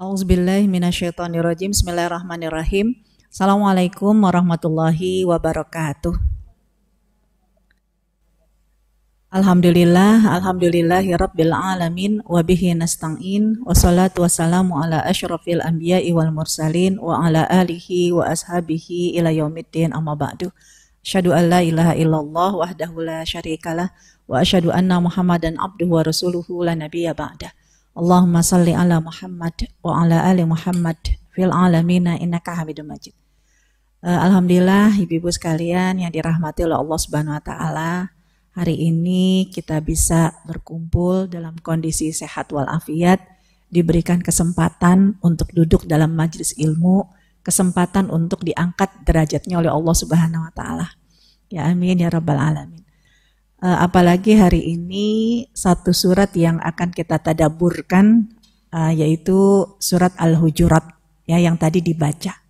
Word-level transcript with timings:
Auzubillahi 0.00 0.64
minasyaitonirrajim. 0.64 1.76
Bismillahirrahmanirrahim. 1.76 2.96
Assalamualaikum 3.28 4.16
warahmatullahi 4.16 5.28
wabarakatuh. 5.28 6.16
Alhamdulillah, 9.28 10.40
alhamdulillahi 10.40 11.12
rabbil 11.20 11.52
alamin 11.52 12.24
wa 12.24 12.40
bihi 12.40 12.72
nasta'in 12.80 13.60
wa 13.60 13.76
salatu 13.76 14.24
wassalamu 14.24 14.80
ala 14.80 15.04
asyrafil 15.04 15.60
anbiya'i 15.60 16.16
wal 16.16 16.32
mursalin 16.32 16.96
wa 16.96 17.20
ala 17.20 17.44
alihi 17.52 18.16
wa 18.16 18.24
ashabihi 18.24 19.20
ila 19.20 19.28
yaumiddin 19.28 19.92
amma 19.92 20.16
ba'du. 20.16 20.48
Asyhadu 21.04 21.36
an 21.36 21.52
la 21.52 21.60
ilaha 21.60 21.92
illallah 21.92 22.56
wahdahu 22.56 23.04
la 23.04 23.20
syarikalah 23.28 23.92
wa 24.24 24.40
asyhadu 24.40 24.72
anna 24.72 24.96
Muhammadan 24.96 25.60
abduhu 25.60 26.00
wa 26.00 26.08
rasuluhu 26.08 26.64
la 26.64 26.72
nabiyya 26.72 27.12
ba'dah. 27.12 27.52
Allahumma 27.90 28.38
salli 28.46 28.70
ala 28.70 29.02
Muhammad 29.02 29.66
wa 29.82 30.06
ala 30.06 30.22
ali 30.30 30.46
Muhammad 30.46 30.96
fil 31.34 31.50
alamina 31.50 32.14
innaka 32.14 32.54
Hamidum 32.54 32.86
Majid. 32.86 33.14
Uh, 34.00 34.16
Alhamdulillah 34.30 34.94
ibu-ibu 34.94 35.28
sekalian 35.28 35.98
yang 35.98 36.14
dirahmati 36.14 36.64
oleh 36.64 36.78
Allah 36.78 36.98
Subhanahu 37.02 37.36
wa 37.36 37.42
taala, 37.42 37.92
hari 38.54 38.78
ini 38.78 39.50
kita 39.50 39.82
bisa 39.82 40.38
berkumpul 40.46 41.26
dalam 41.26 41.58
kondisi 41.60 42.14
sehat 42.14 42.54
walafiat, 42.54 43.20
diberikan 43.68 44.22
kesempatan 44.22 45.18
untuk 45.20 45.50
duduk 45.50 45.84
dalam 45.84 46.14
majlis 46.14 46.54
ilmu, 46.56 47.10
kesempatan 47.42 48.06
untuk 48.08 48.46
diangkat 48.46 49.02
derajatnya 49.02 49.58
oleh 49.58 49.74
Allah 49.74 49.94
Subhanahu 49.98 50.46
wa 50.46 50.52
taala. 50.54 50.94
Ya 51.50 51.66
amin 51.66 51.98
ya 51.98 52.08
rabbal 52.08 52.38
alamin. 52.38 52.86
Uh, 53.60 53.76
apalagi 53.84 54.40
hari 54.40 54.72
ini 54.72 55.44
satu 55.52 55.92
surat 55.92 56.32
yang 56.32 56.56
akan 56.64 56.96
kita 56.96 57.20
tadaburkan 57.20 58.32
uh, 58.72 58.88
yaitu 58.88 59.68
surat 59.76 60.16
Al-Hujurat 60.16 60.96
ya 61.28 61.36
yang 61.36 61.60
tadi 61.60 61.84
dibaca. 61.84 62.40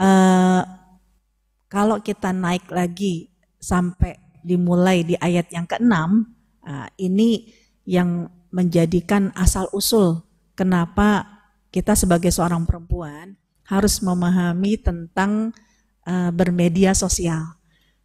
Uh, 0.00 0.64
kalau 1.68 2.00
kita 2.00 2.32
naik 2.32 2.72
lagi 2.72 3.28
sampai 3.60 4.16
dimulai 4.40 5.04
di 5.04 5.12
ayat 5.20 5.52
yang 5.52 5.68
keenam, 5.68 6.32
ini 6.96 7.52
yang 7.84 8.28
menjadikan 8.48 9.28
asal 9.36 9.68
usul 9.76 10.24
kenapa 10.56 11.28
kita 11.68 11.92
sebagai 11.92 12.32
seorang 12.32 12.64
perempuan 12.64 13.36
harus 13.66 14.00
memahami 14.00 14.78
tentang 14.78 15.50
bermedia 16.32 16.94
sosial. 16.94 17.56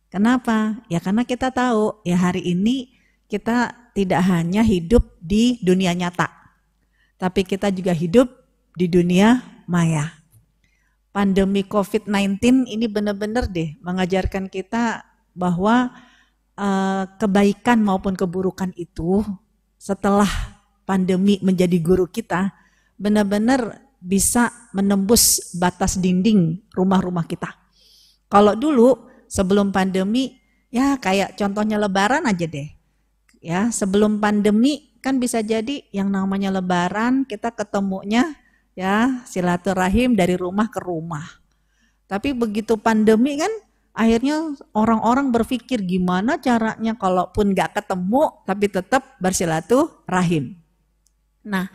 Kenapa? 0.10 0.82
Ya 0.90 0.98
karena 0.98 1.22
kita 1.22 1.54
tahu 1.54 2.02
ya 2.02 2.18
hari 2.18 2.42
ini 2.42 2.98
kita 3.30 3.78
tidak 3.94 4.26
hanya 4.26 4.66
hidup 4.66 5.06
di 5.22 5.62
dunia 5.62 5.94
nyata, 5.94 6.26
tapi 7.22 7.46
kita 7.46 7.70
juga 7.70 7.94
hidup 7.94 8.26
di 8.74 8.90
dunia 8.90 9.42
maya. 9.70 10.18
Pandemi 11.14 11.62
COVID-19 11.62 12.70
ini 12.70 12.86
benar-benar 12.90 13.50
deh 13.50 13.78
mengajarkan 13.86 14.50
kita 14.50 15.06
bahwa 15.38 15.94
uh, 16.58 17.06
kebaikan 17.22 17.82
maupun 17.82 18.18
keburukan 18.18 18.74
itu 18.78 19.22
setelah 19.78 20.30
pandemi 20.90 21.38
menjadi 21.46 21.78
guru 21.78 22.10
kita 22.10 22.50
benar-benar 22.98 23.78
bisa 24.02 24.50
menembus 24.74 25.54
batas 25.54 26.02
dinding 26.02 26.66
rumah-rumah 26.74 27.30
kita. 27.30 27.52
Kalau 28.30 28.54
dulu 28.54 29.09
sebelum 29.30 29.70
pandemi 29.70 30.42
ya 30.74 30.98
kayak 30.98 31.38
contohnya 31.38 31.78
lebaran 31.78 32.26
aja 32.26 32.50
deh. 32.50 32.70
Ya, 33.40 33.72
sebelum 33.72 34.20
pandemi 34.20 34.92
kan 35.00 35.16
bisa 35.16 35.40
jadi 35.40 35.88
yang 35.96 36.12
namanya 36.12 36.52
lebaran 36.52 37.24
kita 37.24 37.56
ketemunya 37.56 38.36
ya 38.76 39.24
silaturahim 39.24 40.18
dari 40.18 40.36
rumah 40.36 40.68
ke 40.68 40.84
rumah. 40.84 41.24
Tapi 42.10 42.36
begitu 42.36 42.76
pandemi 42.76 43.40
kan 43.40 43.54
akhirnya 43.96 44.60
orang-orang 44.76 45.32
berpikir 45.32 45.84
gimana 45.88 46.36
caranya 46.40 46.96
kalaupun 47.00 47.56
nggak 47.56 47.80
ketemu 47.80 48.44
tapi 48.44 48.66
tetap 48.68 49.16
bersilaturahim. 49.24 50.60
Nah, 51.48 51.72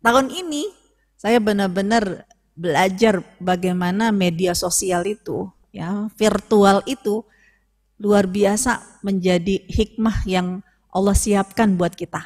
tahun 0.00 0.32
ini 0.32 0.72
saya 1.16 1.40
benar-benar 1.40 2.24
belajar 2.56 3.20
bagaimana 3.36 4.08
media 4.12 4.56
sosial 4.56 5.04
itu, 5.04 5.48
ya, 5.76 6.08
virtual 6.16 6.80
itu 6.88 7.20
luar 8.00 8.24
biasa 8.24 9.00
menjadi 9.04 9.60
hikmah 9.68 10.24
yang 10.24 10.64
Allah 10.88 11.16
siapkan 11.16 11.76
buat 11.76 11.92
kita. 11.92 12.24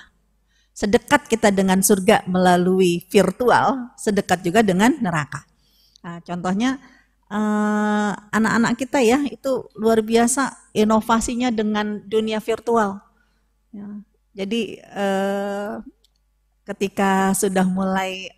Sedekat 0.70 1.26
kita 1.26 1.50
dengan 1.50 1.82
surga 1.82 2.24
melalui 2.30 3.04
virtual, 3.10 3.90
sedekat 3.98 4.46
juga 4.46 4.62
dengan 4.62 4.94
neraka. 5.02 5.42
Nah, 6.00 6.22
contohnya 6.24 6.78
Eh, 7.30 8.12
anak-anak 8.34 8.74
uh, 8.74 8.78
kita 8.82 8.98
ya 9.06 9.22
itu 9.30 9.70
luar 9.78 10.02
biasa 10.02 10.50
inovasinya 10.74 11.54
dengan 11.54 12.02
dunia 12.02 12.42
virtual. 12.42 12.98
Ya, 13.70 13.86
jadi 14.34 14.82
uh, 14.90 15.78
ketika 16.66 17.30
sudah 17.38 17.62
mulai 17.70 18.34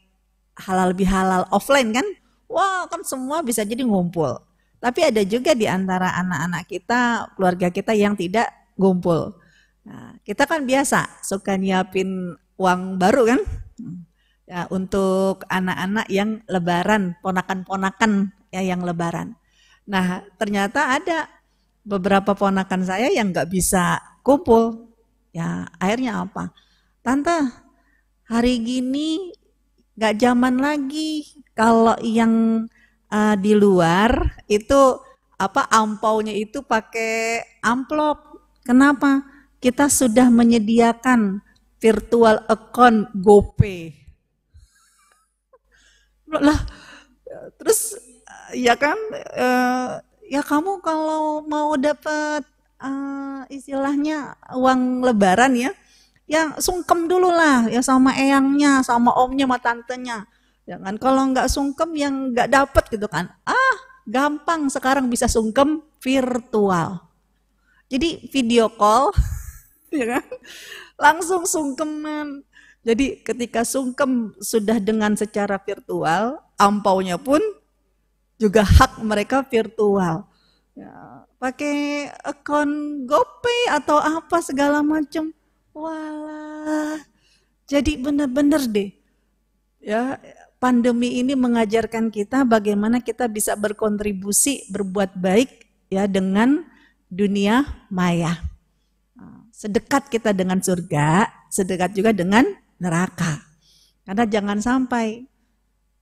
halal 0.60 0.92
bihalal 0.92 1.48
offline 1.48 1.96
kan, 1.96 2.04
wah 2.52 2.84
kan 2.92 3.00
semua 3.00 3.40
bisa 3.40 3.64
jadi 3.64 3.80
ngumpul. 3.80 4.36
Tapi 4.82 5.00
ada 5.06 5.22
juga 5.22 5.54
di 5.54 5.70
antara 5.70 6.10
anak-anak 6.19 6.66
kita, 6.66 7.31
keluarga 7.38 7.70
kita 7.70 7.94
yang 7.94 8.19
tidak 8.19 8.50
ngumpul. 8.75 9.38
Nah, 9.87 10.19
kita 10.26 10.43
kan 10.50 10.66
biasa 10.66 11.22
suka 11.22 11.54
nyiapin 11.54 12.34
uang 12.59 12.98
baru 12.98 13.22
kan, 13.31 13.41
ya, 14.50 14.66
untuk 14.75 15.47
anak-anak 15.47 16.06
yang 16.10 16.42
lebaran, 16.50 17.15
ponakan-ponakan 17.22 18.34
ya 18.53 18.60
yang 18.60 18.84
lebaran. 18.84 19.38
Nah 19.88 20.22
ternyata 20.37 20.94
ada 21.00 21.26
beberapa 21.82 22.37
ponakan 22.37 22.84
saya 22.87 23.10
yang 23.10 23.32
nggak 23.32 23.50
bisa 23.50 23.98
kumpul. 24.22 24.92
Ya 25.32 25.66
akhirnya 25.81 26.22
apa? 26.22 26.53
Tante 27.00 27.48
hari 28.28 28.60
gini 28.62 29.32
nggak 29.97 30.15
zaman 30.21 30.60
lagi 30.60 31.26
kalau 31.56 31.97
yang 32.04 32.65
uh, 33.12 33.36
di 33.36 33.52
luar 33.52 34.40
itu 34.48 34.96
apa 35.36 35.68
ampaunya 35.68 36.32
itu 36.32 36.64
pakai 36.64 37.44
amplop. 37.60 38.40
Kenapa? 38.64 39.20
Kita 39.60 39.86
sudah 39.92 40.32
menyediakan 40.32 41.44
virtual 41.78 42.42
account 42.48 43.12
GoPay. 43.12 43.92
Lah, 46.32 46.56
terus 47.60 47.94
ya 48.56 48.72
kan 48.80 48.96
uh, 49.36 50.00
ya 50.24 50.40
kamu 50.40 50.80
kalau 50.80 51.44
mau 51.44 51.76
dapat 51.76 52.46
uh, 52.80 53.44
istilahnya 53.52 54.38
uang 54.56 55.04
lebaran 55.04 55.52
ya 55.58 55.70
ya 56.24 56.56
sungkem 56.56 57.10
dulu 57.10 57.28
lah 57.28 57.68
ya 57.68 57.84
sama 57.84 58.16
eyangnya 58.16 58.80
sama 58.80 59.12
omnya 59.12 59.44
sama 59.44 59.58
tantenya 59.60 60.18
jangan 60.68 60.94
kalau 60.98 61.22
nggak 61.30 61.48
sungkem 61.50 61.90
yang 61.96 62.14
nggak 62.30 62.48
dapat 62.50 62.84
gitu 62.90 63.06
kan 63.10 63.30
ah 63.46 63.76
gampang 64.06 64.66
sekarang 64.70 65.06
bisa 65.10 65.26
sungkem 65.26 65.82
virtual 65.98 67.02
jadi 67.90 68.22
video 68.30 68.70
call 68.72 69.10
ya 69.94 70.18
kan 70.18 70.26
langsung 70.98 71.46
sungkeman 71.46 72.46
jadi 72.82 73.22
ketika 73.22 73.62
sungkem 73.62 74.34
sudah 74.42 74.82
dengan 74.82 75.14
secara 75.14 75.54
virtual 75.62 76.42
ampaunya 76.58 77.14
pun 77.14 77.38
juga 78.42 78.66
hak 78.66 78.98
mereka 79.06 79.46
virtual. 79.46 80.26
Ya, 80.74 81.22
pakai 81.38 82.10
akun 82.26 83.04
GoPay 83.06 83.70
atau 83.70 84.02
apa 84.02 84.42
segala 84.42 84.82
macam. 84.82 85.30
Walah. 85.70 87.06
Jadi 87.70 88.03
benar-benar 88.03 88.66
deh. 88.66 88.91
Ya, 89.78 90.18
pandemi 90.62 91.18
ini 91.18 91.34
mengajarkan 91.34 92.14
kita 92.14 92.47
bagaimana 92.47 93.03
kita 93.03 93.26
bisa 93.26 93.59
berkontribusi 93.59 94.70
berbuat 94.70 95.18
baik 95.18 95.50
ya 95.91 96.06
dengan 96.06 96.62
dunia 97.10 97.66
maya. 97.91 98.38
Sedekat 99.50 100.06
kita 100.06 100.30
dengan 100.30 100.62
surga, 100.62 101.26
sedekat 101.50 101.98
juga 101.98 102.14
dengan 102.14 102.47
neraka. 102.78 103.42
Karena 104.06 104.22
jangan 104.22 104.59
sampai 104.62 105.26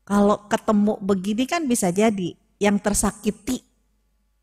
kalau 0.05 0.45
ketemu 0.53 1.01
begini 1.01 1.45
kan 1.49 1.65
bisa 1.65 1.89
jadi 1.89 2.37
yang 2.61 2.77
tersakiti 2.77 3.65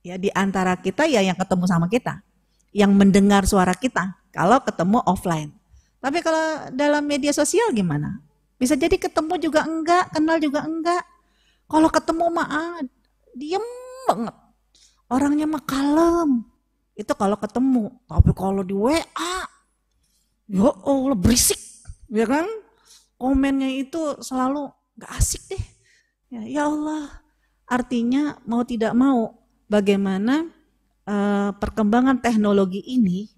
ya 0.02 0.18
di 0.18 0.34
antara 0.34 0.82
kita 0.82 1.06
ya 1.06 1.22
yang 1.22 1.38
ketemu 1.38 1.66
sama 1.70 1.86
kita, 1.94 2.26
yang 2.74 2.90
mendengar 2.98 3.46
suara 3.46 3.78
kita 3.78 4.18
kalau 4.34 4.66
ketemu 4.66 4.98
offline. 5.06 5.54
Tapi 6.02 6.26
kalau 6.26 6.74
dalam 6.74 7.06
media 7.06 7.34
sosial 7.34 7.70
gimana? 7.74 8.27
Bisa 8.58 8.74
jadi 8.74 8.98
ketemu 8.98 9.38
juga 9.38 9.66
enggak, 9.66 10.14
kenal 10.14 10.38
juga 10.42 10.66
enggak. 10.66 11.06
Kalau 11.70 11.90
ketemu 11.94 12.26
mah 12.34 12.48
ah, 12.50 12.80
diem 13.38 13.66
banget. 14.10 14.36
Orangnya 15.08 15.46
mah 15.46 15.64
kalem. 15.64 16.44
Itu 16.98 17.14
kalau 17.14 17.38
ketemu. 17.38 17.94
Tapi 18.10 18.32
kalau 18.34 18.66
di 18.66 18.74
WA, 18.74 19.36
ya 20.50 20.70
Allah 20.86 21.18
berisik. 21.18 21.62
Ya 22.10 22.26
kan? 22.26 22.50
Komennya 23.18 23.70
itu 23.74 24.22
selalu 24.22 24.74
Gak 24.98 25.14
asik 25.14 25.44
deh. 25.54 25.66
Ya, 26.34 26.42
ya 26.44 26.62
Allah, 26.66 27.22
artinya 27.70 28.42
mau 28.50 28.66
tidak 28.66 28.98
mau 28.98 29.38
bagaimana 29.70 30.50
uh, 31.06 31.54
perkembangan 31.56 32.20
teknologi 32.20 32.82
ini 32.82 33.30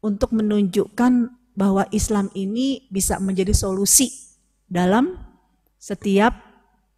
untuk 0.00 0.32
menunjukkan 0.32 1.34
bahwa 1.58 1.84
Islam 1.90 2.30
ini 2.32 2.86
bisa 2.88 3.18
menjadi 3.18 3.50
solusi 3.52 4.23
dalam 4.68 5.18
setiap 5.78 6.32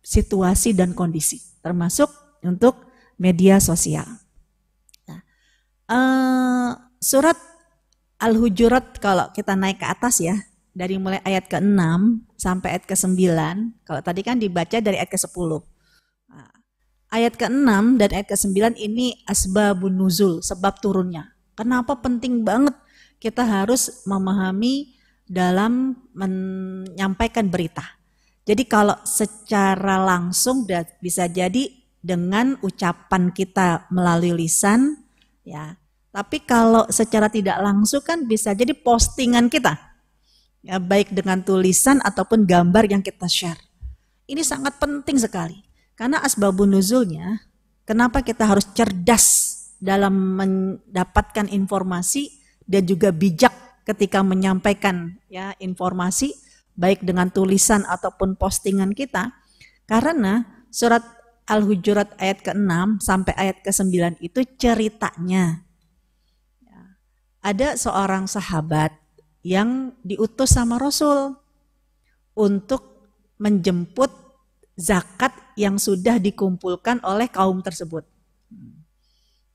situasi 0.06 0.70
dan 0.70 0.94
kondisi, 0.94 1.42
termasuk 1.58 2.06
untuk 2.46 2.86
media 3.18 3.58
sosial. 3.58 4.06
Nah, 5.10 5.20
uh, 5.90 6.70
surat 7.02 7.34
Al-Hujurat 8.16 8.96
kalau 8.96 9.28
kita 9.34 9.58
naik 9.58 9.82
ke 9.82 9.86
atas 9.90 10.24
ya, 10.24 10.38
dari 10.72 10.96
mulai 10.96 11.20
ayat 11.24 11.48
ke-6 11.52 11.80
sampai 12.36 12.76
ayat 12.78 12.84
ke-9, 12.88 13.16
kalau 13.84 14.00
tadi 14.00 14.20
kan 14.24 14.40
dibaca 14.40 14.76
dari 14.80 14.96
ayat 14.96 15.12
ke-10. 15.12 15.50
Nah, 16.32 16.50
ayat 17.12 17.34
ke-6 17.36 18.00
dan 18.00 18.08
ayat 18.12 18.26
ke-9 18.28 18.80
ini 18.80 19.20
asbabun 19.28 20.00
nuzul, 20.00 20.40
sebab 20.40 20.80
turunnya. 20.80 21.36
Kenapa 21.56 21.96
penting 22.00 22.44
banget 22.44 22.76
kita 23.20 23.44
harus 23.44 24.04
memahami 24.04 24.95
dalam 25.26 25.98
menyampaikan 26.14 27.50
berita. 27.50 27.82
Jadi 28.46 28.62
kalau 28.70 28.94
secara 29.02 29.98
langsung 29.98 30.62
bisa 31.02 31.26
jadi 31.26 31.66
dengan 31.98 32.54
ucapan 32.62 33.34
kita 33.34 33.90
melalui 33.90 34.46
lisan 34.46 35.02
ya. 35.42 35.74
Tapi 36.14 36.46
kalau 36.46 36.86
secara 36.88 37.26
tidak 37.26 37.58
langsung 37.60 38.00
kan 38.00 38.24
bisa 38.24 38.54
jadi 38.54 38.72
postingan 38.72 39.50
kita 39.50 39.76
ya, 40.62 40.78
baik 40.78 41.10
dengan 41.10 41.42
tulisan 41.42 41.98
ataupun 42.00 42.46
gambar 42.46 42.86
yang 42.86 43.02
kita 43.02 43.26
share. 43.26 43.58
Ini 44.30 44.40
sangat 44.46 44.78
penting 44.78 45.18
sekali. 45.18 45.60
Karena 45.98 46.22
asbabun 46.22 46.70
nuzulnya, 46.72 47.42
kenapa 47.82 48.22
kita 48.22 48.46
harus 48.46 48.64
cerdas 48.72 49.26
dalam 49.82 50.38
mendapatkan 50.38 51.50
informasi 51.50 52.30
dan 52.64 52.86
juga 52.86 53.12
bijak 53.12 53.65
ketika 53.86 54.20
menyampaikan 54.26 55.16
ya 55.30 55.54
informasi 55.62 56.34
baik 56.74 57.06
dengan 57.06 57.30
tulisan 57.30 57.86
ataupun 57.86 58.34
postingan 58.34 58.92
kita. 58.92 59.32
Karena 59.86 60.44
surat 60.68 61.00
Al-Hujurat 61.46 62.18
ayat 62.18 62.42
ke-6 62.42 63.00
sampai 63.00 63.32
ayat 63.38 63.62
ke-9 63.62 64.18
itu 64.18 64.42
ceritanya. 64.58 65.62
Ya, 66.58 66.80
ada 67.40 67.78
seorang 67.78 68.26
sahabat 68.26 68.90
yang 69.46 69.94
diutus 70.02 70.58
sama 70.58 70.82
Rasul 70.82 71.38
untuk 72.34 72.82
menjemput 73.38 74.10
zakat 74.74 75.30
yang 75.54 75.78
sudah 75.78 76.18
dikumpulkan 76.18 76.98
oleh 77.06 77.30
kaum 77.30 77.62
tersebut. 77.62 78.02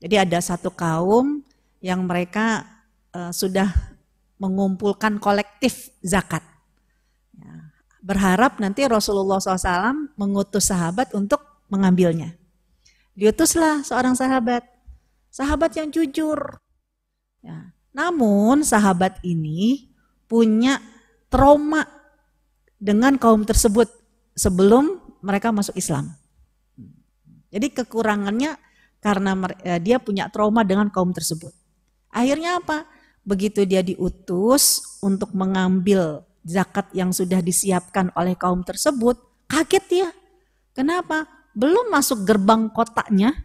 Jadi 0.00 0.16
ada 0.18 0.40
satu 0.40 0.72
kaum 0.72 1.44
yang 1.78 2.02
mereka 2.08 2.64
uh, 3.14 3.30
sudah 3.30 3.91
mengumpulkan 4.42 5.22
kolektif 5.22 5.94
zakat. 6.02 6.42
Ya, 7.38 7.70
berharap 8.02 8.58
nanti 8.58 8.82
Rasulullah 8.82 9.38
SAW 9.38 10.18
mengutus 10.18 10.66
sahabat 10.66 11.14
untuk 11.14 11.38
mengambilnya. 11.70 12.34
Diutuslah 13.14 13.86
seorang 13.86 14.18
sahabat, 14.18 14.66
sahabat 15.30 15.78
yang 15.78 15.94
jujur. 15.94 16.58
Ya, 17.38 17.70
namun 17.94 18.66
sahabat 18.66 19.22
ini 19.22 19.94
punya 20.26 20.82
trauma 21.30 21.86
dengan 22.82 23.14
kaum 23.14 23.46
tersebut 23.46 23.86
sebelum 24.34 24.98
mereka 25.22 25.54
masuk 25.54 25.78
Islam. 25.78 26.18
Jadi 27.52 27.70
kekurangannya 27.70 28.58
karena 28.98 29.38
eh, 29.62 29.78
dia 29.78 30.02
punya 30.02 30.26
trauma 30.32 30.66
dengan 30.66 30.90
kaum 30.90 31.14
tersebut. 31.14 31.52
Akhirnya 32.10 32.58
apa? 32.58 32.88
Begitu 33.22 33.62
dia 33.62 33.86
diutus 33.86 34.98
untuk 34.98 35.30
mengambil 35.34 36.26
zakat 36.42 36.90
yang 36.90 37.14
sudah 37.14 37.38
disiapkan 37.38 38.10
oleh 38.18 38.34
kaum 38.34 38.66
tersebut, 38.66 39.18
kaget 39.46 39.84
dia. 39.86 40.08
Kenapa? 40.74 41.30
Belum 41.54 41.92
masuk 41.92 42.26
gerbang 42.26 42.66
kotaknya, 42.72 43.36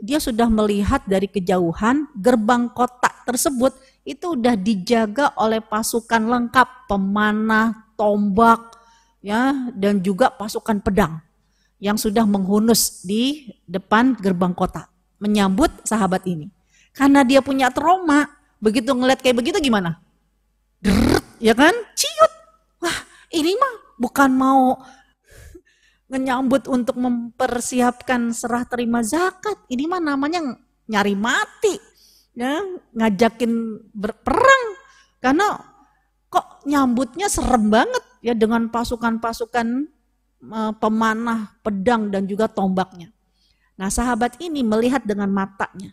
dia 0.00 0.20
sudah 0.20 0.48
melihat 0.48 1.04
dari 1.04 1.28
kejauhan 1.28 2.08
gerbang 2.16 2.68
kotak 2.72 3.24
tersebut 3.24 3.76
itu 4.06 4.38
udah 4.38 4.54
dijaga 4.54 5.34
oleh 5.40 5.58
pasukan 5.58 6.22
lengkap, 6.30 6.86
pemanah, 6.86 7.90
tombak, 7.98 8.76
ya, 9.24 9.72
dan 9.74 9.98
juga 9.98 10.30
pasukan 10.30 10.78
pedang 10.78 11.18
yang 11.82 11.98
sudah 11.98 12.24
menghunus 12.24 13.04
di 13.04 13.52
depan 13.68 14.16
gerbang 14.16 14.54
kota 14.56 14.88
menyambut 15.18 15.72
sahabat 15.84 16.24
ini. 16.28 16.52
Karena 16.96 17.24
dia 17.24 17.44
punya 17.44 17.68
trauma, 17.68 18.24
begitu 18.62 18.90
ngeliat 18.92 19.20
kayak 19.20 19.36
begitu 19.38 19.58
gimana? 19.60 20.00
Deret, 20.80 21.24
ya 21.42 21.52
kan? 21.56 21.72
Ciut. 21.96 22.32
Wah, 22.82 22.98
ini 23.32 23.56
mah 23.56 23.74
bukan 23.96 24.30
mau 24.32 24.76
menyambut 26.06 26.70
untuk 26.70 26.96
mempersiapkan 26.96 28.30
serah 28.30 28.62
terima 28.68 29.02
zakat. 29.02 29.58
Ini 29.66 29.90
mah 29.90 30.02
namanya 30.02 30.54
nyari 30.86 31.18
mati 31.18 31.96
ya 32.36 32.60
ngajakin 32.92 33.52
berperang 33.96 34.64
karena 35.24 35.56
kok 36.28 36.68
nyambutnya 36.68 37.32
serem 37.32 37.72
banget 37.72 38.04
ya 38.20 38.36
dengan 38.36 38.68
pasukan-pasukan 38.68 39.88
uh, 40.52 40.72
pemanah 40.76 41.56
pedang 41.64 42.12
dan 42.12 42.28
juga 42.28 42.46
tombaknya. 42.46 43.10
Nah, 43.76 43.88
sahabat 43.92 44.40
ini 44.40 44.64
melihat 44.64 45.04
dengan 45.04 45.28
matanya. 45.32 45.92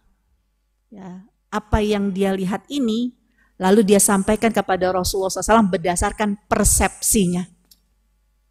Ya, 0.88 1.26
apa 1.54 1.86
yang 1.86 2.10
dia 2.10 2.34
lihat 2.34 2.66
ini 2.74 3.14
lalu 3.62 3.86
dia 3.86 4.02
sampaikan 4.02 4.50
kepada 4.50 4.90
Rasulullah 4.90 5.30
SAW 5.30 5.70
berdasarkan 5.70 6.50
persepsinya. 6.50 7.46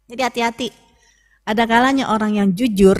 Jadi 0.07 0.21
hati-hati. 0.23 0.69
Ada 1.43 1.67
kalanya 1.67 2.07
orang 2.07 2.39
yang 2.39 2.49
jujur 2.55 2.95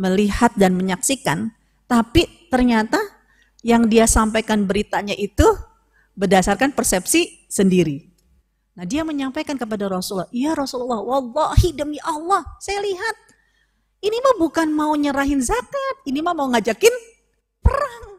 melihat 0.00 0.56
dan 0.56 0.72
menyaksikan, 0.72 1.52
tapi 1.84 2.48
ternyata 2.48 2.96
yang 3.60 3.84
dia 3.84 4.08
sampaikan 4.08 4.64
beritanya 4.64 5.12
itu 5.12 5.44
berdasarkan 6.16 6.72
persepsi 6.72 7.44
sendiri. 7.52 8.08
Nah 8.72 8.88
dia 8.88 9.04
menyampaikan 9.04 9.60
kepada 9.60 9.92
Rasulullah, 9.92 10.32
iya 10.32 10.56
Rasulullah, 10.56 11.04
wallahi 11.04 11.76
demi 11.76 12.00
Allah, 12.00 12.40
saya 12.56 12.80
lihat 12.80 13.16
ini 14.00 14.16
mah 14.18 14.36
bukan 14.40 14.72
mau 14.72 14.96
nyerahin 14.96 15.44
zakat, 15.44 15.96
ini 16.08 16.24
mah 16.24 16.32
mau 16.32 16.48
ngajakin 16.48 16.94
perang. 17.60 18.11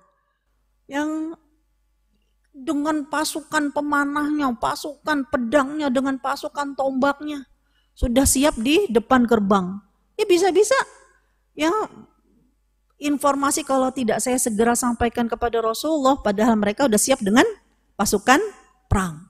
Yang 0.87 1.39
dengan 2.53 3.09
pasukan 3.09 3.73
pemanahnya, 3.73 4.53
pasukan 4.61 5.25
pedangnya, 5.27 5.89
dengan 5.89 6.21
pasukan 6.21 6.77
tombaknya. 6.77 7.49
Sudah 7.97 8.29
siap 8.29 8.57
di 8.61 8.85
depan 8.89 9.25
gerbang. 9.25 9.81
Ya 10.13 10.29
bisa-bisa 10.29 10.77
ya 11.57 11.69
informasi 13.01 13.61
kalau 13.65 13.89
tidak 13.93 14.21
saya 14.21 14.37
segera 14.37 14.77
sampaikan 14.77 15.27
kepada 15.27 15.59
Rasulullah, 15.59 16.15
padahal 16.21 16.55
mereka 16.55 16.85
sudah 16.87 17.01
siap 17.01 17.19
dengan 17.19 17.43
pasukan 17.97 18.39
perang. 18.87 19.27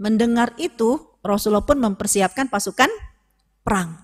Mendengar 0.00 0.56
itu, 0.56 0.96
Rasulullah 1.20 1.66
pun 1.66 1.76
mempersiapkan 1.76 2.48
pasukan 2.48 2.88
perang. 3.60 4.00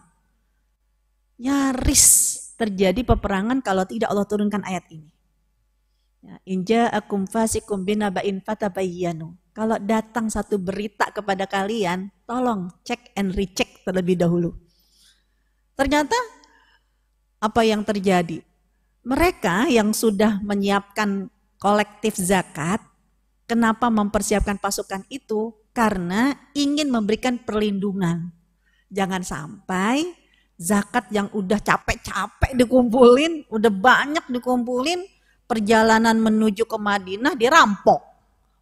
Nyaris 1.41 2.05
terjadi 2.61 3.01
peperangan 3.05 3.65
kalau 3.65 3.89
tidak 3.89 4.13
Allah 4.13 4.29
turunkan 4.29 4.61
ayat 4.65 4.85
ini. 4.93 5.16
Ya, 6.25 6.37
Inja 6.49 6.83
akum 6.91 7.29
fasikum 7.29 7.85
binaba'in 7.85 8.43
fatabayyanu. 8.43 9.37
Kalau 9.57 9.81
datang 9.81 10.29
satu 10.29 10.61
berita 10.61 11.09
kepada 11.13 11.49
kalian, 11.49 12.13
tolong 12.29 12.69
cek 12.85 13.17
and 13.17 13.33
recheck 13.33 13.81
terlebih 13.89 14.21
dahulu. 14.21 14.53
Ternyata 15.77 16.17
apa 17.41 17.63
yang 17.65 17.85
terjadi? 17.85 18.41
Mereka 19.07 19.71
yang 19.71 19.95
sudah 19.95 20.43
menyiapkan 20.43 21.31
kolektif 21.57 22.19
zakat, 22.19 22.83
kenapa 23.47 23.89
mempersiapkan 23.89 24.59
pasukan 24.59 25.07
itu? 25.09 25.55
Karena 25.73 26.35
ingin 26.53 26.91
memberikan 26.91 27.39
perlindungan. 27.39 28.33
Jangan 28.91 29.23
sampai 29.23 30.11
zakat 30.57 31.13
yang 31.13 31.29
udah 31.33 31.61
capek-capek 31.61 32.57
dikumpulin, 32.57 33.47
udah 33.53 33.73
banyak 33.73 34.25
dikumpulin, 34.33 35.05
perjalanan 35.47 36.19
menuju 36.19 36.67
ke 36.67 36.77
Madinah 36.79 37.39
dirampok 37.39 38.03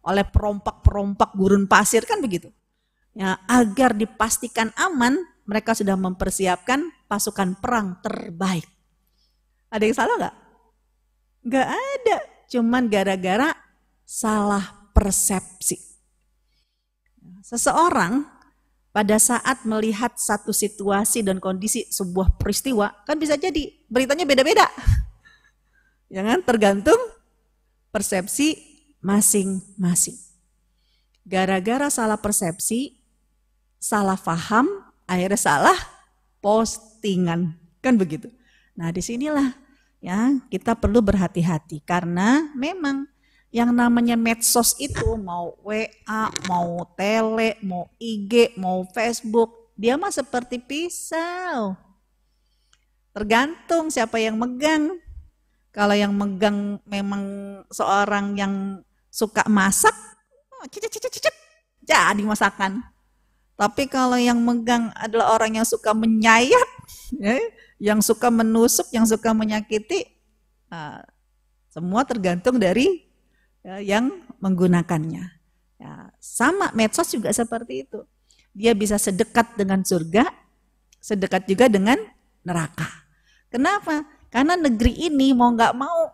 oleh 0.05 0.21
perompak-perompak 0.25 1.33
gurun 1.33 1.65
pasir 1.65 2.05
kan 2.05 2.21
begitu. 2.21 2.53
Ya, 3.15 3.41
agar 3.49 3.97
dipastikan 3.97 4.69
aman, 4.77 5.17
mereka 5.49 5.73
sudah 5.73 5.97
mempersiapkan 5.97 6.93
pasukan 7.09 7.57
perang 7.57 7.97
terbaik. 8.05 8.67
Ada 9.71 9.83
yang 9.83 9.97
salah 9.97 10.15
nggak? 10.19 10.35
Nggak 11.45 11.67
ada, 11.69 12.17
cuman 12.53 12.83
gara-gara 12.91 13.49
salah 14.05 14.89
persepsi. 14.93 15.77
Seseorang 17.45 18.25
pada 18.95 19.19
saat 19.19 19.67
melihat 19.67 20.15
satu 20.15 20.55
situasi 20.55 21.21
dan 21.21 21.43
kondisi 21.43 21.85
sebuah 21.87 22.39
peristiwa, 22.39 22.91
kan 23.03 23.19
bisa 23.19 23.35
jadi 23.35 23.69
beritanya 23.91 24.23
beda-beda. 24.23 24.65
Ya 26.11 26.21
kan? 26.21 26.41
Tergantung 26.45 26.97
persepsi 27.89 28.61
masing-masing. 29.01 30.17
Gara-gara 31.25 31.89
salah 31.89 32.17
persepsi, 32.17 33.01
salah 33.81 34.17
paham, 34.17 34.69
akhirnya 35.05 35.37
salah 35.37 35.77
postingan. 36.41 37.57
Kan 37.81 37.97
begitu. 37.97 38.29
Nah 38.77 38.91
di 38.91 39.01
sinilah 39.01 39.55
ya 40.03 40.37
kita 40.51 40.77
perlu 40.77 41.01
berhati-hati 41.01 41.81
karena 41.81 42.51
memang 42.53 43.09
yang 43.55 43.71
namanya 43.71 44.19
medsos 44.19 44.75
itu 44.83 45.15
mau 45.15 45.55
WA, 45.63 46.27
mau 46.51 46.83
tele, 46.99 47.55
mau 47.63 47.87
IG, 47.95 48.51
mau 48.59 48.83
Facebook, 48.91 49.71
dia 49.79 49.95
mah 49.95 50.11
seperti 50.11 50.59
pisau. 50.59 51.71
Tergantung 53.15 53.87
siapa 53.87 54.19
yang 54.19 54.35
megang. 54.35 54.99
Kalau 55.75 55.91
yang 55.91 56.15
megang 56.15 56.79
memang 56.87 57.23
seorang 57.67 58.39
yang 58.39 58.79
suka 59.11 59.43
masak, 59.51 59.91
oh, 60.55 60.63
cicit 60.71 60.87
cicit 60.87 61.11
cicit, 61.11 61.35
jadi 61.83 62.23
masakan. 62.23 62.79
Tapi 63.59 63.91
kalau 63.91 64.15
yang 64.15 64.39
megang 64.39 64.95
adalah 64.95 65.35
orang 65.35 65.59
yang 65.59 65.67
suka 65.67 65.91
menyayat, 65.91 66.69
ya, 67.19 67.35
yang 67.91 67.99
suka 67.99 68.31
menusuk, 68.31 68.87
yang 68.95 69.03
suka 69.03 69.35
menyakiti, 69.35 70.07
uh, 70.71 71.03
semua 71.67 72.07
tergantung 72.07 72.55
dari 72.55 73.11
ya, 73.59 73.83
yang 73.83 74.23
menggunakannya. 74.39 75.23
Ya, 75.75 75.91
sama 76.23 76.71
medsos 76.71 77.11
juga 77.11 77.35
seperti 77.35 77.83
itu. 77.83 77.99
Dia 78.55 78.71
bisa 78.71 78.95
sedekat 78.95 79.59
dengan 79.59 79.83
surga, 79.83 80.23
sedekat 81.03 81.43
juga 81.51 81.67
dengan 81.67 81.99
neraka. 82.47 82.87
Kenapa? 83.51 84.14
Karena 84.35 84.59
negeri 84.59 85.07
ini 85.07 85.31
mau 85.31 85.47
nggak 85.55 85.79
mau 85.79 86.11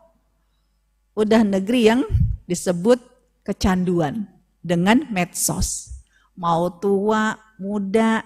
udah 1.17 1.41
negeri 1.41 1.89
yang 1.89 2.05
disebut 2.45 3.01
kecanduan 3.41 4.29
dengan 4.61 5.09
medsos. 5.09 5.89
Mau 6.37 6.69
tua, 6.77 7.33
muda, 7.57 8.21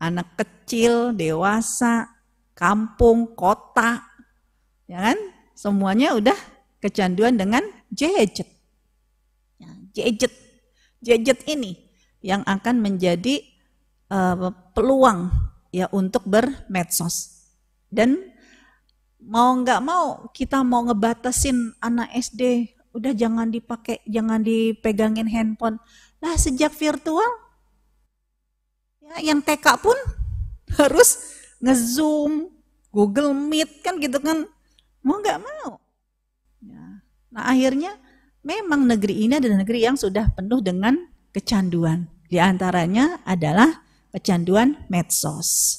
anak 0.00 0.40
kecil, 0.40 1.12
dewasa, 1.12 2.08
kampung, 2.56 3.36
kota, 3.36 4.00
ya 4.88 5.12
kan? 5.12 5.18
Semuanya 5.52 6.16
udah 6.16 6.38
kecanduan 6.80 7.36
dengan 7.36 7.60
gadget. 7.92 8.48
Ya, 9.60 9.68
gadget, 9.92 10.32
gadget 11.04 11.44
ini 11.44 11.76
yang 12.24 12.40
akan 12.48 12.80
menjadi 12.80 13.44
uh, 14.08 14.48
peluang 14.72 15.28
ya 15.76 15.92
untuk 15.92 16.24
bermedsos. 16.24 17.44
Dan 17.92 18.30
mau 19.24 19.52
nggak 19.56 19.80
mau 19.84 20.28
kita 20.32 20.64
mau 20.64 20.84
ngebatasin 20.84 21.76
anak 21.80 22.08
SD, 22.16 22.72
udah 22.96 23.12
jangan 23.14 23.52
dipakai, 23.52 24.02
jangan 24.08 24.40
dipegangin 24.42 25.28
handphone. 25.28 25.78
Lah 26.20 26.36
sejak 26.36 26.72
virtual, 26.76 27.28
ya, 29.00 29.32
yang 29.32 29.40
TK 29.40 29.66
pun 29.80 29.96
harus 30.80 31.36
ngezoom, 31.60 32.48
Google 32.90 33.36
Meet 33.36 33.84
kan 33.84 34.00
gitu 34.00 34.18
kan, 34.20 34.48
mau 35.04 35.20
nggak 35.20 35.40
mau. 35.40 35.80
Ya. 36.64 37.04
Nah 37.32 37.44
akhirnya 37.48 37.96
memang 38.40 38.88
negeri 38.88 39.28
ini 39.28 39.36
adalah 39.36 39.60
negeri 39.60 39.84
yang 39.84 39.96
sudah 39.96 40.32
penuh 40.32 40.60
dengan 40.64 40.96
kecanduan. 41.30 42.08
Di 42.30 42.38
antaranya 42.38 43.22
adalah 43.26 43.82
kecanduan 44.14 44.86
medsos. 44.90 45.78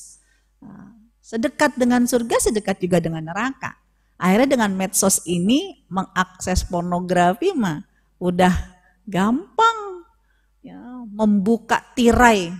Nah, 0.59 0.90
sedekat 1.31 1.79
dengan 1.79 2.03
surga, 2.03 2.51
sedekat 2.51 2.83
juga 2.83 2.99
dengan 2.99 3.23
neraka. 3.23 3.79
Akhirnya 4.19 4.59
dengan 4.59 4.75
medsos 4.75 5.23
ini 5.23 5.87
mengakses 5.87 6.67
pornografi 6.67 7.55
mah 7.55 7.87
udah 8.19 8.51
gampang. 9.07 10.03
Ya, 10.61 10.77
membuka 11.07 11.81
tirai, 11.95 12.53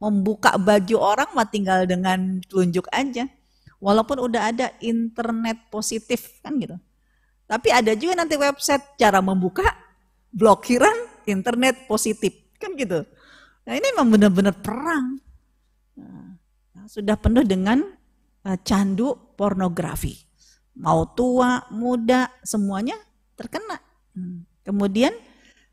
membuka 0.00 0.56
baju 0.56 0.96
orang 0.98 1.30
mah 1.36 1.46
tinggal 1.46 1.84
dengan 1.84 2.40
telunjuk 2.48 2.88
aja. 2.90 3.28
Walaupun 3.78 4.16
udah 4.24 4.50
ada 4.50 4.72
internet 4.80 5.68
positif 5.68 6.40
kan 6.40 6.56
gitu. 6.56 6.80
Tapi 7.44 7.68
ada 7.68 7.92
juga 7.92 8.24
nanti 8.24 8.40
website 8.40 8.96
cara 8.96 9.20
membuka 9.20 9.68
blokiran 10.32 10.96
internet 11.28 11.84
positif. 11.84 12.32
Kan 12.56 12.72
gitu. 12.74 13.04
Nah 13.68 13.72
ini 13.76 13.86
memang 13.92 14.08
benar-benar 14.16 14.56
perang. 14.56 15.20
Nah, 16.74 16.88
sudah 16.88 17.14
penuh 17.20 17.44
dengan 17.44 17.84
candu 18.64 19.16
pornografi. 19.34 20.20
Mau 20.76 21.08
tua, 21.16 21.64
muda, 21.72 22.28
semuanya 22.44 22.98
terkena. 23.38 23.80
Hmm. 24.12 24.44
Kemudian 24.66 25.14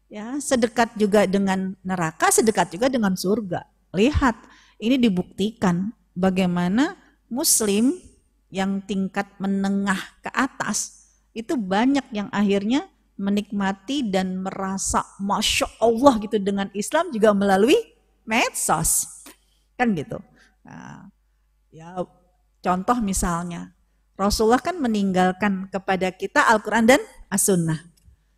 ya 0.08 0.38
sedekat 0.40 0.96
juga 0.96 1.26
dengan 1.28 1.76
neraka, 1.84 2.32
sedekat 2.32 2.72
juga 2.72 2.88
dengan 2.88 3.18
surga. 3.18 3.66
Lihat, 3.92 4.36
ini 4.80 4.96
dibuktikan 4.96 5.92
bagaimana 6.16 6.96
muslim 7.28 7.96
yang 8.52 8.84
tingkat 8.84 9.32
menengah 9.40 10.00
ke 10.20 10.30
atas 10.36 11.08
itu 11.32 11.56
banyak 11.56 12.04
yang 12.12 12.28
akhirnya 12.36 12.92
menikmati 13.16 14.04
dan 14.12 14.44
merasa 14.44 15.08
masya 15.24 15.70
Allah 15.80 16.20
gitu 16.20 16.36
dengan 16.42 16.68
Islam 16.76 17.08
juga 17.16 17.32
melalui 17.32 17.78
medsos 18.28 19.24
kan 19.80 19.96
gitu 19.96 20.20
nah, 20.68 21.08
ya 21.72 21.96
contoh 22.62 22.98
misalnya 23.04 23.74
Rasulullah 24.16 24.62
kan 24.62 24.78
meninggalkan 24.78 25.68
kepada 25.74 26.14
kita 26.14 26.46
Al-Quran 26.46 26.86
dan 26.86 27.02
As-Sunnah 27.28 27.82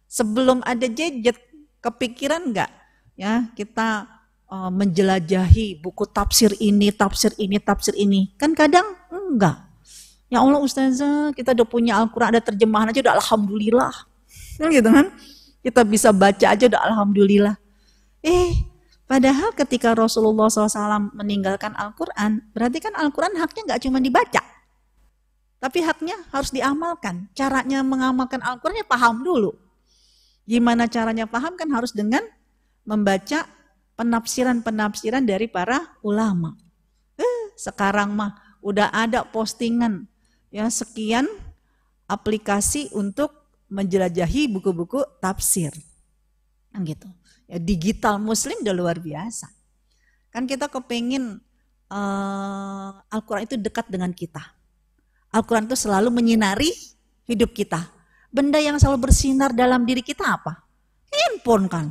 sebelum 0.08 0.64
ada 0.64 0.88
jejet 0.88 1.36
kepikiran 1.84 2.56
nggak 2.56 2.72
ya 3.20 3.52
kita 3.54 4.08
uh, 4.48 4.72
menjelajahi 4.72 5.84
buku 5.84 6.08
tafsir 6.08 6.56
ini 6.64 6.90
tafsir 6.96 7.36
ini 7.36 7.60
tafsir 7.60 7.94
ini 8.00 8.32
kan 8.40 8.56
kadang 8.56 8.88
enggak 9.12 9.74
Ya 10.34 10.42
Allah 10.42 10.58
ustazah, 10.66 11.30
kita 11.38 11.54
udah 11.54 11.68
punya 11.70 11.94
Al-Quran, 12.02 12.34
ada 12.34 12.42
terjemahan 12.42 12.90
aja 12.90 13.06
udah 13.06 13.22
Alhamdulillah. 13.22 13.94
Kan 14.58 14.74
gitu 14.74 14.90
kan? 14.90 15.14
Kita 15.62 15.86
bisa 15.86 16.10
baca 16.10 16.46
aja 16.50 16.66
udah 16.66 16.82
Alhamdulillah. 16.90 17.54
Eh, 18.26 18.66
padahal 19.06 19.52
ketika 19.54 19.94
Rasulullah 19.94 20.50
SAW 20.50 21.14
meninggalkan 21.14 21.76
Al-Quran, 21.76 22.44
berarti 22.52 22.80
kan 22.84 22.94
Al-Quran 22.96 23.38
haknya 23.40 23.62
nggak 23.74 23.82
cuma 23.88 24.00
dibaca. 24.00 24.44
Tapi 25.64 25.80
haknya 25.80 26.20
harus 26.36 26.52
diamalkan. 26.52 27.32
Caranya 27.32 27.80
mengamalkan 27.88 28.44
Al-Quran 28.44 28.84
ya 28.84 28.88
paham 28.88 29.24
dulu. 29.24 29.56
Gimana 30.44 30.92
caranya 30.92 31.24
paham 31.24 31.56
kan 31.56 31.72
harus 31.72 31.96
dengan 31.96 32.20
membaca 32.84 33.48
penafsiran-penafsiran 33.96 35.24
dari 35.24 35.48
para 35.48 35.96
ulama. 36.04 36.60
Eh, 37.16 37.56
sekarang 37.56 38.12
mah 38.12 38.36
udah 38.60 38.92
ada 38.92 39.24
postingan 39.24 40.08
ya 40.52 40.68
sekian 40.68 41.32
aplikasi 42.12 42.92
untuk 42.92 43.32
menjelajahi 43.72 44.52
buku-buku 44.52 45.02
tafsir. 45.24 45.72
Gitu. 46.74 47.08
Ya, 47.48 47.58
digital 47.60 48.18
muslim 48.18 48.64
udah 48.64 48.76
luar 48.76 48.98
biasa. 48.98 49.52
Kan 50.34 50.50
kita 50.50 50.72
kepingin 50.72 51.38
uh, 51.92 52.90
Al-Quran 53.12 53.46
itu 53.46 53.56
dekat 53.60 53.86
dengan 53.92 54.10
kita. 54.16 54.42
Al-Quran 55.34 55.66
itu 55.70 55.78
selalu 55.78 56.10
menyinari 56.14 56.70
hidup 57.30 57.54
kita. 57.54 57.90
Benda 58.34 58.58
yang 58.58 58.82
selalu 58.82 59.10
bersinar 59.10 59.54
dalam 59.54 59.86
diri 59.86 60.02
kita 60.02 60.26
apa? 60.26 60.66
Handphone 61.14 61.66
kan. 61.70 61.86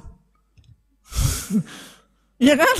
ya 2.51 2.59
kan? 2.59 2.77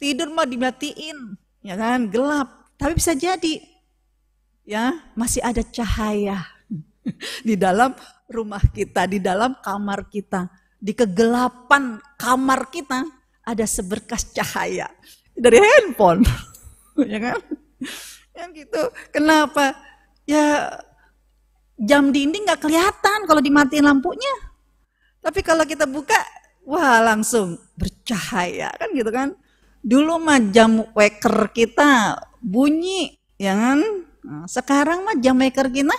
Tidur 0.00 0.32
mah 0.32 0.48
dimatiin, 0.48 1.36
ya 1.60 1.76
kan? 1.76 2.08
Gelap. 2.08 2.48
Tapi 2.80 2.96
bisa 2.96 3.12
jadi 3.12 3.60
ya 4.64 4.96
masih 5.12 5.44
ada 5.44 5.60
cahaya 5.60 6.40
di 7.48 7.56
dalam 7.56 7.92
rumah 8.30 8.62
kita, 8.72 9.04
di 9.04 9.20
dalam 9.20 9.58
kamar 9.60 10.08
kita, 10.08 10.48
di 10.80 10.96
kegelapan 10.96 12.00
kamar 12.16 12.72
kita 12.72 13.04
ada 13.44 13.64
seberkas 13.68 14.32
cahaya 14.32 14.88
dari 15.36 15.60
handphone, 15.60 16.24
ya 17.12 17.20
kan? 17.20 17.38
Yang 18.36 18.50
gitu. 18.64 18.82
Kenapa? 19.12 19.76
Ya 20.24 20.80
jam 21.80 22.12
dinding 22.12 22.44
nggak 22.48 22.64
kelihatan 22.64 23.28
kalau 23.28 23.40
dimatiin 23.44 23.84
lampunya. 23.84 24.34
Tapi 25.20 25.44
kalau 25.44 25.68
kita 25.68 25.84
buka, 25.84 26.16
wah 26.64 27.04
langsung 27.04 27.60
bercahaya 27.76 28.72
kan 28.76 28.88
gitu 28.96 29.10
kan. 29.12 29.36
Dulu 29.80 30.20
mah 30.20 30.40
jam 30.52 30.84
waker 30.92 31.52
kita 31.52 32.20
bunyi, 32.40 33.16
ya 33.36 33.56
kan? 33.56 33.80
Nah, 34.20 34.44
sekarang 34.44 35.04
mah 35.04 35.16
jam 35.16 35.36
maker 35.36 35.72
kita 35.72 35.96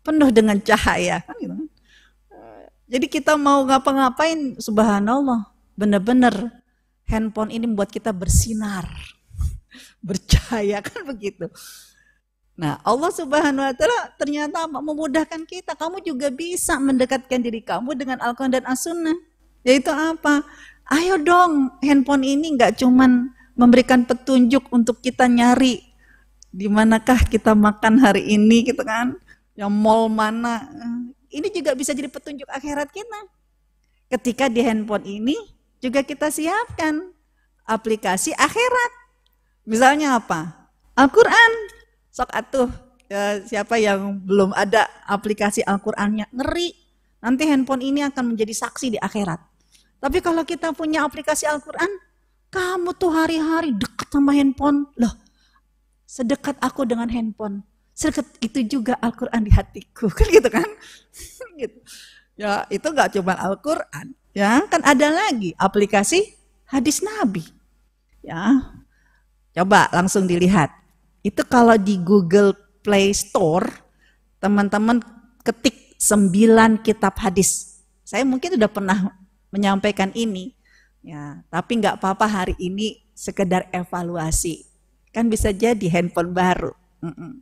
penuh 0.00 0.32
dengan 0.32 0.56
cahaya. 0.60 1.20
Kan 1.24 1.36
gitu. 1.40 1.52
Kan. 1.56 1.71
Jadi 2.92 3.08
kita 3.08 3.40
mau 3.40 3.64
ngapa-ngapain, 3.64 4.60
subhanallah, 4.60 5.48
benar-benar 5.72 6.60
handphone 7.08 7.48
ini 7.48 7.64
membuat 7.64 7.88
kita 7.88 8.12
bersinar, 8.12 8.84
bercahaya 10.06 10.84
kan 10.84 11.00
begitu. 11.08 11.48
Nah, 12.52 12.76
Allah 12.84 13.08
Subhanahu 13.08 13.64
wa 13.64 13.72
taala 13.72 14.12
ternyata 14.20 14.68
memudahkan 14.68 15.40
kita. 15.48 15.72
Kamu 15.72 16.04
juga 16.04 16.28
bisa 16.28 16.76
mendekatkan 16.76 17.40
diri 17.40 17.64
kamu 17.64 17.96
dengan 17.96 18.20
Al-Qur'an 18.20 18.52
dan 18.52 18.68
As-Sunnah. 18.68 19.16
Yaitu 19.64 19.88
apa? 19.88 20.44
Ayo 20.92 21.16
dong, 21.16 21.72
handphone 21.80 22.28
ini 22.28 22.52
nggak 22.52 22.76
cuman 22.76 23.32
memberikan 23.56 24.04
petunjuk 24.04 24.68
untuk 24.68 25.00
kita 25.00 25.24
nyari 25.32 25.80
di 26.52 26.68
manakah 26.68 27.24
kita 27.24 27.56
makan 27.56 27.96
hari 28.04 28.36
ini 28.36 28.68
gitu 28.68 28.84
kan. 28.84 29.16
Yang 29.56 29.72
mall 29.72 30.12
mana. 30.12 30.68
Ini 31.32 31.48
juga 31.48 31.72
bisa 31.72 31.96
jadi 31.96 32.12
petunjuk 32.12 32.46
akhirat 32.46 32.92
kita. 32.92 33.20
Ketika 34.12 34.52
di 34.52 34.60
handphone 34.60 35.08
ini 35.08 35.36
juga 35.80 36.04
kita 36.04 36.28
siapkan 36.28 37.10
aplikasi 37.64 38.36
akhirat. 38.36 38.92
Misalnya 39.64 40.20
apa? 40.20 40.68
Al-Qur'an 40.92 41.52
sok 42.12 42.28
atuh 42.28 42.68
ya, 43.08 43.40
siapa 43.48 43.80
yang 43.80 44.20
belum 44.20 44.52
ada 44.52 44.84
aplikasi 45.08 45.64
Al-Qur'annya 45.64 46.28
ngeri. 46.28 46.76
Nanti 47.24 47.48
handphone 47.48 47.80
ini 47.80 48.04
akan 48.04 48.36
menjadi 48.36 48.52
saksi 48.52 48.86
di 48.94 48.98
akhirat. 49.00 49.40
Tapi 50.02 50.18
kalau 50.20 50.42
kita 50.44 50.74
punya 50.76 51.06
aplikasi 51.06 51.48
Al-Qur'an, 51.48 51.88
kamu 52.52 52.92
tuh 52.98 53.14
hari-hari 53.14 53.72
dekat 53.72 54.10
sama 54.12 54.34
handphone. 54.36 54.90
Loh, 54.98 55.14
sedekat 56.04 56.58
aku 56.60 56.84
dengan 56.84 57.08
handphone. 57.08 57.64
Itu 58.42 58.58
juga 58.66 58.98
Al-Quran 58.98 59.46
di 59.46 59.52
hatiku. 59.54 60.10
Kan 60.16 60.26
gitu 60.32 60.48
kan? 60.50 60.66
gitu. 61.60 61.78
Ya 62.34 62.64
itu 62.72 62.86
gak 62.90 63.12
cuma 63.14 63.36
Al-Quran. 63.36 64.16
Ya 64.32 64.64
kan 64.64 64.80
ada 64.80 65.12
lagi 65.12 65.52
aplikasi 65.60 66.32
hadis 66.64 67.04
Nabi. 67.04 67.44
Ya, 68.24 68.72
coba 69.52 69.92
langsung 69.92 70.24
dilihat. 70.24 70.72
Itu 71.20 71.44
kalau 71.44 71.76
di 71.76 72.00
Google 72.00 72.56
Play 72.80 73.12
Store, 73.12 73.68
teman-teman 74.40 75.04
ketik 75.44 76.00
sembilan 76.00 76.80
kitab 76.80 77.20
hadis. 77.20 77.82
Saya 78.08 78.24
mungkin 78.24 78.56
sudah 78.56 78.72
pernah 78.72 79.12
menyampaikan 79.52 80.10
ini, 80.16 80.56
ya, 81.04 81.44
tapi 81.52 81.82
nggak 81.82 82.00
apa-apa 82.00 82.26
hari 82.26 82.54
ini 82.56 83.04
sekedar 83.12 83.68
evaluasi. 83.68 84.64
Kan 85.12 85.28
bisa 85.28 85.52
jadi 85.52 85.92
handphone 85.92 86.32
baru. 86.32 86.72
Nah, 87.04 87.36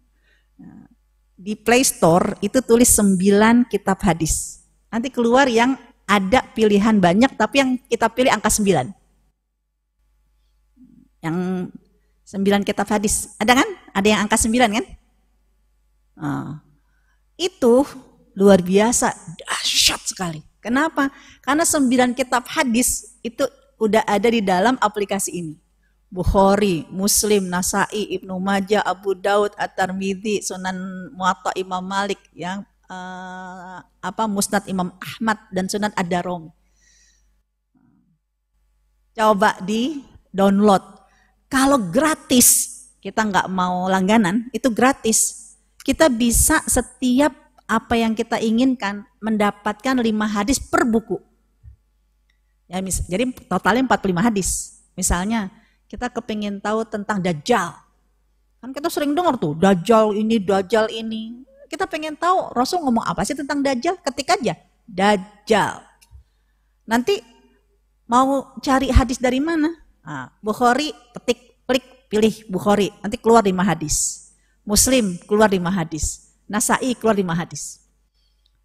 di 1.41 1.57
Play 1.57 1.83
Store 1.85 2.37
itu 2.45 2.61
tulis 2.61 2.89
sembilan 2.93 3.69
kitab 3.69 4.01
hadis. 4.05 4.61
Nanti 4.93 5.09
keluar 5.09 5.49
yang 5.49 5.79
ada 6.05 6.43
pilihan 6.53 6.99
banyak, 6.99 7.39
tapi 7.39 7.57
yang 7.63 7.71
kita 7.87 8.11
pilih 8.13 8.35
angka 8.35 8.51
sembilan. 8.51 8.87
Yang 11.21 11.37
Sembilan 12.31 12.63
kitab 12.63 12.87
hadis. 12.87 13.35
Ada 13.43 13.59
kan? 13.59 13.69
Ada 13.91 14.07
yang 14.07 14.21
angka 14.23 14.39
sembilan 14.39 14.71
kan? 14.71 14.87
Nah, 16.15 16.63
itu 17.35 17.83
luar 18.39 18.63
biasa, 18.63 19.11
dahsyat 19.35 19.99
sekali. 20.07 20.39
Kenapa? 20.63 21.11
Karena 21.43 21.67
sembilan 21.67 22.15
kitab 22.15 22.47
hadis 22.55 23.19
itu 23.27 23.43
udah 23.83 24.07
ada 24.07 24.31
di 24.31 24.47
dalam 24.47 24.79
aplikasi 24.79 25.43
ini. 25.43 25.59
Bukhari, 26.11 26.91
Muslim, 26.91 27.47
Nasai, 27.47 28.19
Ibnu 28.19 28.35
Majah, 28.43 28.83
Abu 28.83 29.15
Daud, 29.15 29.55
At-Tirmidzi, 29.55 30.43
Sunan 30.43 30.75
Muwatta 31.15 31.55
Imam 31.55 31.81
Malik, 31.87 32.19
yang 32.35 32.67
uh, 32.91 33.79
apa 34.03 34.27
Musnad 34.27 34.67
Imam 34.67 34.91
Ahmad 34.99 35.39
dan 35.55 35.71
Sunan 35.71 35.95
Ad-Darimi. 35.95 36.51
Coba 39.15 39.55
di 39.63 40.03
download 40.35 41.01
kalau 41.51 41.91
gratis, 41.91 42.79
kita 43.03 43.27
nggak 43.27 43.51
mau 43.51 43.91
langganan, 43.91 44.47
itu 44.55 44.71
gratis. 44.71 45.51
Kita 45.83 46.07
bisa 46.07 46.63
setiap 46.63 47.35
apa 47.67 47.99
yang 47.99 48.15
kita 48.15 48.39
inginkan 48.39 49.03
mendapatkan 49.19 49.99
lima 49.99 50.31
hadis 50.31 50.63
per 50.63 50.87
buku. 50.87 51.19
Ya, 52.71 52.79
mis 52.79 53.03
jadi 53.11 53.27
totalnya 53.51 53.83
45 53.83 54.27
hadis. 54.31 54.79
Misalnya 54.95 55.51
kita 55.91 56.07
kepingin 56.07 56.63
tahu 56.63 56.87
tentang 56.87 57.19
Dajjal. 57.19 57.75
Kan 58.63 58.71
kita 58.71 58.87
sering 58.87 59.11
dengar 59.11 59.35
tuh, 59.35 59.59
Dajjal 59.59 60.15
ini, 60.15 60.39
Dajjal 60.39 60.87
ini. 60.95 61.43
Kita 61.67 61.91
pengen 61.91 62.15
tahu 62.15 62.55
Rasul 62.55 62.87
ngomong 62.87 63.03
apa 63.03 63.27
sih 63.27 63.35
tentang 63.35 63.59
Dajjal? 63.59 63.99
Ketik 63.99 64.31
aja, 64.31 64.55
Dajjal. 64.87 65.83
Nanti 66.87 67.19
mau 68.07 68.55
cari 68.63 68.87
hadis 68.95 69.19
dari 69.19 69.43
mana? 69.43 69.75
Nah, 70.07 70.31
Bukhari 70.39 70.95
ketik 71.19 71.59
klik 71.67 71.85
pilih 72.07 72.35
Bukhari, 72.47 72.95
nanti 73.03 73.19
keluar 73.19 73.43
lima 73.43 73.67
hadis. 73.67 74.31
Muslim 74.63 75.19
keluar 75.27 75.51
lima 75.51 75.75
hadis. 75.75 76.31
Nasai 76.47 76.95
keluar 76.95 77.19
lima 77.19 77.35
hadis. 77.35 77.83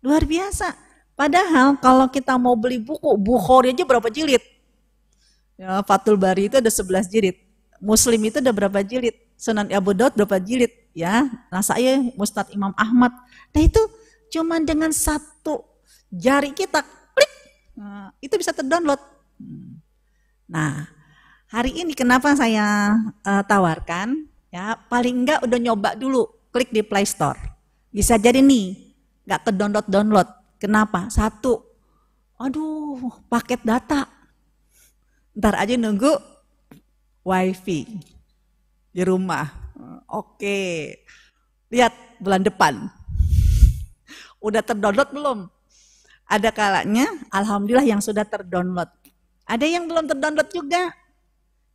Luar 0.05 0.21
biasa. 0.21 0.77
Padahal 1.17 1.73
kalau 1.81 2.05
kita 2.05 2.38
mau 2.38 2.53
beli 2.53 2.77
buku, 2.77 3.17
Bukhari 3.17 3.73
aja 3.73 3.81
berapa 3.81 4.05
jilid? 4.13 4.54
Ya, 5.55 5.79
Fatul 5.87 6.19
Bari 6.19 6.51
itu 6.51 6.59
ada 6.59 6.71
11 6.71 7.07
jilid. 7.07 7.35
Muslim 7.79 8.19
itu 8.27 8.39
ada 8.39 8.51
berapa 8.51 8.79
jilid? 8.83 9.15
Sunan 9.35 9.67
Abu 9.71 9.95
Daud 9.95 10.15
berapa 10.15 10.39
jilid? 10.39 10.71
Ya, 10.95 11.27
Nasai, 11.51 12.15
Mustad 12.15 12.47
Imam 12.51 12.71
Ahmad. 12.79 13.11
Nah 13.51 13.61
itu 13.63 13.79
cuma 14.31 14.59
dengan 14.63 14.91
satu 14.91 15.63
jari 16.11 16.55
kita 16.55 16.83
klik, 17.15 17.31
nah, 17.75 18.11
itu 18.23 18.35
bisa 18.39 18.55
terdownload. 18.55 18.99
Hmm. 19.39 19.79
Nah, 20.47 20.95
Hari 21.55 21.71
ini 21.71 21.95
kenapa 21.95 22.35
saya 22.35 22.97
uh, 23.21 23.43
tawarkan? 23.47 24.27
Ya, 24.49 24.75
paling 24.91 25.23
enggak 25.23 25.39
udah 25.39 25.55
nyoba 25.55 25.95
dulu, 25.95 26.27
klik 26.49 26.67
di 26.73 26.83
Play 26.83 27.07
Store. 27.07 27.37
Bisa 27.95 28.19
jadi 28.19 28.43
nih, 28.43 28.75
nggak 29.23 29.39
ke 29.39 29.51
download 29.55 29.87
download. 29.87 30.27
Kenapa? 30.59 31.07
Satu, 31.07 31.63
aduh, 32.35 32.97
paket 33.31 33.61
data. 33.63 34.09
Ntar 35.35 35.53
aja 35.59 35.75
nunggu 35.75 36.15
wifi 37.27 37.83
di 38.95 39.01
rumah. 39.03 39.45
Oke, 40.07 40.91
lihat 41.67 41.91
bulan 42.23 42.41
depan. 42.41 42.87
Udah 44.39 44.63
terdownload 44.63 45.11
belum? 45.11 45.39
Ada 46.25 46.49
kalanya, 46.49 47.05
alhamdulillah 47.29 47.85
yang 47.85 48.01
sudah 48.01 48.25
terdownload. 48.25 48.89
Ada 49.45 49.65
yang 49.67 49.85
belum 49.85 50.09
terdownload 50.09 50.49
juga, 50.49 50.89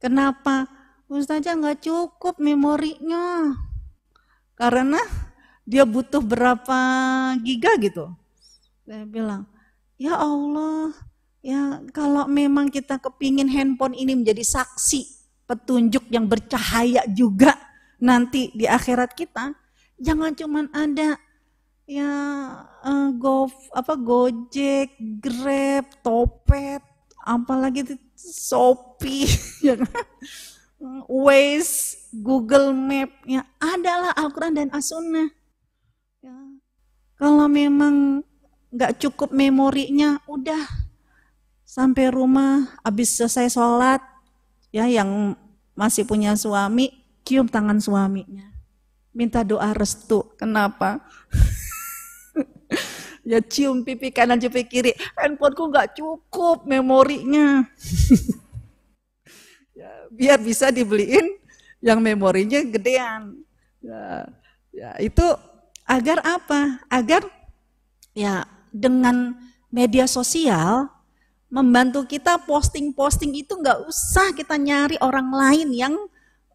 Kenapa? 0.01 0.65
Ustazah 1.13 1.61
nggak 1.61 1.85
cukup 1.85 2.41
memorinya. 2.41 3.53
Karena 4.57 4.97
dia 5.69 5.85
butuh 5.85 6.25
berapa 6.25 6.81
giga 7.45 7.77
gitu. 7.77 8.09
Saya 8.89 9.05
bilang, 9.05 9.45
ya 10.01 10.17
Allah, 10.17 10.97
ya 11.41 11.81
kalau 11.91 12.29
memang 12.29 12.69
kita 12.69 13.01
kepingin 13.01 13.49
handphone 13.49 13.97
ini 13.97 14.17
menjadi 14.17 14.45
saksi, 14.45 15.05
petunjuk 15.49 16.07
yang 16.13 16.29
bercahaya 16.29 17.05
juga 17.11 17.57
nanti 18.01 18.53
di 18.57 18.65
akhirat 18.65 19.13
kita, 19.17 19.53
jangan 20.01 20.33
cuman 20.33 20.69
ada 20.73 21.21
ya 21.91 22.11
uh, 22.87 23.09
go 23.19 23.51
apa 23.75 23.99
Gojek, 23.99 24.95
Grab, 25.19 25.91
Topet, 26.07 26.81
apalagi 27.27 27.83
itu 27.83 27.95
Shopee, 28.15 29.27
ya 29.67 29.75
kan? 29.81 29.91
Google 32.11 32.73
Map, 32.73 33.11
ya 33.29 33.45
adalah 33.61 34.17
Al-Quran 34.17 34.57
dan 34.57 34.69
As-Sunnah. 34.73 35.29
Ya. 36.25 36.37
Kalau 37.21 37.47
memang 37.53 38.25
nggak 38.73 38.97
cukup 38.97 39.29
memorinya, 39.33 40.17
udah 40.25 40.90
sampai 41.71 42.11
rumah, 42.11 42.67
habis 42.83 43.15
selesai 43.15 43.55
sholat, 43.55 44.03
ya 44.75 44.91
yang 44.91 45.39
masih 45.79 46.03
punya 46.03 46.35
suami, 46.35 46.91
cium 47.23 47.47
tangan 47.47 47.79
suaminya. 47.79 48.51
Minta 49.15 49.47
doa 49.47 49.71
restu. 49.71 50.35
Kenapa? 50.35 50.99
ya 53.31 53.39
cium 53.39 53.87
pipi 53.87 54.11
kanan 54.11 54.43
pipi 54.43 54.67
kiri 54.67 54.93
handphoneku 55.15 55.69
nggak 55.69 55.93
cukup 55.93 56.65
memorinya 56.65 57.69
ya, 59.79 59.91
biar 60.09 60.41
bisa 60.41 60.73
dibeliin 60.73 61.37
yang 61.85 62.01
memorinya 62.01 62.65
gedean 62.65 63.45
ya, 63.85 64.25
ya 64.73 64.91
itu 65.05 65.27
agar 65.85 66.25
apa 66.25 66.81
agar 66.89 67.29
ya 68.17 68.49
dengan 68.73 69.37
media 69.69 70.09
sosial 70.09 70.89
membantu 71.51 72.07
kita 72.07 72.39
posting-posting 72.47 73.35
itu 73.35 73.59
nggak 73.59 73.85
usah 73.91 74.31
kita 74.33 74.55
nyari 74.55 74.97
orang 75.03 75.29
lain 75.35 75.69
yang 75.75 75.95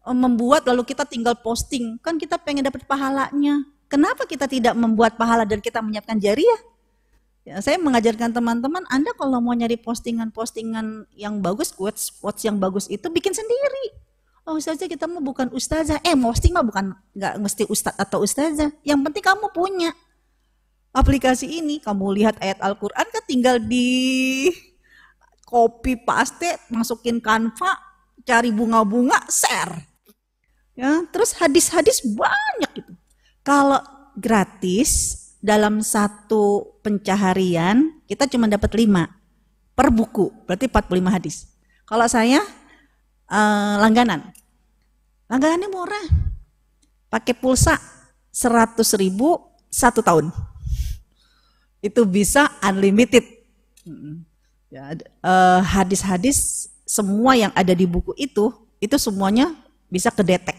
eh, 0.02 0.16
membuat 0.16 0.64
lalu 0.64 0.82
kita 0.88 1.04
tinggal 1.04 1.36
posting 1.38 2.00
kan 2.00 2.16
kita 2.16 2.40
pengen 2.40 2.66
dapat 2.66 2.82
pahalanya 2.88 3.76
Kenapa 3.86 4.26
kita 4.26 4.50
tidak 4.50 4.74
membuat 4.74 5.14
pahala 5.14 5.46
dan 5.46 5.62
kita 5.62 5.78
menyiapkan 5.78 6.18
jariah? 6.18 6.60
Ya, 7.46 7.62
saya 7.62 7.78
mengajarkan 7.78 8.34
teman-teman, 8.34 8.82
Anda 8.90 9.14
kalau 9.14 9.38
mau 9.38 9.54
nyari 9.54 9.78
postingan-postingan 9.78 11.14
yang 11.14 11.38
bagus, 11.38 11.70
quotes 11.70 12.10
quotes 12.18 12.42
yang 12.42 12.58
bagus 12.58 12.90
itu 12.90 13.06
bikin 13.06 13.30
sendiri. 13.30 13.94
Oh 14.42 14.58
ustazah 14.58 14.90
kita 14.90 15.06
mau 15.06 15.22
bukan 15.22 15.54
ustazah, 15.54 16.02
eh 16.02 16.18
posting 16.18 16.54
mah 16.54 16.66
bukan 16.66 16.98
nggak 17.14 17.34
mesti 17.38 17.62
ustadz 17.70 17.98
atau 17.98 18.26
ustazah. 18.26 18.74
Yang 18.82 19.00
penting 19.06 19.22
kamu 19.22 19.46
punya 19.54 19.94
aplikasi 20.90 21.46
ini, 21.46 21.78
kamu 21.78 22.18
lihat 22.18 22.42
ayat 22.42 22.58
Al-Quran 22.58 23.06
kan 23.06 23.22
tinggal 23.30 23.62
di 23.62 24.50
copy 25.46 25.94
paste, 26.02 26.58
masukin 26.68 27.22
kanva, 27.22 27.78
cari 28.26 28.50
bunga-bunga, 28.50 29.22
share. 29.30 29.86
Ya, 30.76 31.06
terus 31.08 31.32
hadis-hadis 31.38 32.04
banyak 32.04 32.82
gitu. 32.82 32.92
Kalau 33.40 33.80
gratis 34.18 35.22
dalam 35.40 35.80
satu 35.80 36.76
pencaharian 36.82 38.02
kita 38.10 38.26
cuma 38.26 38.50
dapat 38.50 38.74
5 38.74 39.06
per 39.72 39.88
buku, 39.94 40.34
berarti 40.44 40.66
45 40.68 41.16
hadis. 41.16 41.36
Kalau 41.86 42.04
saya 42.10 42.42
eh, 43.30 43.74
langganan, 43.78 44.34
langganannya 45.30 45.68
murah, 45.70 46.06
pakai 47.08 47.32
pulsa 47.38 47.78
100 48.34 48.82
ribu 49.00 49.40
satu 49.70 50.04
tahun. 50.04 50.28
Itu 51.80 52.04
bisa 52.04 52.50
unlimited. 52.60 53.24
Ya, 54.76 54.92
eh, 54.92 55.60
hadis-hadis 55.72 56.68
semua 56.84 57.32
yang 57.32 57.48
ada 57.56 57.72
di 57.72 57.88
buku 57.88 58.12
itu, 58.20 58.52
itu 58.76 58.96
semuanya 59.00 59.56
bisa 59.88 60.12
kedetek. 60.12 60.52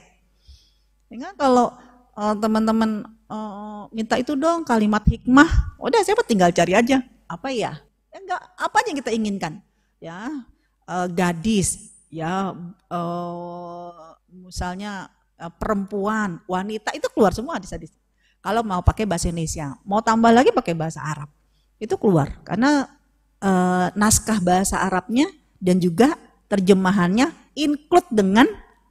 Sehingga 1.06 1.38
kalau 1.38 1.70
uh, 2.18 2.34
teman-teman 2.34 3.06
uh, 3.30 3.86
minta 3.94 4.18
itu 4.18 4.34
dong 4.34 4.66
kalimat 4.66 5.06
hikmah, 5.06 5.78
udah 5.78 6.02
saya 6.02 6.18
tinggal 6.26 6.50
cari 6.50 6.74
aja. 6.74 7.06
Apa 7.30 7.54
ya? 7.54 7.78
ya 8.10 8.18
enggak, 8.18 8.42
apa 8.58 8.78
yang 8.90 8.96
kita 8.98 9.12
inginkan? 9.14 9.62
Ya, 10.02 10.44
uh, 10.90 11.08
gadis, 11.08 11.94
ya 12.10 12.58
uh, 12.90 14.18
misalnya 14.34 15.14
uh, 15.38 15.54
perempuan, 15.54 16.42
wanita 16.50 16.90
itu 16.98 17.06
keluar 17.14 17.38
semua 17.38 17.62
hadis-hadis. 17.62 17.94
Kalau 18.42 18.66
mau 18.66 18.82
pakai 18.82 19.06
bahasa 19.06 19.30
Indonesia, 19.30 19.78
mau 19.86 20.02
tambah 20.02 20.34
lagi 20.34 20.50
pakai 20.50 20.74
bahasa 20.74 21.06
Arab, 21.06 21.30
itu 21.78 21.94
keluar 22.02 22.34
karena 22.42 22.97
uh, 23.42 23.94
naskah 23.94 24.40
bahasa 24.42 24.82
Arabnya 24.82 25.28
dan 25.58 25.82
juga 25.82 26.16
terjemahannya 26.48 27.34
include 27.58 28.08
dengan 28.14 28.48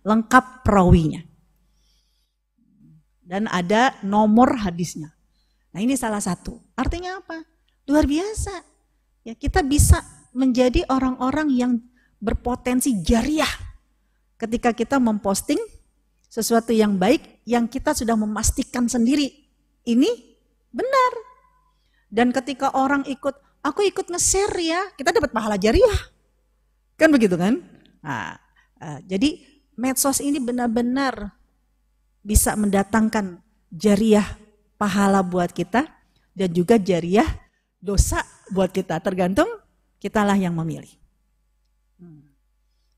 lengkap 0.06 0.66
perawinya 0.66 1.26
dan 3.26 3.50
ada 3.50 3.98
nomor 4.06 4.54
hadisnya. 4.62 5.10
Nah 5.74 5.82
ini 5.82 5.98
salah 5.98 6.22
satu. 6.22 6.62
Artinya 6.78 7.18
apa? 7.18 7.42
Luar 7.90 8.06
biasa. 8.06 8.62
Ya 9.26 9.34
kita 9.34 9.66
bisa 9.66 10.00
menjadi 10.30 10.86
orang-orang 10.86 11.50
yang 11.50 11.72
berpotensi 12.22 13.02
jariah 13.02 13.50
ketika 14.38 14.70
kita 14.70 15.02
memposting 15.02 15.58
sesuatu 16.30 16.70
yang 16.70 16.94
baik 16.96 17.42
yang 17.44 17.66
kita 17.66 17.92
sudah 17.92 18.14
memastikan 18.14 18.86
sendiri 18.86 19.26
ini 19.82 20.38
benar. 20.70 21.12
Dan 22.06 22.30
ketika 22.30 22.70
orang 22.78 23.02
ikut, 23.10 23.34
aku 23.66 23.82
ikut 23.82 24.06
nge-share 24.06 24.54
ya, 24.62 24.80
kita 24.94 25.10
dapat 25.10 25.34
pahala 25.34 25.58
jariah. 25.58 25.98
Kan 26.94 27.10
begitu 27.10 27.34
kan? 27.34 27.58
Nah, 28.00 28.38
uh, 28.78 28.98
jadi 29.04 29.42
medsos 29.74 30.22
ini 30.22 30.38
benar-benar 30.38 31.34
bisa 32.22 32.54
mendatangkan 32.54 33.42
jariah 33.74 34.24
pahala 34.78 35.20
buat 35.26 35.50
kita 35.50 35.90
dan 36.32 36.48
juga 36.54 36.78
jariah 36.78 37.26
dosa 37.82 38.22
buat 38.54 38.70
kita. 38.70 39.02
Tergantung 39.02 39.48
kitalah 39.98 40.38
yang 40.38 40.54
memilih. 40.54 40.90
Hmm. 41.98 42.24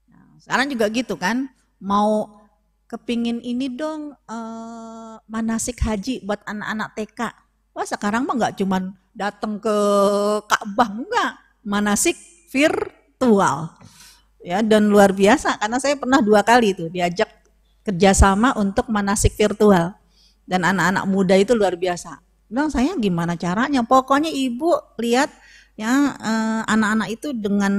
Nah, 0.06 0.36
sekarang 0.44 0.66
juga 0.68 0.86
gitu 0.92 1.16
kan, 1.16 1.48
mau 1.80 2.38
kepingin 2.88 3.44
ini 3.44 3.68
dong 3.68 4.16
eh, 4.16 5.16
manasik 5.28 5.80
haji 5.84 6.24
buat 6.24 6.40
anak-anak 6.48 6.88
TK. 6.96 7.20
Wah 7.76 7.86
sekarang 7.86 8.26
mah 8.26 8.34
nggak 8.34 8.54
cuman 8.58 8.96
datang 9.18 9.58
ke 9.58 9.76
Ka'bah, 10.46 10.94
enggak. 10.94 11.32
Manasik 11.66 12.14
virtual. 12.54 13.74
Ya, 14.38 14.62
dan 14.62 14.86
luar 14.86 15.10
biasa 15.10 15.58
karena 15.58 15.82
saya 15.82 15.98
pernah 15.98 16.22
dua 16.22 16.46
kali 16.46 16.70
tuh 16.70 16.86
diajak 16.86 17.26
kerjasama 17.82 18.54
untuk 18.54 18.86
manasik 18.86 19.34
virtual. 19.34 19.98
Dan 20.46 20.62
anak-anak 20.62 21.04
muda 21.10 21.34
itu 21.34 21.52
luar 21.58 21.74
biasa. 21.74 22.22
Bilang 22.48 22.72
saya 22.72 22.96
gimana 22.96 23.36
caranya? 23.36 23.84
Pokoknya 23.84 24.32
ibu 24.32 24.72
lihat 24.96 25.28
ya 25.76 26.16
eh, 26.16 26.62
anak-anak 26.64 27.08
itu 27.12 27.36
dengan 27.36 27.74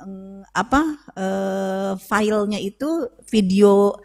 eh, 0.00 0.42
apa 0.56 0.80
eh, 1.18 1.92
filenya 2.00 2.62
itu 2.62 3.10
video 3.28 3.98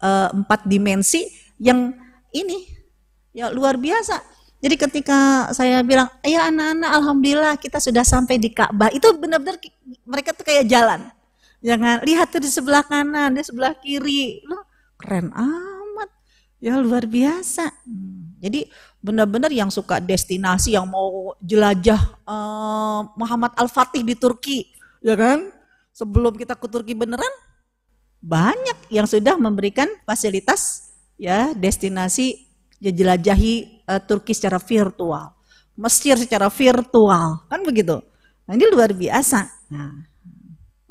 empat 0.00 0.64
dimensi 0.64 1.28
yang 1.60 1.92
ini 2.32 2.64
ya 3.36 3.52
luar 3.52 3.76
biasa. 3.76 4.29
Jadi 4.60 4.76
ketika 4.76 5.48
saya 5.56 5.80
bilang, 5.80 6.08
ya 6.20 6.52
anak-anak, 6.52 6.90
alhamdulillah 7.00 7.54
kita 7.56 7.80
sudah 7.80 8.04
sampai 8.04 8.36
di 8.36 8.52
Ka'bah, 8.52 8.92
itu 8.92 9.08
benar-benar 9.16 9.56
mereka 10.04 10.36
tuh 10.36 10.44
kayak 10.44 10.68
jalan 10.68 11.08
Jangan 11.60 12.00
lihat 12.08 12.32
tuh 12.32 12.40
di 12.40 12.48
sebelah 12.48 12.80
kanan, 12.80 13.36
di 13.36 13.44
sebelah 13.44 13.76
kiri. 13.76 14.40
Loh, 14.48 14.64
keren 14.96 15.28
amat. 15.28 16.08
Ya 16.56 16.80
luar 16.80 17.04
biasa. 17.04 17.68
Hmm. 17.84 18.36
Jadi 18.40 18.68
benar-benar 19.04 19.52
yang 19.52 19.68
suka 19.68 20.00
destinasi 20.00 20.72
yang 20.72 20.88
mau 20.88 21.36
jelajah 21.44 22.00
uh, 22.24 23.04
Muhammad 23.16 23.52
Al-Fatih 23.60 24.00
di 24.00 24.16
Turki, 24.16 24.72
ya 25.04 25.12
kan? 25.16 25.52
Sebelum 25.92 26.32
kita 26.32 26.56
ke 26.56 26.64
Turki 26.68 26.96
beneran 26.96 27.32
banyak 28.24 28.88
yang 28.88 29.04
sudah 29.04 29.36
memberikan 29.36 29.88
fasilitas 30.08 30.92
ya 31.20 31.52
destinasi 31.52 32.49
jelajahi 32.88 33.84
uh, 33.84 34.00
Turki 34.00 34.32
secara 34.32 34.56
virtual. 34.56 35.36
Mesir 35.76 36.16
secara 36.16 36.48
virtual, 36.48 37.44
kan 37.48 37.60
begitu. 37.60 38.00
Nah, 38.48 38.52
ini 38.56 38.64
luar 38.72 38.92
biasa. 38.92 39.48
Nah, 39.72 40.10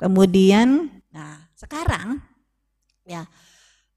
Kemudian, 0.00 0.88
nah 1.12 1.44
sekarang 1.52 2.24
ya 3.04 3.28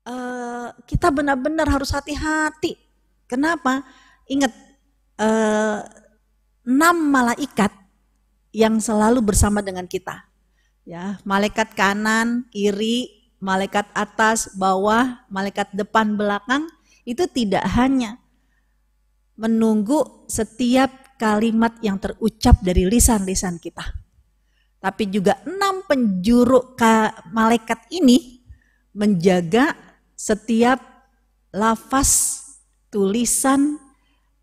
uh, 0.04 0.76
kita 0.84 1.08
benar-benar 1.16 1.64
harus 1.72 1.96
hati-hati. 1.96 2.76
Kenapa? 3.24 3.88
Ingat 4.28 4.52
uh, 5.16 5.80
enam 6.68 6.96
malaikat 7.08 7.72
yang 8.52 8.84
selalu 8.84 9.24
bersama 9.24 9.64
dengan 9.64 9.88
kita. 9.88 10.28
Ya, 10.84 11.24
malaikat 11.24 11.72
kanan, 11.72 12.52
kiri, 12.52 13.32
malaikat 13.40 13.88
atas, 13.96 14.52
bawah, 14.60 15.24
malaikat 15.32 15.72
depan, 15.72 16.20
belakang 16.20 16.68
itu 17.04 17.28
tidak 17.30 17.64
hanya 17.76 18.20
menunggu 19.40 20.28
setiap 20.28 21.18
kalimat 21.20 21.78
yang 21.84 22.00
terucap 22.00 22.60
dari 22.64 22.88
lisan-lisan 22.88 23.60
kita 23.60 24.04
tapi 24.84 25.08
juga 25.08 25.40
enam 25.48 25.88
penjuru 25.88 26.76
malaikat 27.32 27.88
ini 27.88 28.44
menjaga 28.92 29.80
setiap 30.12 30.84
lafaz, 31.56 32.44
tulisan, 32.92 33.80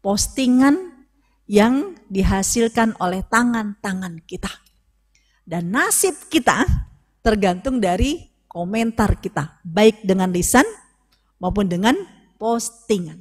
postingan 0.00 1.04
yang 1.44 1.92
dihasilkan 2.08 2.96
oleh 3.04 3.20
tangan-tangan 3.28 4.24
kita. 4.24 4.48
Dan 5.44 5.76
nasib 5.76 6.16
kita 6.32 6.64
tergantung 7.20 7.76
dari 7.76 8.24
komentar 8.48 9.20
kita, 9.20 9.60
baik 9.60 10.08
dengan 10.08 10.32
lisan 10.32 10.64
maupun 11.36 11.68
dengan 11.68 12.00
postingan. 12.40 13.20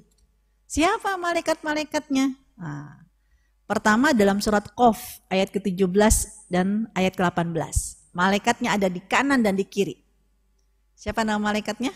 Siapa 0.64 1.20
malaikat-malaikatnya? 1.20 2.40
Nah, 2.56 3.00
Pertama 3.70 4.18
dalam 4.18 4.42
surat 4.42 4.66
Qaf 4.74 5.22
ayat 5.30 5.54
ke-17 5.54 6.50
dan 6.50 6.90
ayat 6.98 7.14
ke-18. 7.14 7.54
Malaikatnya 8.18 8.74
ada 8.74 8.90
di 8.90 8.98
kanan 8.98 9.46
dan 9.46 9.54
di 9.54 9.62
kiri. 9.62 9.94
Siapa 10.98 11.22
nama 11.22 11.38
malaikatnya? 11.38 11.94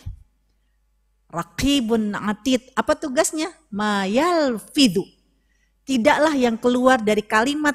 Raqibun 1.34 2.14
atid. 2.14 2.62
Apa 2.78 2.94
tugasnya? 2.94 3.50
Mayal 3.74 4.62
fidu. 4.62 5.02
Tidaklah 5.82 6.38
yang 6.38 6.62
keluar 6.62 7.02
dari 7.02 7.26
kalimat 7.26 7.74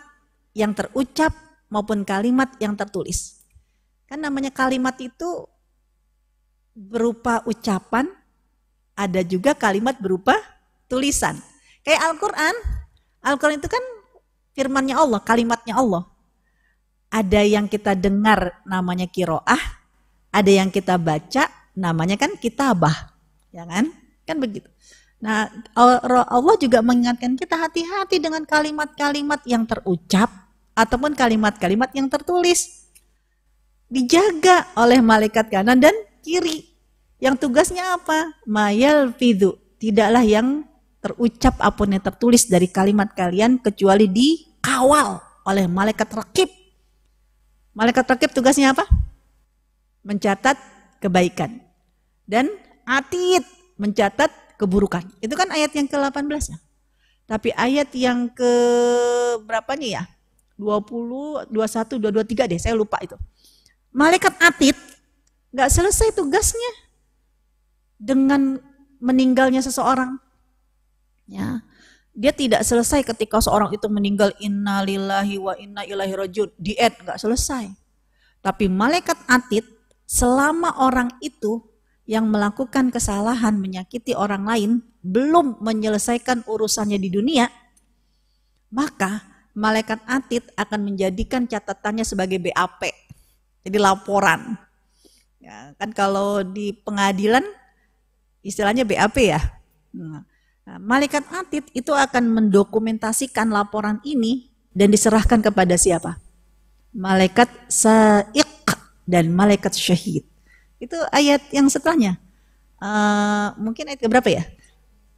yang 0.55 0.79
terucap 0.79 1.35
maupun 1.67 2.07
kalimat 2.07 2.55
yang 2.63 2.79
tertulis. 2.79 3.43
Kan 4.07 4.23
namanya 4.23 4.55
kalimat 4.55 4.95
itu 5.03 5.43
berupa 6.71 7.43
ucapan, 7.51 8.07
ada 8.99 9.23
juga 9.23 9.55
kalimat 9.55 9.95
berupa 10.03 10.35
tulisan. 10.91 11.39
Kayak 11.87 12.03
Al-Quran, 12.11 12.55
Al-Quran 13.23 13.63
itu 13.63 13.71
kan 13.71 13.85
firmannya 14.59 14.99
Allah, 14.99 15.23
kalimatnya 15.23 15.79
Allah. 15.79 16.03
Ada 17.09 17.47
yang 17.47 17.71
kita 17.71 17.95
dengar 17.95 18.59
namanya 18.67 19.07
kiroah, 19.07 19.63
ada 20.35 20.51
yang 20.51 20.69
kita 20.75 20.99
baca 20.99 21.47
namanya 21.79 22.19
kan 22.19 22.35
kitabah. 22.35 23.15
Ya 23.55 23.65
kan? 23.65 23.95
Kan 24.27 24.43
begitu. 24.43 24.69
Nah, 25.19 25.49
Allah 26.29 26.55
juga 26.61 26.85
mengingatkan 26.85 27.35
kita 27.35 27.57
hati-hati 27.57 28.21
dengan 28.21 28.45
kalimat-kalimat 28.45 29.41
yang 29.49 29.65
terucap 29.65 30.31
ataupun 30.77 31.17
kalimat-kalimat 31.17 31.91
yang 31.97 32.07
tertulis. 32.13 32.91
Dijaga 33.89 34.69
oleh 34.77 35.01
malaikat 35.01 35.49
kanan 35.49 35.81
dan 35.81 35.97
kiri. 36.21 36.68
Yang 37.19 37.47
tugasnya 37.47 37.99
apa? 37.99 38.39
Mayal 38.47 39.11
fidu. 39.15 39.59
Tidaklah 39.79 40.23
yang 40.23 40.67
terucap 40.99 41.59
apa 41.63 41.75
pun 41.75 41.91
yang 41.95 42.03
tertulis 42.03 42.47
dari 42.51 42.67
kalimat 42.67 43.15
kalian 43.15 43.59
kecuali 43.63 44.11
dikawal 44.11 45.23
oleh 45.47 45.67
malaikat 45.71 46.11
rakib. 46.11 46.51
Malaikat 47.75 48.07
rakib 48.07 48.31
tugasnya 48.35 48.75
apa? 48.75 48.87
Mencatat 50.03 50.59
kebaikan. 51.03 51.63
Dan 52.27 52.51
atid 52.87 53.47
mencatat 53.79 54.31
keburukan. 54.59 55.07
Itu 55.23 55.39
kan 55.39 55.51
ayat 55.55 55.71
yang 55.75 55.87
ke-18 55.87 56.55
ya. 56.55 56.59
Tapi 57.29 57.55
ayat 57.55 57.93
yang 57.95 58.27
ke 58.33 58.53
berapanya 59.47 60.03
ya? 60.03 60.03
20, 60.59 61.55
21, 61.55 62.03
22, 62.03 62.11
23 62.11 62.51
deh, 62.51 62.59
saya 62.59 62.75
lupa 62.75 62.99
itu. 62.99 63.15
Malaikat 63.95 64.35
Atid 64.43 64.75
nggak 65.55 65.71
selesai 65.71 66.13
tugasnya 66.19 66.88
dengan 67.99 68.63
meninggalnya 69.03 69.61
seseorang. 69.61 70.17
Ya, 71.29 71.61
dia 72.17 72.33
tidak 72.33 72.65
selesai 72.65 73.05
ketika 73.05 73.43
seorang 73.43 73.75
itu 73.75 73.85
meninggal 73.93 74.33
innalillahi 74.41 75.37
wa 75.37 75.55
inna 75.59 75.85
ilaihi 75.85 76.15
rajiun. 76.17 76.51
Diet 76.57 76.97
nggak 77.05 77.21
selesai. 77.21 77.69
Tapi 78.41 78.71
malaikat 78.71 79.19
Atid 79.29 79.67
selama 80.09 80.73
orang 80.81 81.13
itu 81.21 81.61
yang 82.09 82.33
melakukan 82.33 82.89
kesalahan 82.89 83.61
menyakiti 83.61 84.17
orang 84.17 84.49
lain 84.49 84.71
belum 85.05 85.61
menyelesaikan 85.61 86.49
urusannya 86.49 86.97
di 86.97 87.13
dunia, 87.13 87.53
maka 88.73 89.29
malaikat 89.53 90.01
atid 90.09 90.49
akan 90.57 90.89
menjadikan 90.89 91.45
catatannya 91.45 92.09
sebagai 92.09 92.41
BAP. 92.41 92.89
Jadi 93.69 93.77
laporan. 93.77 94.57
Ya, 95.37 95.77
kan 95.77 95.93
kalau 95.93 96.41
di 96.41 96.73
pengadilan 96.73 97.45
istilahnya 98.43 98.87
BAP 98.87 99.17
ya. 99.19 99.41
Nah, 99.95 100.25
malaikat 100.77 101.25
atid 101.33 101.65
itu 101.73 101.91
akan 101.97 102.29
mendokumentasikan 102.29 103.49
laporan 103.49 103.99
ini 104.05 104.53
dan 104.77 104.93
diserahkan 104.93 105.41
kepada 105.41 105.75
siapa? 105.81 106.21
Malaikat 106.93 107.49
sa'iq 107.73 108.69
dan 109.09 109.33
malaikat 109.33 109.73
syahid. 109.73 110.29
Itu 110.77 110.97
ayat 111.11 111.49
yang 111.51 111.67
setelahnya. 111.73 112.21
Uh, 112.79 113.57
mungkin 113.59 113.91
ayat 113.91 114.05
berapa 114.05 114.29
ya? 114.29 114.45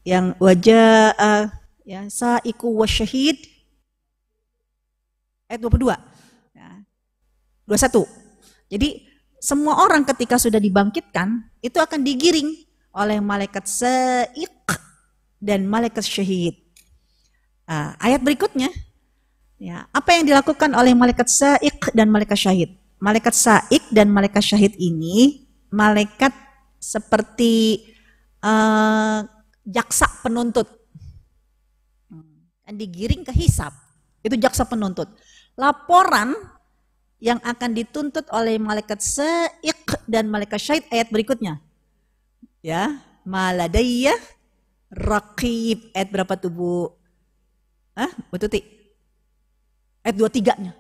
Yang 0.06 0.26
wajah 0.40 1.12
uh, 1.18 1.44
ya 1.85 2.06
saiku 2.09 2.70
wasyahid 2.80 3.37
ayat 5.50 5.61
22. 5.61 5.90
Ya. 6.54 6.68
21. 7.66 8.06
Jadi 8.70 8.88
semua 9.42 9.83
orang 9.83 10.06
ketika 10.06 10.38
sudah 10.38 10.62
dibangkitkan 10.62 11.50
itu 11.59 11.76
akan 11.83 12.06
digiring 12.06 12.69
oleh 12.90 13.18
malaikat 13.22 13.66
saik 13.66 14.55
dan 15.38 15.66
malaikat 15.66 16.03
syahid. 16.05 16.59
Uh, 17.70 17.94
ayat 18.03 18.18
berikutnya 18.18 18.68
ya, 19.57 19.87
apa 19.94 20.18
yang 20.18 20.26
dilakukan 20.26 20.74
oleh 20.74 20.92
malaikat 20.92 21.31
saik 21.31 21.94
dan 21.94 22.11
malaikat 22.11 22.38
syahid? 22.38 22.70
Malaikat 23.00 23.33
saik 23.33 23.88
dan 23.94 24.12
malaikat 24.12 24.44
syahid 24.44 24.76
ini 24.76 25.48
malaikat 25.72 26.35
seperti 26.83 27.87
uh, 28.42 29.24
jaksa 29.64 30.11
penuntut. 30.20 30.66
Dan 32.66 32.79
digiring 32.79 33.26
ke 33.26 33.35
hisap. 33.35 33.74
Itu 34.22 34.38
jaksa 34.38 34.62
penuntut. 34.62 35.11
Laporan 35.59 36.37
yang 37.18 37.42
akan 37.42 37.74
dituntut 37.74 38.31
oleh 38.31 38.57
malaikat 38.57 39.03
seik 39.03 40.07
dan 40.07 40.31
malaikat 40.31 40.61
syahid 40.61 40.85
ayat 40.88 41.11
berikutnya. 41.11 41.59
Ya, 42.61 43.01
maladayya 43.25 44.12
raqib. 44.92 45.88
Ayat 45.96 46.09
berapa 46.12 46.37
tuh 46.37 46.53
Bu? 46.53 46.92
Hah? 47.96 48.12
Bu? 48.29 48.37
Ayat 50.05 50.16
23-nya. 50.16 50.73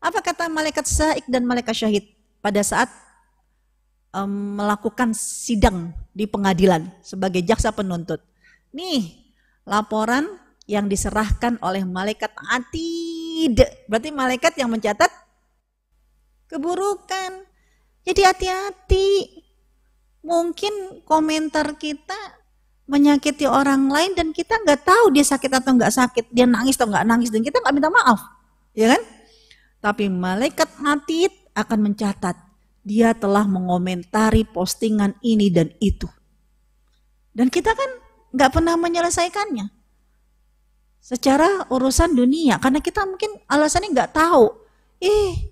Apa 0.00 0.18
kata 0.24 0.50
malaikat 0.50 0.86
saik 0.88 1.28
dan 1.28 1.44
malaikat 1.44 1.76
syahid 1.76 2.08
pada 2.40 2.64
saat 2.64 2.88
um, 4.16 4.58
melakukan 4.58 5.12
sidang 5.14 5.92
di 6.10 6.26
pengadilan 6.26 6.88
sebagai 7.04 7.44
jaksa 7.44 7.70
penuntut. 7.70 8.22
Nih, 8.74 9.14
laporan 9.66 10.26
yang 10.66 10.86
diserahkan 10.86 11.58
oleh 11.62 11.82
malaikat 11.82 12.30
atid. 12.50 13.58
Berarti 13.90 14.10
malaikat 14.14 14.54
yang 14.58 14.70
mencatat 14.70 15.10
keburukan. 16.46 17.44
Jadi 18.06 18.20
hati-hati. 18.24 19.39
Mungkin 20.20 21.04
komentar 21.08 21.76
kita 21.80 22.40
menyakiti 22.90 23.46
orang 23.46 23.86
lain 23.86 24.18
dan 24.18 24.34
kita 24.34 24.58
nggak 24.60 24.82
tahu 24.82 25.14
dia 25.14 25.22
sakit 25.22 25.62
atau 25.62 25.78
nggak 25.78 25.94
sakit, 25.94 26.24
dia 26.34 26.44
nangis 26.44 26.74
atau 26.74 26.90
nggak 26.90 27.06
nangis 27.06 27.30
dan 27.30 27.40
kita 27.46 27.62
nggak 27.62 27.74
minta 27.74 27.88
maaf, 27.88 28.20
ya 28.74 28.98
kan? 28.98 29.02
Tapi 29.80 30.10
malaikat 30.10 30.68
atid 30.82 31.32
akan 31.54 31.78
mencatat 31.86 32.36
dia 32.82 33.14
telah 33.14 33.46
mengomentari 33.46 34.42
postingan 34.42 35.14
ini 35.22 35.48
dan 35.48 35.70
itu. 35.78 36.10
Dan 37.30 37.46
kita 37.48 37.72
kan 37.78 37.90
nggak 38.34 38.50
pernah 38.50 38.74
menyelesaikannya. 38.74 39.70
Secara 41.00 41.70
urusan 41.72 42.12
dunia, 42.12 42.60
karena 42.60 42.82
kita 42.84 43.06
mungkin 43.08 43.32
alasannya 43.48 43.94
nggak 43.94 44.12
tahu. 44.12 44.52
Eh, 45.00 45.49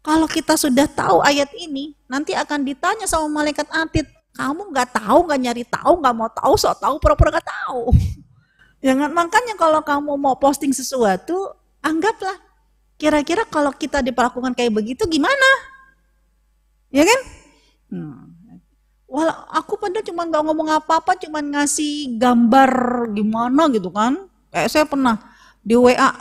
kalau 0.00 0.24
kita 0.24 0.56
sudah 0.56 0.88
tahu 0.88 1.20
ayat 1.20 1.52
ini, 1.56 1.92
nanti 2.08 2.32
akan 2.32 2.64
ditanya 2.64 3.04
sama 3.04 3.28
malaikat 3.28 3.68
atid, 3.68 4.08
kamu 4.32 4.72
nggak 4.72 4.96
tahu, 4.96 5.28
nggak 5.28 5.40
nyari 5.40 5.64
tahu, 5.68 5.92
nggak 6.00 6.14
mau 6.16 6.30
tahu, 6.32 6.54
sok 6.56 6.80
tahu, 6.80 6.94
pura-pura 6.96 7.38
nggak 7.38 7.48
tahu. 7.48 7.84
Ya, 8.80 8.96
makanya 8.96 9.60
kalau 9.60 9.84
kamu 9.84 10.16
mau 10.16 10.40
posting 10.40 10.72
sesuatu, 10.72 11.52
anggaplah 11.84 12.32
kira-kira 13.00 13.48
kalau 13.48 13.72
kita 13.72 14.04
diperlakukan 14.04 14.52
kayak 14.52 14.72
begitu 14.72 15.04
gimana? 15.04 15.48
Ya 16.92 17.04
kan? 17.04 17.20
Hmm. 17.88 18.24
Walau 19.10 19.36
aku 19.50 19.74
pada 19.74 20.04
cuma 20.06 20.22
nggak 20.28 20.44
ngomong 20.46 20.68
apa-apa, 20.80 21.18
cuma 21.18 21.42
ngasih 21.42 22.14
gambar 22.20 22.70
gimana 23.16 23.66
gitu 23.72 23.90
kan. 23.90 24.28
Kayak 24.48 24.68
saya 24.70 24.84
pernah 24.86 25.18
di 25.64 25.74
WA 25.74 26.12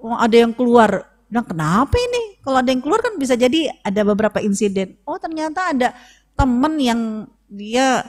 ada 0.00 0.36
yang 0.36 0.54
keluar. 0.54 1.06
Nah 1.28 1.44
kenapa 1.44 1.96
ini? 1.96 2.40
Kalau 2.40 2.58
ada 2.60 2.70
yang 2.72 2.80
keluar 2.80 3.04
kan 3.04 3.14
bisa 3.20 3.36
jadi 3.36 3.68
ada 3.84 4.00
beberapa 4.04 4.40
insiden. 4.40 4.96
Oh 5.04 5.20
ternyata 5.20 5.76
ada 5.76 5.92
temen 6.32 6.74
yang 6.80 7.00
dia 7.48 8.04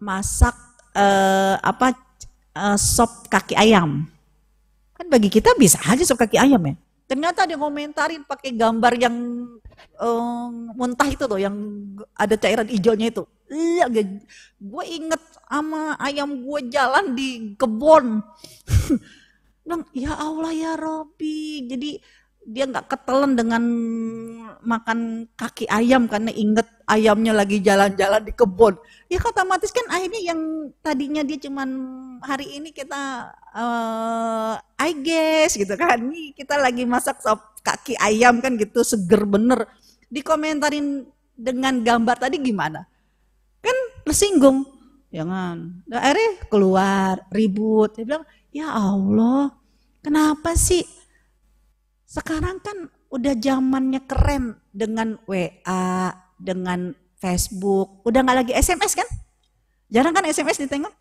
masak 0.00 0.56
uh, 0.96 1.60
apa 1.60 1.92
uh, 2.56 2.78
sop 2.80 3.28
kaki 3.28 3.56
ayam. 3.56 4.08
Kan 4.96 5.06
bagi 5.12 5.28
kita 5.28 5.52
bisa 5.60 5.80
aja 5.84 6.00
sop 6.04 6.20
kaki 6.20 6.40
ayam 6.40 6.60
ya. 6.64 6.74
Ternyata 7.12 7.44
dia 7.44 7.60
komentarin 7.60 8.24
pakai 8.24 8.56
gambar 8.56 8.92
yang 8.96 9.16
um, 10.00 10.52
muntah 10.72 11.08
itu 11.12 11.28
tuh, 11.28 11.36
yang 11.36 11.52
ada 12.16 12.40
cairan 12.40 12.64
hijaunya 12.64 13.12
itu. 13.12 13.28
Iya, 13.52 13.84
gue 14.56 14.84
inget 14.88 15.20
sama 15.44 16.00
ayam 16.00 16.40
gue 16.40 16.72
jalan 16.72 17.12
di 17.12 17.52
kebun. 17.60 18.24
Bilang, 19.62 19.84
ya 19.92 20.16
Allah 20.16 20.52
ya 20.56 20.72
Robi. 20.80 21.68
Jadi 21.68 22.00
dia 22.42 22.66
nggak 22.66 22.90
ketelan 22.90 23.38
dengan 23.38 23.62
makan 24.62 25.30
kaki 25.34 25.66
ayam 25.70 26.06
karena 26.10 26.30
inget 26.34 26.66
ayamnya 26.86 27.34
lagi 27.34 27.62
jalan-jalan 27.62 28.22
di 28.22 28.32
kebun. 28.34 28.74
Ya 29.06 29.18
otomatis 29.22 29.70
kan 29.70 29.86
akhirnya 29.90 30.34
yang 30.34 30.40
tadinya 30.82 31.22
dia 31.22 31.38
cuman 31.38 31.68
hari 32.22 32.58
ini 32.58 32.70
kita 32.74 33.30
uh, 33.54 34.54
I 34.78 34.90
guess 35.02 35.54
gitu 35.54 35.74
kan. 35.78 36.02
Nih 36.10 36.34
kita 36.34 36.58
lagi 36.58 36.82
masak 36.86 37.22
sop 37.22 37.58
kaki 37.62 37.94
ayam 37.98 38.42
kan 38.42 38.58
gitu 38.58 38.82
seger 38.82 39.22
bener. 39.26 39.66
Dikomentarin 40.10 41.06
dengan 41.38 41.82
gambar 41.82 42.16
tadi 42.18 42.42
gimana? 42.42 42.86
Kan 43.62 43.76
tersinggung. 44.06 44.66
Jangan. 45.12 45.84
Dan 45.84 45.98
akhirnya 46.00 46.30
keluar 46.48 47.14
ribut. 47.28 47.92
Dia 47.96 48.04
bilang, 48.08 48.24
"Ya 48.48 48.72
Allah, 48.72 49.52
kenapa 50.00 50.56
sih 50.56 50.84
sekarang 52.12 52.60
kan 52.60 52.92
udah 53.08 53.32
zamannya 53.40 54.04
keren 54.04 54.60
dengan 54.68 55.16
WA, 55.24 56.12
dengan 56.36 56.92
Facebook, 57.16 58.04
udah 58.04 58.20
nggak 58.20 58.38
lagi 58.44 58.52
SMS 58.52 58.92
kan? 58.92 59.08
Jarang 59.88 60.12
kan 60.12 60.28
SMS 60.28 60.60
ditengok? 60.60 60.92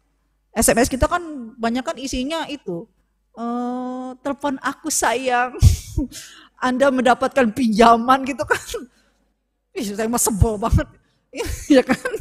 SMS 0.55 0.87
kita 0.87 1.11
kan 1.11 1.19
banyak 1.59 1.83
kan 1.83 1.99
isinya 1.99 2.47
itu. 2.47 2.87
Uh, 3.35 4.15
telepon 4.23 4.55
aku 4.63 4.87
sayang, 4.87 5.51
Anda 6.67 6.87
mendapatkan 6.87 7.51
pinjaman 7.51 8.23
gitu 8.23 8.47
kan. 8.47 8.63
Ih, 9.75 9.91
saya 9.91 10.07
mah 10.07 10.19
sebel 10.19 10.55
banget. 10.55 10.87
ya 11.75 11.83
kan? 11.83 12.11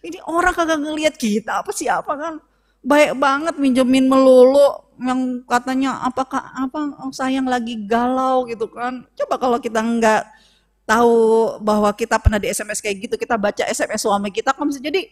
Ini 0.00 0.16
orang 0.24 0.56
kagak 0.56 0.80
ngelihat 0.80 1.14
kita 1.20 1.60
apa 1.60 1.72
siapa 1.76 2.12
kan? 2.16 2.40
baik 2.82 3.14
banget 3.14 3.54
minjemin 3.62 4.10
melulu 4.10 4.82
yang 5.00 5.44
katanya 5.48 6.02
apakah 6.04 6.40
apa 6.52 6.96
sayang 7.14 7.48
lagi 7.48 7.76
galau 7.88 8.44
gitu 8.48 8.68
kan. 8.68 9.06
Coba 9.16 9.34
kalau 9.40 9.58
kita 9.62 9.80
nggak 9.80 10.22
tahu 10.84 11.16
bahwa 11.62 11.90
kita 11.94 12.18
pernah 12.18 12.36
di 12.42 12.50
SMS 12.50 12.82
kayak 12.82 13.08
gitu, 13.08 13.14
kita 13.16 13.38
baca 13.38 13.64
SMS 13.64 14.04
suami 14.04 14.28
kita 14.28 14.52
kan 14.52 14.68
bisa 14.68 14.82
jadi 14.82 15.08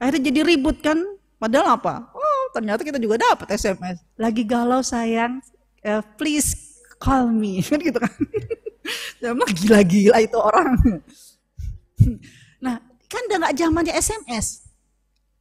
akhirnya 0.00 0.22
jadi 0.32 0.40
ribut 0.42 0.82
kan. 0.82 0.98
Padahal 1.40 1.80
apa? 1.80 2.12
Oh, 2.12 2.42
ternyata 2.52 2.84
kita 2.84 3.00
juga 3.00 3.16
dapat 3.16 3.56
SMS. 3.56 4.04
Lagi 4.20 4.44
galau 4.44 4.84
sayang, 4.84 5.40
uh, 5.88 6.04
please 6.20 6.76
call 7.00 7.32
me. 7.32 7.60
Kan 7.64 7.80
gitu 7.80 7.96
kan. 7.96 8.12
Emang 9.24 9.48
gila-gila 9.48 10.20
itu 10.20 10.36
orang. 10.36 10.76
Nah, 12.60 12.76
kan 13.08 13.22
udah 13.28 13.38
nggak 13.40 13.56
zamannya 13.56 13.94
SMS. 13.96 14.68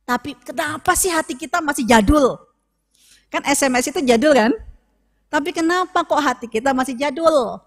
Tapi 0.07 0.33
kenapa 0.41 0.97
sih 0.97 1.11
hati 1.11 1.37
kita 1.37 1.61
masih 1.61 1.85
jadul? 1.85 2.39
Kan 3.29 3.45
SMS 3.45 3.93
itu 3.93 4.01
jadul 4.01 4.33
kan? 4.33 4.51
Tapi 5.29 5.53
kenapa 5.53 6.01
kok 6.01 6.17
hati 6.17 6.49
kita 6.49 6.73
masih 6.73 6.97
jadul? 6.97 7.61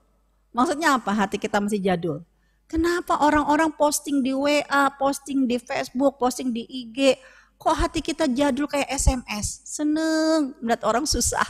Maksudnya 0.51 0.99
apa 0.99 1.15
hati 1.15 1.39
kita 1.39 1.63
masih 1.63 1.79
jadul? 1.79 2.27
Kenapa 2.67 3.23
orang-orang 3.23 3.71
posting 3.75 4.21
di 4.27 4.35
WA, 4.35 4.91
posting 4.99 5.47
di 5.47 5.57
Facebook, 5.63 6.19
posting 6.19 6.51
di 6.51 6.67
IG, 6.67 7.15
kok 7.57 7.77
hati 7.79 8.03
kita 8.03 8.27
jadul 8.27 8.67
kayak 8.67 8.91
SMS? 8.91 9.63
Seneng, 9.63 10.59
melihat 10.59 10.83
orang 10.89 11.07
susah. 11.07 11.45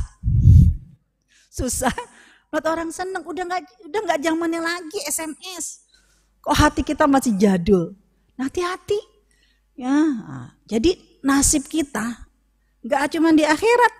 Susah, 1.48 1.94
melihat 2.52 2.66
orang 2.68 2.90
seneng, 2.92 3.22
udah 3.24 3.44
nggak 3.48 3.60
udah 3.88 4.00
nggak 4.08 4.20
zamannya 4.20 4.60
lagi 4.60 4.98
SMS. 5.08 5.88
Kok 6.42 6.56
hati 6.58 6.82
kita 6.84 7.06
masih 7.06 7.38
jadul? 7.38 7.94
Hati-hati, 8.36 9.12
Ya, 9.72 9.96
jadi 10.68 11.00
nasib 11.24 11.64
kita 11.64 12.28
nggak 12.84 13.16
cuma 13.16 13.32
di 13.32 13.46
akhirat, 13.46 13.92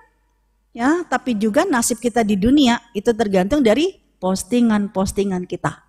ya, 0.73 1.05
tapi 1.07 1.37
juga 1.37 1.63
nasib 1.69 2.01
kita 2.01 2.25
di 2.25 2.35
dunia 2.37 2.81
itu 2.97 3.13
tergantung 3.13 3.61
dari 3.61 4.01
postingan-postingan 4.19 5.45
kita 5.47 5.85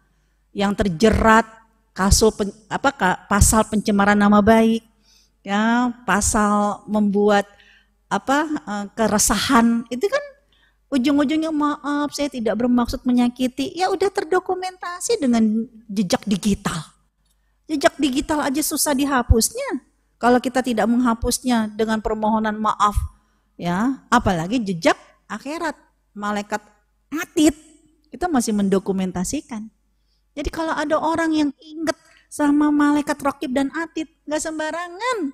yang 0.54 0.78
terjerat 0.78 1.48
kasus 1.94 2.34
pen, 2.34 2.50
apa 2.70 2.94
pasal 3.26 3.66
pencemaran 3.68 4.18
nama 4.18 4.40
baik, 4.44 4.86
ya, 5.42 5.94
pasal 6.06 6.86
membuat 6.86 7.50
apa 8.14 8.46
eh, 8.46 8.86
keresahan. 8.94 9.90
Itu 9.90 10.06
kan 10.06 10.24
ujung-ujungnya 10.94 11.50
maaf 11.50 12.14
saya 12.14 12.30
tidak 12.30 12.62
bermaksud 12.62 13.02
menyakiti. 13.06 13.74
Ya 13.74 13.90
udah 13.90 14.14
terdokumentasi 14.14 15.18
dengan 15.18 15.66
jejak 15.90 16.22
digital. 16.30 16.94
Jejak 17.66 17.98
digital 17.98 18.46
aja 18.46 18.62
susah 18.62 18.94
dihapusnya. 18.94 19.82
Kalau 20.22 20.40
kita 20.40 20.64
tidak 20.64 20.88
menghapusnya 20.88 21.74
dengan 21.74 22.00
permohonan 22.00 22.56
maaf, 22.56 22.96
ya, 23.64 24.04
apalagi 24.12 24.60
jejak 24.60 25.00
akhirat, 25.32 25.80
malaikat 26.12 26.60
atid 27.08 27.56
kita 28.12 28.28
masih 28.28 28.52
mendokumentasikan. 28.52 29.72
Jadi 30.36 30.50
kalau 30.52 30.76
ada 30.76 31.00
orang 31.00 31.32
yang 31.32 31.50
inget 31.64 31.96
sama 32.28 32.68
malaikat 32.74 33.16
rokib 33.24 33.56
dan 33.56 33.72
atid, 33.72 34.12
nggak 34.28 34.42
sembarangan 34.44 35.32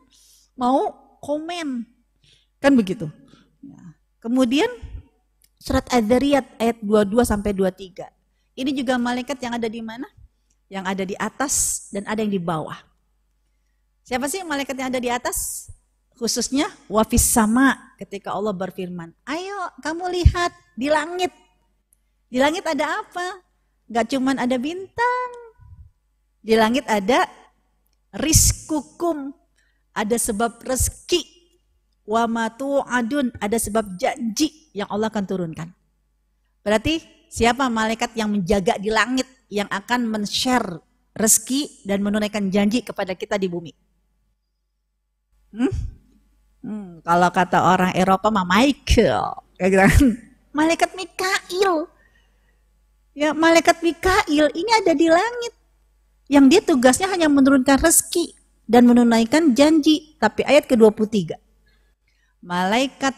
mau 0.54 0.94
komen, 1.26 1.90
kan 2.62 2.78
begitu. 2.78 3.10
Ya. 3.66 3.98
Kemudian 4.22 4.70
surat 5.58 5.88
Ad-Dariyat 5.90 6.62
ayat 6.62 6.78
22 6.86 7.26
sampai 7.26 7.52
23. 7.58 8.06
Ini 8.60 8.72
juga 8.76 9.00
malaikat 9.00 9.40
yang 9.40 9.56
ada 9.56 9.68
di 9.72 9.80
mana? 9.80 10.08
yang 10.70 10.86
ada 10.86 11.02
di 11.04 11.18
atas 11.18 11.90
dan 11.90 12.06
ada 12.06 12.22
yang 12.22 12.32
di 12.32 12.40
bawah. 12.40 12.78
Siapa 14.06 14.30
sih 14.30 14.46
malaikat 14.46 14.78
yang 14.78 14.90
ada 14.94 15.02
di 15.02 15.10
atas? 15.10 15.68
Khususnya 16.20 16.68
wafis 16.92 17.24
sama 17.24 17.96
ketika 17.96 18.36
Allah 18.36 18.52
berfirman, 18.52 19.16
ayo 19.24 19.72
kamu 19.80 20.20
lihat 20.20 20.52
di 20.76 20.92
langit. 20.92 21.32
Di 22.28 22.44
langit 22.44 22.68
ada 22.68 23.00
apa? 23.00 23.40
Gak 23.88 24.12
cuman 24.12 24.36
ada 24.36 24.60
bintang. 24.60 25.30
Di 26.44 26.60
langit 26.60 26.84
ada 26.92 27.24
riskukum, 28.12 29.32
ada 29.96 30.20
sebab 30.20 30.60
rezeki. 30.60 31.24
Wamatu 32.04 32.84
adun, 32.84 33.32
ada 33.40 33.56
sebab 33.56 33.96
janji 33.96 34.76
yang 34.76 34.92
Allah 34.92 35.08
akan 35.08 35.24
turunkan. 35.24 35.72
Berarti 36.68 37.00
siapa 37.32 37.72
malaikat 37.72 38.12
yang 38.20 38.28
menjaga 38.28 38.76
di 38.76 38.92
langit 38.92 39.30
yang 39.48 39.72
akan 39.72 40.04
men-share 40.04 40.84
rezeki 41.16 41.88
dan 41.88 42.04
menunaikan 42.04 42.52
janji 42.52 42.84
kepada 42.84 43.16
kita 43.16 43.40
di 43.40 43.48
bumi. 43.48 43.72
Hmm? 45.56 45.89
Hmm, 46.60 47.00
kalau 47.08 47.30
kata 47.32 47.64
orang 47.64 47.96
Eropa 47.96 48.28
mah 48.28 48.44
Michael, 48.44 49.32
kayak 49.56 49.70
gitu. 49.72 49.84
Kan. 49.84 50.06
malaikat 50.60 50.92
Mikail. 50.98 51.88
Ya, 53.16 53.32
malaikat 53.32 53.80
Mikail 53.80 54.48
ini 54.52 54.72
ada 54.84 54.92
di 54.92 55.08
langit. 55.08 55.54
Yang 56.30 56.46
dia 56.52 56.62
tugasnya 56.62 57.08
hanya 57.10 57.28
menurunkan 57.32 57.80
rezeki 57.80 58.38
dan 58.70 58.86
menunaikan 58.86 59.56
janji. 59.58 60.20
Tapi 60.22 60.46
ayat 60.46 60.70
ke-23. 60.70 61.34
Malaikat 62.46 63.16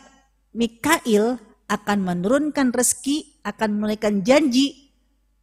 Mikail 0.55 1.41
akan 1.67 1.97
menurunkan 2.03 2.71
rezeki, 2.71 3.41
akan 3.43 3.69
menunaikan 3.77 4.23
janji 4.23 4.91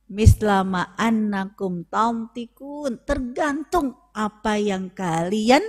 mislama 0.09 0.97
annakum 0.97 1.85
tamtikun 1.85 3.05
tergantung 3.05 3.93
apa 4.17 4.57
yang 4.57 4.89
kalian 4.89 5.61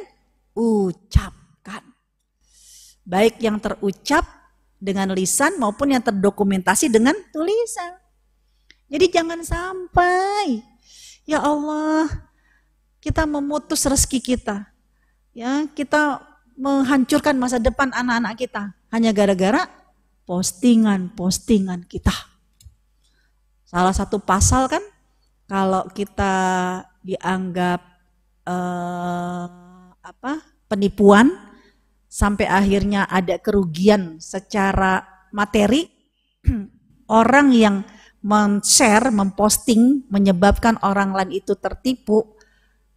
ucapkan 0.56 1.39
baik 3.10 3.42
yang 3.42 3.58
terucap 3.58 4.22
dengan 4.78 5.10
lisan 5.18 5.58
maupun 5.58 5.98
yang 5.98 6.06
terdokumentasi 6.06 6.94
dengan 6.94 7.18
tulisan. 7.34 7.98
Jadi 8.86 9.06
jangan 9.10 9.42
sampai 9.42 10.62
ya 11.26 11.42
Allah 11.42 12.06
kita 13.02 13.26
memutus 13.26 13.82
rezeki 13.82 14.38
kita. 14.38 14.70
Ya 15.34 15.66
kita 15.74 16.22
menghancurkan 16.54 17.34
masa 17.34 17.58
depan 17.58 17.90
anak-anak 17.90 18.38
kita. 18.38 18.64
Hanya 18.94 19.10
gara-gara 19.10 19.66
postingan-postingan 20.30 21.90
kita. 21.90 22.14
Salah 23.66 23.94
satu 23.94 24.22
pasal 24.22 24.70
kan 24.70 24.82
kalau 25.50 25.86
kita 25.94 26.34
dianggap 27.02 27.82
eh, 28.46 29.46
apa 30.02 30.42
penipuan 30.70 31.49
sampai 32.10 32.50
akhirnya 32.50 33.06
ada 33.06 33.38
kerugian 33.38 34.18
secara 34.18 35.06
materi. 35.30 35.86
Orang 37.10 37.54
yang 37.54 37.86
men-share, 38.20 39.10
memposting 39.10 40.06
menyebabkan 40.12 40.78
orang 40.84 41.16
lain 41.16 41.42
itu 41.42 41.56
tertipu. 41.56 42.38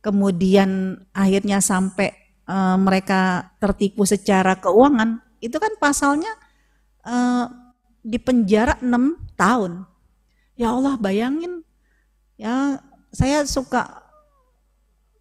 Kemudian 0.02 0.98
akhirnya 1.14 1.62
sampai 1.62 2.10
uh, 2.50 2.74
mereka 2.76 3.54
tertipu 3.62 4.02
secara 4.02 4.58
keuangan. 4.58 5.22
Itu 5.38 5.62
kan 5.62 5.78
pasalnya 5.78 6.28
uh, 7.06 7.46
di 8.02 8.18
penjara 8.18 8.76
6 8.82 9.38
tahun. 9.38 9.86
Ya 10.58 10.74
Allah 10.74 10.98
bayangin, 11.00 11.64
ya 12.36 12.82
saya 13.14 13.46
suka 13.48 14.04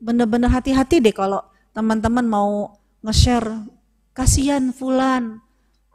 benar-benar 0.01 0.49
hati-hati 0.49 0.99
deh 0.99 1.13
kalau 1.13 1.39
teman-teman 1.71 2.25
mau 2.25 2.81
nge-share, 3.05 3.63
kasihan 4.11 4.71
fulan 4.75 5.39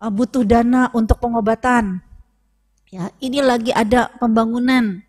uh, 0.00 0.12
butuh 0.12 0.44
dana 0.44 0.88
untuk 0.92 1.20
pengobatan. 1.20 2.00
Ya, 2.92 3.10
ini 3.18 3.42
lagi 3.42 3.74
ada 3.74 4.12
pembangunan. 4.16 5.02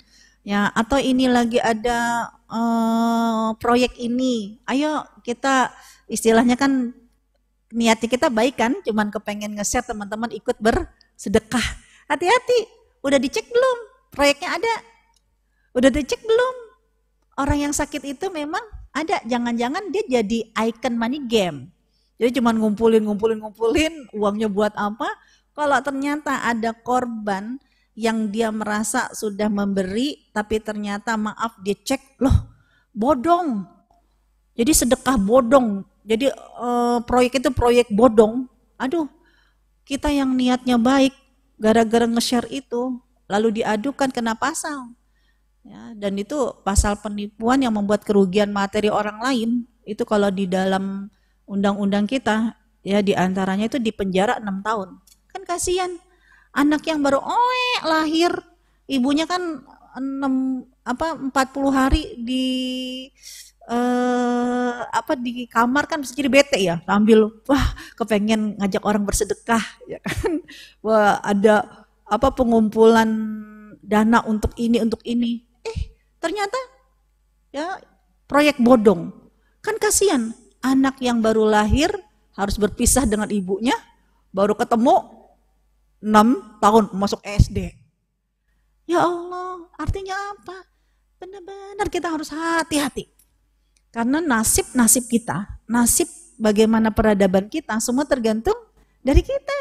Ya, 0.48 0.72
atau 0.72 0.96
ini 0.98 1.28
lagi 1.28 1.60
ada 1.60 2.32
uh, 2.48 3.52
proyek 3.60 4.00
ini. 4.00 4.58
Ayo 4.64 5.04
kita 5.22 5.76
istilahnya 6.08 6.56
kan 6.56 6.96
niatnya 7.68 8.08
kita 8.08 8.32
baik 8.32 8.56
kan, 8.56 8.80
cuman 8.88 9.12
kepengen 9.12 9.60
nge-share 9.60 9.84
teman-teman 9.84 10.32
ikut 10.32 10.56
bersedekah. 10.58 11.68
Hati-hati, 12.08 12.64
udah 13.04 13.20
dicek 13.20 13.52
belum? 13.52 13.78
Proyeknya 14.16 14.56
ada. 14.56 14.76
Udah 15.76 15.92
dicek 15.92 16.24
belum? 16.24 16.56
Orang 17.38 17.60
yang 17.60 17.74
sakit 17.76 18.02
itu 18.08 18.32
memang 18.32 18.64
ada. 18.96 19.20
Jangan-jangan 19.28 19.92
dia 19.92 20.04
jadi 20.08 20.48
icon 20.58 20.96
money 20.96 21.22
game. 21.28 21.70
Jadi 22.18 22.42
cuma 22.42 22.50
ngumpulin, 22.50 23.06
ngumpulin, 23.06 23.38
ngumpulin, 23.38 23.94
uangnya 24.14 24.50
buat 24.50 24.74
apa? 24.74 25.06
Kalau 25.54 25.78
ternyata 25.86 26.42
ada 26.46 26.74
korban 26.74 27.62
yang 27.98 28.30
dia 28.30 28.50
merasa 28.54 29.10
sudah 29.14 29.50
memberi, 29.50 30.30
tapi 30.34 30.62
ternyata 30.62 31.18
maaf 31.18 31.58
dia 31.62 31.78
cek, 31.78 32.22
loh 32.22 32.58
bodong. 32.94 33.66
Jadi 34.58 34.72
sedekah 34.74 35.18
bodong. 35.22 35.86
Jadi 36.02 36.34
uh, 36.58 37.02
proyek 37.06 37.42
itu 37.42 37.50
proyek 37.54 37.94
bodong. 37.94 38.50
Aduh, 38.82 39.06
kita 39.86 40.10
yang 40.10 40.34
niatnya 40.34 40.82
baik, 40.82 41.14
gara-gara 41.62 42.10
nge-share 42.10 42.50
itu, 42.50 42.98
lalu 43.30 43.62
diadukan 43.62 44.10
kena 44.10 44.34
pasal. 44.34 44.98
Ya, 45.68 45.92
dan 46.00 46.16
itu 46.16 46.38
pasal 46.64 46.96
penipuan 46.98 47.60
yang 47.60 47.76
membuat 47.76 48.08
kerugian 48.08 48.56
materi 48.56 48.88
orang 48.88 49.20
lain 49.20 49.50
itu 49.84 50.00
kalau 50.08 50.32
di 50.32 50.48
dalam 50.48 51.12
undang-undang 51.48 52.06
kita 52.06 52.54
ya 52.84 53.00
di 53.00 53.16
antaranya 53.16 53.72
itu 53.72 53.80
di 53.80 53.90
penjara 53.96 54.38
enam 54.38 54.62
tahun. 54.62 55.00
Kan 55.32 55.42
kasihan. 55.48 55.92
Anak 56.58 56.90
yang 56.90 57.06
baru 57.06 57.22
oe 57.22 57.68
lahir, 57.86 58.34
ibunya 58.90 59.30
kan 59.30 59.62
enam 59.98 60.66
apa 60.82 61.14
40 61.14 61.34
hari 61.70 62.04
di 62.18 62.48
uh, 63.70 64.88
apa 64.90 65.14
di 65.20 65.46
kamar 65.46 65.86
kan 65.86 66.02
bisa 66.02 66.16
jadi 66.16 66.30
bete 66.32 66.58
ya 66.58 66.82
ambil 66.88 67.30
wah 67.46 67.76
kepengen 68.00 68.56
ngajak 68.58 68.84
orang 68.88 69.04
bersedekah 69.04 69.62
ya 69.86 70.00
kan. 70.02 70.42
Wah 70.86 71.20
ada 71.22 71.86
apa 72.08 72.32
pengumpulan 72.32 73.10
dana 73.84 74.24
untuk 74.26 74.56
ini 74.58 74.82
untuk 74.82 75.04
ini. 75.04 75.44
Eh 75.62 75.94
ternyata 76.18 76.58
ya 77.54 77.78
proyek 78.26 78.58
bodong. 78.64 79.14
Kan 79.62 79.78
kasihan 79.78 80.32
anak 80.74 81.00
yang 81.00 81.24
baru 81.24 81.48
lahir 81.48 81.92
harus 82.36 82.56
berpisah 82.60 83.08
dengan 83.08 83.30
ibunya 83.32 83.74
baru 84.36 84.54
ketemu 84.54 84.96
6 86.04 86.62
tahun 86.62 86.84
masuk 86.94 87.22
SD 87.24 87.74
ya 88.88 89.04
Allah 89.04 89.48
artinya 89.78 90.16
apa? 90.34 90.58
Benar-benar 91.18 91.88
kita 91.88 92.10
harus 92.10 92.34
hati-hati. 92.34 93.10
Karena 93.94 94.22
nasib-nasib 94.22 95.10
kita, 95.10 95.62
nasib 95.66 96.10
bagaimana 96.38 96.94
peradaban 96.94 97.50
kita 97.50 97.78
semua 97.82 98.06
tergantung 98.06 98.58
dari 99.02 99.22
kita. 99.26 99.58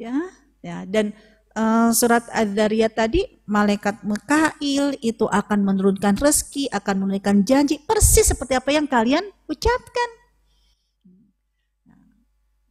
Ya, 0.00 0.16
ya 0.64 0.76
dan 0.88 1.12
uh, 1.56 1.90
surat 1.94 2.24
Ad-Dariyat 2.32 2.96
tadi 2.96 3.24
malaikat 3.48 4.04
Mekail 4.04 4.96
itu 5.00 5.24
akan 5.28 5.64
menurunkan 5.64 6.16
rezeki, 6.18 6.72
akan 6.72 7.04
menunaikan 7.06 7.44
janji 7.44 7.80
persis 7.80 8.28
seperti 8.28 8.56
apa 8.56 8.70
yang 8.72 8.88
kalian 8.88 9.24
ucapkan. 9.48 10.10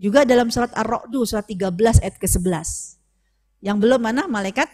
Juga 0.02 0.26
dalam 0.26 0.50
surat 0.50 0.74
Ar-Ra'du 0.74 1.22
surat 1.30 1.46
13 1.46 2.02
ayat 2.02 2.18
ke-11. 2.18 2.98
Yang 3.62 3.78
belum 3.86 4.02
mana 4.02 4.26
malaikat 4.26 4.66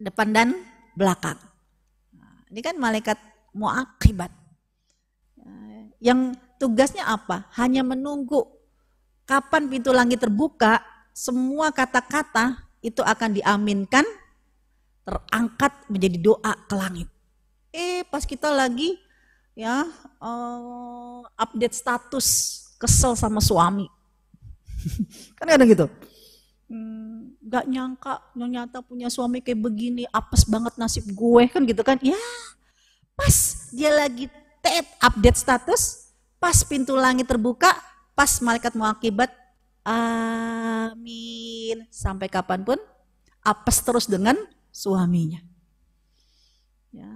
depan 0.00 0.32
dan 0.32 0.48
belakang. 0.96 1.36
Nah, 2.16 2.48
ini 2.48 2.60
kan 2.64 2.80
malaikat 2.80 3.20
muakibat 3.52 4.32
yang 6.02 6.34
tugasnya 6.58 7.06
apa? 7.06 7.46
Hanya 7.54 7.86
menunggu 7.86 8.42
kapan 9.22 9.70
pintu 9.70 9.94
langit 9.94 10.18
terbuka, 10.18 10.82
semua 11.14 11.70
kata-kata 11.70 12.58
itu 12.82 13.00
akan 13.00 13.38
diaminkan, 13.38 14.02
terangkat 15.06 15.72
menjadi 15.86 16.18
doa 16.18 16.52
ke 16.66 16.74
langit. 16.74 17.08
Eh, 17.72 18.04
pas 18.10 18.26
kita 18.26 18.52
lagi 18.52 19.00
ya 19.56 19.86
uh, 20.20 21.24
update 21.38 21.72
status 21.72 22.60
kesel 22.76 23.14
sama 23.14 23.38
suami, 23.38 23.86
kan 25.38 25.46
ada 25.48 25.64
gitu. 25.64 25.86
Hmm, 26.72 27.36
gak 27.44 27.68
nyangka 27.68 28.32
nyata 28.32 28.80
punya 28.82 29.06
suami 29.12 29.44
kayak 29.44 29.60
begini, 29.60 30.04
apes 30.10 30.48
banget 30.48 30.74
nasib 30.80 31.06
gue 31.06 31.42
kan 31.48 31.62
gitu 31.62 31.84
kan? 31.84 32.00
Ya, 32.02 32.18
pas 33.14 33.68
dia 33.70 33.92
lagi 33.92 34.26
tet 34.64 34.88
update 34.98 35.38
status, 35.38 36.10
pas 36.40 36.56
pintu 36.64 36.96
langit 36.96 37.28
terbuka, 37.28 37.70
pas 38.16 38.40
malaikat 38.40 38.72
muakibat, 38.72 39.30
amin. 39.86 41.76
Sampai 41.90 42.30
kapan 42.30 42.62
pun, 42.62 42.78
apes 43.42 43.82
terus 43.82 44.06
dengan 44.06 44.38
suaminya. 44.70 45.42
Ya. 46.92 47.10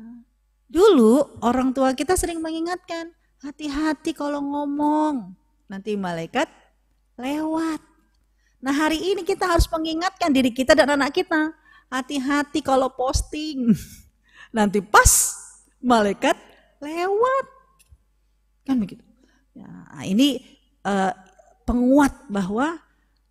Dulu 0.67 1.41
orang 1.47 1.71
tua 1.71 1.95
kita 1.95 2.19
sering 2.19 2.43
mengingatkan, 2.43 3.15
hati-hati 3.41 4.11
kalau 4.13 4.43
ngomong, 4.43 5.37
nanti 5.71 5.95
malaikat 5.95 6.51
lewat. 7.15 7.81
Nah 8.61 8.75
hari 8.75 8.99
ini 8.99 9.23
kita 9.23 9.47
harus 9.47 9.71
mengingatkan 9.71 10.35
diri 10.35 10.51
kita 10.51 10.75
dan 10.75 10.91
anak 10.91 11.15
kita, 11.15 11.55
hati-hati 11.93 12.61
kalau 12.65 12.91
posting. 12.93 13.73
Nanti 14.57 14.81
pas 14.83 15.37
malaikat 15.79 16.35
lewat. 16.83 17.45
Kan 18.67 18.83
begitu. 18.83 19.05
Ya, 19.55 19.71
ini 20.05 20.43
uh, 20.85 21.13
penguat 21.67 22.15
bahwa 22.31 22.79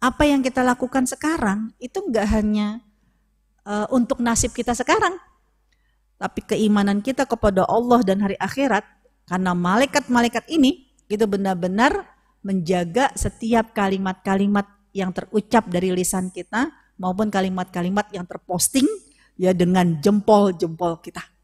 apa 0.03 0.23
yang 0.27 0.43
kita 0.43 0.61
lakukan 0.61 1.07
sekarang 1.07 1.73
itu 1.81 1.97
enggak 2.03 2.27
hanya 2.29 2.83
uh, 3.65 3.87
untuk 3.89 4.21
nasib 4.21 4.53
kita 4.53 4.75
sekarang, 4.75 5.17
tapi 6.19 6.45
keimanan 6.45 7.01
kita 7.01 7.25
kepada 7.25 7.65
Allah 7.65 8.03
dan 8.05 8.21
hari 8.21 8.37
akhirat 8.37 8.85
karena 9.25 9.57
malaikat-malaikat 9.57 10.45
ini 10.53 10.85
itu 11.09 11.25
benar-benar 11.25 12.05
menjaga 12.45 13.09
setiap 13.17 13.73
kalimat-kalimat 13.73 14.69
yang 14.93 15.09
terucap 15.09 15.65
dari 15.65 15.89
lisan 15.91 16.29
kita 16.29 16.69
maupun 17.01 17.33
kalimat-kalimat 17.33 18.13
yang 18.13 18.23
terposting 18.23 18.85
ya 19.35 19.51
dengan 19.51 19.97
jempol-jempol 19.99 21.01
kita. 21.01 21.34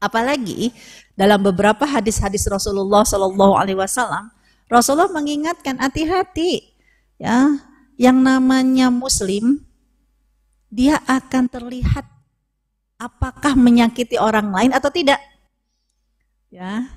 Apalagi 0.00 0.72
dalam 1.12 1.44
beberapa 1.44 1.84
hadis-hadis 1.84 2.48
Rasulullah 2.48 3.04
Shallallahu 3.04 3.52
Alaihi 3.52 3.76
Wasallam, 3.76 4.32
Rasulullah 4.72 5.12
mengingatkan 5.12 5.76
hati-hati, 5.76 6.72
ya, 7.20 7.60
yang 8.00 8.16
namanya 8.24 8.88
Muslim, 8.88 9.60
dia 10.72 10.96
akan 11.04 11.52
terlihat 11.52 12.08
apakah 12.96 13.52
menyakiti 13.52 14.16
orang 14.16 14.48
lain 14.48 14.72
atau 14.72 14.88
tidak, 14.88 15.20
ya. 16.48 16.88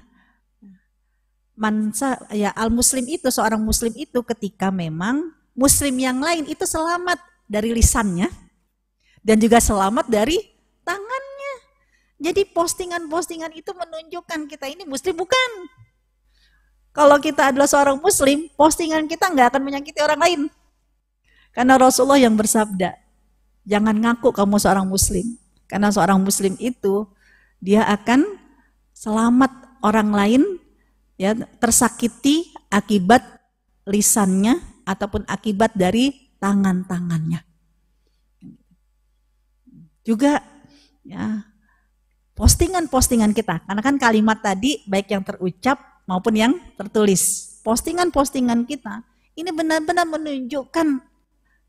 Mansa, 1.54 2.18
ya 2.34 2.49
al 2.56 2.74
Muslim 2.74 3.06
itu 3.06 3.30
seorang 3.30 3.62
Muslim 3.62 3.93
itu 3.93 4.26
ketika 4.26 4.74
memang 4.74 5.30
Muslim 5.54 5.93
yang 6.01 6.18
lain 6.18 6.49
itu 6.49 6.66
selamat 6.66 7.22
dari 7.45 7.70
lisannya 7.78 8.26
dan 9.22 9.38
juga 9.38 9.62
selamat 9.62 10.10
dari 10.10 10.53
jadi 12.24 12.47
postingan-postingan 12.47 13.51
itu 13.51 13.76
menunjukkan 13.76 14.47
kita 14.47 14.71
ini 14.71 14.88
muslim 14.88 15.11
bukan. 15.11 15.51
Kalau 16.95 17.19
kita 17.19 17.51
adalah 17.51 17.67
seorang 17.67 17.99
muslim, 17.99 18.47
postingan 18.55 19.11
kita 19.11 19.28
nggak 19.28 19.51
akan 19.51 19.61
menyakiti 19.65 19.99
orang 19.99 20.21
lain. 20.24 20.41
Karena 21.51 21.76
Rasulullah 21.76 22.21
yang 22.24 22.39
bersabda, 22.39 22.95
jangan 23.67 23.91
ngaku 23.99 24.32
kamu 24.32 24.55
seorang 24.55 24.88
muslim. 24.88 25.36
Karena 25.67 25.91
seorang 25.91 26.21
muslim 26.24 26.55
itu 26.63 27.03
dia 27.59 27.84
akan 27.91 28.24
selamat 28.95 29.51
orang 29.84 30.15
lain 30.15 30.43
ya 31.19 31.36
tersakiti 31.59 32.55
akibat 32.71 33.19
lisannya 33.84 34.63
ataupun 34.88 35.28
akibat 35.28 35.76
dari 35.76 36.32
tangan-tangannya. 36.39 37.43
Juga 40.07 40.39
ya 41.03 41.53
postingan-postingan 42.34 43.31
kita. 43.34 43.61
Karena 43.65 43.81
kan 43.81 43.95
kalimat 43.97 44.41
tadi 44.41 44.81
baik 44.86 45.07
yang 45.13 45.23
terucap 45.25 46.03
maupun 46.09 46.34
yang 46.34 46.53
tertulis. 46.77 47.55
Postingan-postingan 47.63 48.67
kita 48.67 49.05
ini 49.34 49.49
benar-benar 49.49 50.05
menunjukkan 50.05 51.01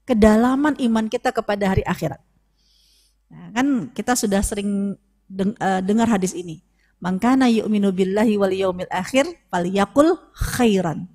kedalaman 0.05 0.77
iman 0.77 1.07
kita 1.09 1.33
kepada 1.33 1.73
hari 1.73 1.85
akhirat. 1.87 2.21
Nah, 3.33 3.49
kan 3.57 3.67
kita 3.95 4.13
sudah 4.19 4.45
sering 4.45 4.99
uh, 5.41 5.81
dengar 5.81 6.07
hadis 6.11 6.37
ini. 6.37 6.61
Mangkana 7.01 7.49
yu'minu 7.53 7.93
billahi 7.93 8.37
wal 8.41 8.53
yaumil 8.53 8.91
akhir 8.93 9.29
faliyakul 9.49 10.17
khairan. 10.33 11.09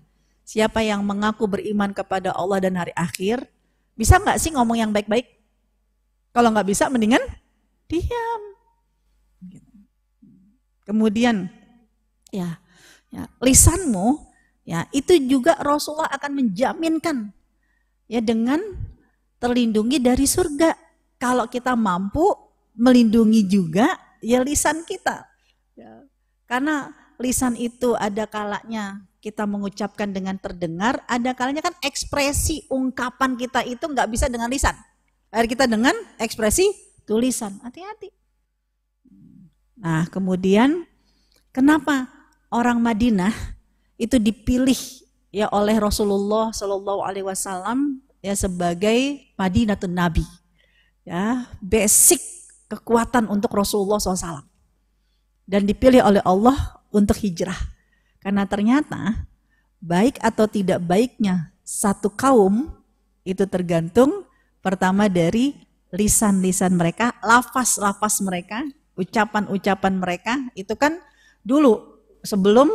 Siapa 0.45 0.82
yang 0.82 1.06
mengaku 1.06 1.45
beriman 1.45 1.93
kepada 1.93 2.34
Allah 2.34 2.58
dan 2.58 2.74
hari 2.74 2.93
akhir, 2.97 3.45
bisa 3.93 4.18
nggak 4.18 4.41
sih 4.41 4.50
ngomong 4.54 4.82
yang 4.82 4.89
baik-baik? 4.89 5.30
Kalau 6.34 6.50
nggak 6.50 6.66
bisa, 6.66 6.89
mendingan 6.89 7.22
diam. 7.86 8.41
Kemudian 10.90 11.46
ya, 12.34 12.58
ya 13.14 13.30
lisanmu 13.38 14.26
ya 14.66 14.90
itu 14.90 15.22
juga 15.30 15.54
Rasulullah 15.62 16.10
akan 16.10 16.34
menjaminkan 16.34 17.30
ya 18.10 18.26
dengan 18.26 18.58
terlindungi 19.38 20.02
dari 20.02 20.26
surga. 20.26 20.74
Kalau 21.22 21.46
kita 21.46 21.78
mampu 21.78 22.26
melindungi 22.74 23.46
juga 23.46 23.94
ya 24.18 24.42
lisan 24.42 24.82
kita. 24.82 25.30
Ya. 25.78 26.10
Karena 26.50 26.90
lisan 27.22 27.54
itu 27.54 27.94
ada 27.94 28.26
kalanya 28.26 29.06
kita 29.20 29.44
mengucapkan 29.46 30.10
dengan 30.10 30.40
terdengar, 30.40 31.04
ada 31.06 31.36
kalanya 31.36 31.62
kan 31.62 31.76
ekspresi 31.84 32.66
ungkapan 32.72 33.36
kita 33.38 33.62
itu 33.68 33.84
nggak 33.84 34.10
bisa 34.10 34.26
dengan 34.26 34.50
lisan. 34.50 34.74
Akhirnya 35.30 35.52
kita 35.54 35.66
dengan 35.70 35.96
ekspresi 36.18 36.66
tulisan. 37.06 37.62
Hati-hati. 37.62 38.19
Nah, 39.80 40.06
kemudian 40.12 40.84
kenapa 41.56 42.12
orang 42.52 42.84
Madinah 42.84 43.32
itu 43.96 44.20
dipilih 44.20 44.78
ya 45.32 45.48
oleh 45.50 45.80
Rasulullah 45.80 46.52
Shallallahu 46.52 47.02
Alaihi 47.04 47.26
Wasallam 47.26 48.04
ya 48.20 48.36
sebagai 48.36 49.24
Madinatun 49.40 49.96
Nabi, 49.96 50.28
ya 51.08 51.48
basic 51.64 52.20
kekuatan 52.70 53.26
untuk 53.32 53.50
Rasulullah 53.56 53.98
SAW 53.98 54.46
dan 55.50 55.66
dipilih 55.66 56.06
oleh 56.06 56.22
Allah 56.22 56.84
untuk 56.94 57.18
hijrah. 57.18 57.58
Karena 58.22 58.46
ternyata 58.46 59.26
baik 59.80 60.20
atau 60.22 60.46
tidak 60.46 60.84
baiknya 60.84 61.56
satu 61.64 62.12
kaum 62.12 62.70
itu 63.24 63.48
tergantung 63.48 64.28
pertama 64.60 65.08
dari 65.08 65.56
lisan-lisan 65.90 66.78
mereka, 66.78 67.18
lafaz-lafaz 67.26 68.22
mereka, 68.22 68.62
ucapan-ucapan 69.00 69.93
mereka 69.95 70.34
itu 70.60 70.76
kan 70.76 71.00
dulu 71.39 72.04
sebelum 72.20 72.68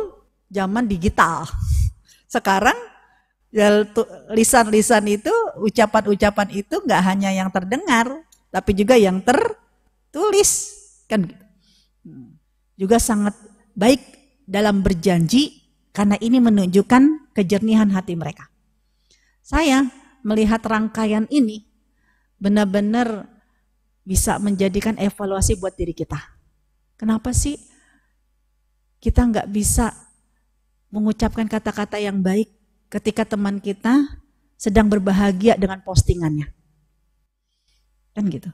zaman 0.49 0.89
digital. 0.89 1.45
Sekarang 2.33 2.75
lisan-lisan 4.33 5.05
itu, 5.07 5.31
ucapan-ucapan 5.63 6.49
itu 6.51 6.75
nggak 6.83 7.01
hanya 7.07 7.31
yang 7.31 7.47
terdengar, 7.53 8.25
tapi 8.51 8.75
juga 8.75 8.99
yang 8.99 9.23
tertulis 9.23 10.75
kan 11.07 11.23
gitu. 11.23 11.45
Juga 12.75 12.99
sangat 12.99 13.37
baik 13.77 14.01
dalam 14.43 14.83
berjanji 14.83 15.71
karena 15.95 16.19
ini 16.19 16.43
menunjukkan 16.43 17.31
kejernihan 17.31 17.87
hati 17.95 18.19
mereka. 18.19 18.51
Saya 19.39 19.87
melihat 20.25 20.59
rangkaian 20.65 21.29
ini 21.31 21.63
benar-benar 22.35 23.29
bisa 24.05 24.37
menjadikan 24.37 24.93
evaluasi 25.01 25.57
buat 25.57 25.73
diri 25.73 25.91
kita. 25.91 26.15
Kenapa 26.95 27.33
sih 27.33 27.57
kita 29.01 29.25
nggak 29.25 29.49
bisa 29.49 29.91
mengucapkan 30.93 31.49
kata-kata 31.49 31.99
yang 31.99 32.21
baik 32.21 32.53
ketika 32.87 33.25
teman 33.25 33.59
kita 33.59 34.21
sedang 34.55 34.87
berbahagia 34.87 35.57
dengan 35.57 35.81
postingannya? 35.81 36.47
Kan 38.15 38.31
gitu. 38.31 38.47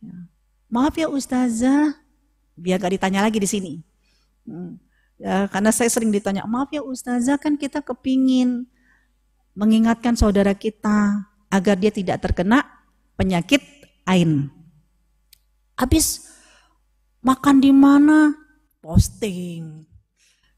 Ya. 0.00 0.16
Maaf 0.72 0.96
ya 0.96 1.12
Ustazah, 1.12 1.92
biar 2.56 2.80
gak 2.80 2.96
ditanya 2.96 3.20
lagi 3.20 3.36
di 3.36 3.50
sini. 3.50 3.72
Hmm. 4.48 4.80
Ya, 5.22 5.46
karena 5.46 5.70
saya 5.70 5.86
sering 5.86 6.10
ditanya, 6.10 6.42
maaf 6.50 6.74
ya 6.74 6.82
ustazah 6.82 7.38
kan 7.38 7.54
kita 7.54 7.78
kepingin 7.78 8.66
mengingatkan 9.54 10.18
saudara 10.18 10.50
kita 10.50 11.30
agar 11.46 11.78
dia 11.78 11.94
tidak 11.94 12.18
terkena 12.18 12.66
penyakit 13.14 13.62
ain. 14.02 14.50
Habis 15.82 16.30
makan 17.26 17.58
di 17.58 17.74
mana? 17.74 18.30
Posting. 18.78 19.82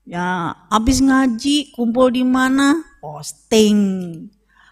Ya, 0.05 0.53
habis 0.69 1.01
ngaji 1.01 1.73
kumpul 1.73 2.13
di 2.13 2.21
mana? 2.21 2.85
Posting. 3.01 3.81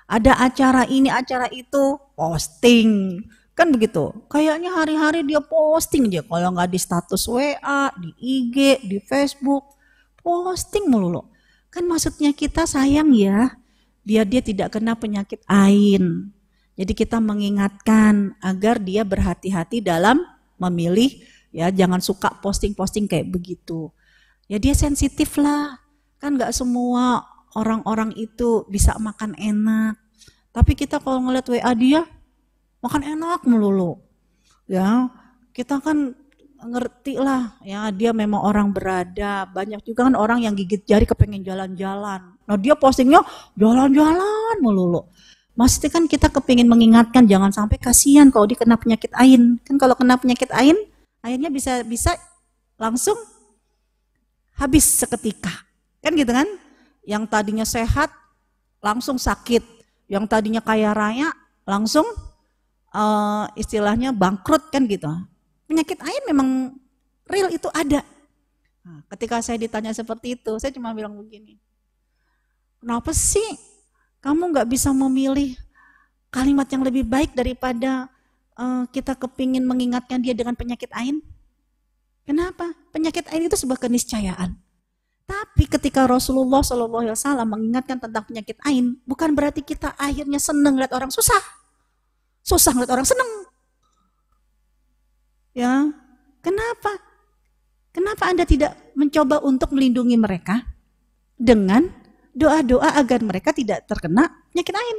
Ada 0.04 0.36
acara 0.44 0.84
ini, 0.92 1.08
acara 1.08 1.48
itu, 1.48 1.96
posting. 2.12 3.24
Kan 3.56 3.72
begitu. 3.72 4.12
Kayaknya 4.28 4.76
hari-hari 4.76 5.24
dia 5.24 5.40
posting 5.40 6.12
aja. 6.12 6.20
Kalau 6.20 6.52
nggak 6.52 6.68
di 6.68 6.76
status 6.76 7.24
WA, 7.32 7.88
di 7.96 8.12
IG, 8.20 8.84
di 8.84 9.00
Facebook, 9.00 9.72
posting 10.20 10.84
melulu. 10.84 11.24
Kan 11.72 11.88
maksudnya 11.88 12.36
kita 12.36 12.68
sayang 12.68 13.16
ya, 13.16 13.56
biar 14.04 14.28
dia 14.28 14.44
tidak 14.44 14.76
kena 14.76 15.00
penyakit 15.00 15.40
ain. 15.48 16.28
Jadi 16.76 16.92
kita 16.92 17.24
mengingatkan 17.24 18.36
agar 18.44 18.76
dia 18.84 19.00
berhati-hati 19.00 19.80
dalam 19.80 20.20
memilih 20.68 21.10
ya 21.52 21.68
jangan 21.68 21.98
suka 21.98 22.38
posting-posting 22.40 23.10
kayak 23.10 23.28
begitu. 23.28 23.90
Ya 24.46 24.58
dia 24.62 24.72
sensitif 24.76 25.36
lah. 25.38 25.80
Kan 26.22 26.38
nggak 26.38 26.54
semua 26.54 27.26
orang-orang 27.58 28.14
itu 28.14 28.64
bisa 28.70 28.94
makan 29.00 29.34
enak. 29.36 29.98
Tapi 30.52 30.72
kita 30.76 31.00
kalau 31.00 31.24
ngeliat 31.24 31.46
WA 31.48 31.72
dia 31.74 32.04
makan 32.84 33.02
enak 33.02 33.44
melulu. 33.48 33.98
Ya, 34.70 35.10
kita 35.52 35.82
kan 35.82 36.16
ngerti 36.62 37.18
lah 37.18 37.58
ya 37.66 37.90
dia 37.90 38.14
memang 38.14 38.38
orang 38.38 38.70
berada 38.70 39.46
banyak 39.50 39.82
juga 39.82 40.06
kan 40.06 40.14
orang 40.14 40.46
yang 40.46 40.54
gigit 40.54 40.86
jari 40.86 41.02
kepengen 41.02 41.42
jalan-jalan 41.42 42.38
nah 42.38 42.56
dia 42.58 42.78
postingnya 42.78 43.18
jalan-jalan 43.58 44.56
melulu 44.62 45.10
maksudnya 45.52 45.90
kan 45.92 46.04
kita 46.08 46.32
kepingin 46.32 46.68
mengingatkan 46.68 47.28
jangan 47.28 47.52
sampai 47.52 47.76
kasihan 47.76 48.28
kalau 48.32 48.48
dia 48.48 48.58
kena 48.58 48.76
penyakit 48.76 49.12
ain. 49.16 49.60
Kan 49.64 49.76
kalau 49.76 49.96
kena 49.96 50.16
penyakit 50.16 50.48
ain 50.52 50.76
airnya 51.22 51.48
bisa 51.52 51.86
bisa 51.86 52.16
langsung 52.80 53.16
habis 54.56 54.84
seketika. 54.84 55.52
Kan 56.02 56.18
gitu 56.18 56.32
kan? 56.32 56.48
Yang 57.06 57.24
tadinya 57.30 57.66
sehat 57.66 58.10
langsung 58.82 59.16
sakit. 59.16 59.62
Yang 60.10 60.24
tadinya 60.28 60.60
kaya 60.60 60.92
raya 60.92 61.30
langsung 61.64 62.04
uh, 62.92 63.46
istilahnya 63.54 64.12
bangkrut 64.12 64.68
kan 64.68 64.84
gitu. 64.86 65.08
Penyakit 65.66 65.98
air 66.04 66.22
memang 66.28 66.76
real 67.26 67.48
itu 67.48 67.70
ada. 67.72 68.04
Nah, 68.82 69.00
ketika 69.14 69.38
saya 69.40 69.56
ditanya 69.62 69.94
seperti 69.94 70.34
itu, 70.34 70.52
saya 70.58 70.74
cuma 70.74 70.90
bilang 70.90 71.14
begini, 71.14 71.54
kenapa 72.82 73.14
sih 73.14 73.71
kamu 74.22 74.54
nggak 74.54 74.70
bisa 74.70 74.94
memilih 74.94 75.58
kalimat 76.30 76.64
yang 76.70 76.86
lebih 76.86 77.04
baik 77.04 77.34
daripada 77.34 78.06
uh, 78.56 78.86
kita 78.88 79.18
kepingin 79.18 79.66
mengingatkan 79.66 80.22
dia 80.22 80.32
dengan 80.32 80.54
penyakit 80.54 80.88
ain? 80.94 81.20
Kenapa? 82.22 82.70
Penyakit 82.94 83.26
ain 83.34 83.50
itu 83.50 83.58
sebuah 83.58 83.82
keniscayaan. 83.82 84.54
Tapi 85.26 85.64
ketika 85.66 86.06
Rasulullah 86.06 86.62
SAW 86.62 87.42
mengingatkan 87.46 87.98
tentang 87.98 88.22
penyakit 88.26 88.58
ain, 88.62 88.94
bukan 89.02 89.34
berarti 89.34 89.62
kita 89.66 89.94
akhirnya 89.98 90.38
seneng 90.38 90.78
lihat 90.78 90.94
orang 90.94 91.10
susah. 91.10 91.42
Susah 92.46 92.74
lihat 92.78 92.90
orang 92.94 93.06
seneng. 93.06 93.30
Ya, 95.52 95.90
kenapa? 96.40 96.96
Kenapa 97.92 98.30
Anda 98.30 98.48
tidak 98.48 98.72
mencoba 98.96 99.42
untuk 99.44 99.74
melindungi 99.76 100.16
mereka 100.16 100.64
dengan 101.36 101.92
doa-doa 102.32 102.96
agar 102.96 103.20
mereka 103.20 103.52
tidak 103.52 103.84
terkena 103.88 104.28
penyakit 104.52 104.74
lain? 104.74 104.98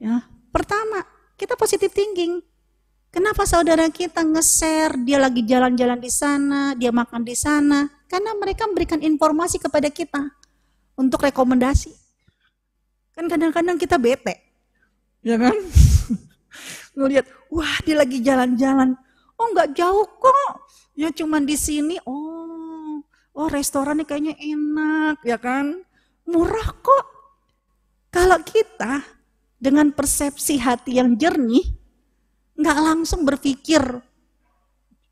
Ya, 0.00 0.14
pertama, 0.50 1.04
kita 1.36 1.54
positif 1.54 1.92
thinking. 1.92 2.40
Kenapa 3.10 3.42
saudara 3.44 3.90
kita 3.90 4.22
nge-share, 4.22 5.02
dia 5.02 5.18
lagi 5.18 5.42
jalan-jalan 5.42 5.98
di 5.98 6.10
sana, 6.12 6.78
dia 6.78 6.94
makan 6.94 7.26
di 7.26 7.34
sana? 7.34 7.90
Karena 8.06 8.32
mereka 8.38 8.70
memberikan 8.70 9.02
informasi 9.02 9.58
kepada 9.58 9.90
kita 9.90 10.30
untuk 10.94 11.26
rekomendasi. 11.26 11.90
Kan 13.12 13.26
kadang-kadang 13.26 13.76
kita 13.76 13.98
bete, 13.98 14.38
ya 15.26 15.34
kan? 15.36 15.52
Ngelihat, 16.96 17.26
wah 17.50 17.76
dia 17.82 17.98
lagi 17.98 18.22
jalan-jalan, 18.22 18.94
Oh 19.40 19.48
nggak 19.56 19.72
jauh 19.72 20.04
kok. 20.20 20.68
Ya 20.92 21.08
cuman 21.08 21.48
di 21.48 21.56
sini. 21.56 21.96
Oh, 22.04 23.00
oh 23.32 23.48
restorannya 23.48 24.04
kayaknya 24.04 24.36
enak 24.36 25.24
ya 25.24 25.40
kan. 25.40 25.80
Murah 26.30 26.70
kok. 26.78 27.04
Kalau 28.10 28.38
kita 28.42 29.02
dengan 29.58 29.90
persepsi 29.90 30.58
hati 30.58 30.98
yang 30.98 31.14
jernih, 31.18 31.62
nggak 32.58 32.78
langsung 32.78 33.22
berpikir 33.26 33.82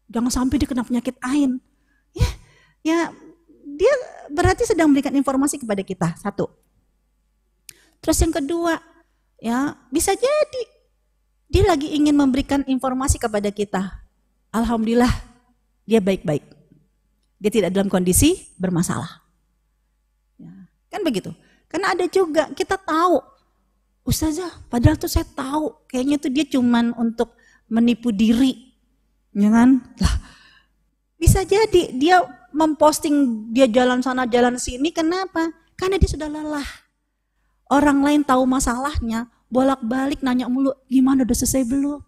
jangan 0.09 0.33
sampai 0.33 0.57
dia 0.57 0.69
kena 0.71 0.87
penyakit 0.87 1.15
ain. 1.21 1.61
Ya, 2.17 2.29
ya 2.83 2.99
dia 3.63 3.95
berarti 4.33 4.65
sedang 4.65 4.89
memberikan 4.91 5.15
informasi 5.15 5.61
kepada 5.61 5.85
kita 5.85 6.17
satu. 6.19 6.49
Terus 8.01 8.19
yang 8.23 8.33
kedua, 8.33 8.81
ya 9.39 9.77
bisa 9.93 10.17
jadi 10.17 10.63
dia 11.49 11.65
lagi 11.67 11.93
ingin 11.93 12.15
memberikan 12.15 12.61
informasi 12.67 13.17
kepada 13.17 13.49
kita 13.49 14.09
Alhamdulillah 14.49 15.13
dia 15.85 16.01
baik-baik. 16.01 16.45
Dia 17.39 17.51
tidak 17.53 17.71
dalam 17.73 17.93
kondisi 17.93 18.49
bermasalah. 18.57 19.28
Kan 20.89 21.05
begitu. 21.05 21.33
Karena 21.69 21.93
ada 21.93 22.09
juga 22.09 22.49
kita 22.57 22.81
tahu, 22.81 23.21
Ustazah, 24.09 24.49
padahal 24.73 24.97
tuh 24.97 25.09
saya 25.09 25.29
tahu, 25.29 25.85
kayaknya 25.85 26.17
tuh 26.17 26.33
dia 26.33 26.49
cuman 26.49 26.97
untuk 26.97 27.37
menipu 27.69 28.09
diri. 28.09 28.73
Ya 29.37 29.53
kan? 29.53 29.85
Lah, 30.01 30.15
bisa 31.21 31.45
jadi 31.45 31.93
dia 31.93 32.25
memposting 32.57 33.49
dia 33.53 33.69
jalan 33.69 34.01
sana 34.01 34.25
jalan 34.25 34.57
sini 34.57 34.89
kenapa? 34.89 35.53
Karena 35.77 36.01
dia 36.01 36.09
sudah 36.09 36.33
lelah. 36.33 36.65
Orang 37.69 38.01
lain 38.01 38.25
tahu 38.25 38.49
masalahnya, 38.49 39.29
bolak-balik 39.53 40.25
nanya 40.25 40.49
mulu, 40.49 40.73
gimana 40.89 41.29
udah 41.29 41.37
selesai 41.37 41.69
belum? 41.69 42.01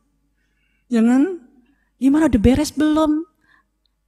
Jangan 0.88 1.22
ya 1.36 1.50
Gimana 2.00 2.32
udah 2.32 2.40
beres 2.40 2.72
belum? 2.72 3.28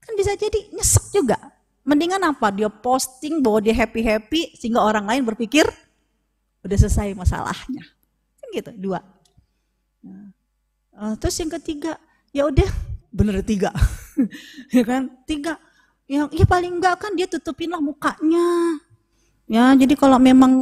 Kan 0.01 0.13
bisa 0.17 0.33
jadi 0.33 0.73
nyesek 0.73 1.13
juga. 1.13 1.37
Mendingan 1.83 2.23
apa? 2.23 2.55
Dia 2.55 2.71
posting 2.71 3.43
bahwa 3.43 3.59
dia 3.59 3.75
happy-happy 3.75 4.55
sehingga 4.55 4.79
orang 4.83 5.03
lain 5.07 5.23
berpikir 5.27 5.67
udah 6.63 6.79
selesai 6.79 7.11
masalahnya. 7.19 7.83
Kan 8.39 8.47
gitu, 8.55 8.71
dua. 8.79 9.03
Nah, 10.03 11.15
terus 11.19 11.35
yang 11.43 11.51
ketiga, 11.59 11.99
ya 12.31 12.47
udah 12.47 12.71
bener 13.11 13.43
tiga. 13.43 13.75
ya 14.77 14.83
kan? 14.87 15.11
Tiga. 15.27 15.59
Ya, 16.07 16.31
ya 16.31 16.47
paling 16.47 16.79
enggak 16.79 17.03
kan 17.03 17.13
dia 17.19 17.27
tutupin 17.27 17.75
lah 17.75 17.83
mukanya. 17.83 18.79
Ya, 19.51 19.75
jadi 19.77 19.99
kalau 19.99 20.17
memang 20.17 20.55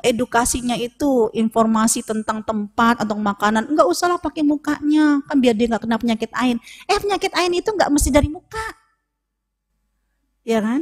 edukasinya 0.00 0.78
itu 0.78 1.28
informasi 1.34 2.06
tentang 2.06 2.40
tempat 2.40 3.02
atau 3.02 3.18
makanan, 3.18 3.66
enggak 3.68 3.84
usahlah 3.84 4.16
pakai 4.16 4.46
mukanya, 4.46 5.20
kan 5.26 5.36
biar 5.36 5.52
dia 5.58 5.66
nggak 5.68 5.82
kena 5.84 5.98
penyakit 5.98 6.30
ain. 6.38 6.56
Eh 6.86 6.98
penyakit 7.02 7.34
ain 7.34 7.52
itu 7.52 7.68
enggak 7.68 7.90
mesti 7.92 8.08
dari 8.08 8.30
muka, 8.30 8.62
ya 10.48 10.64
kan? 10.64 10.80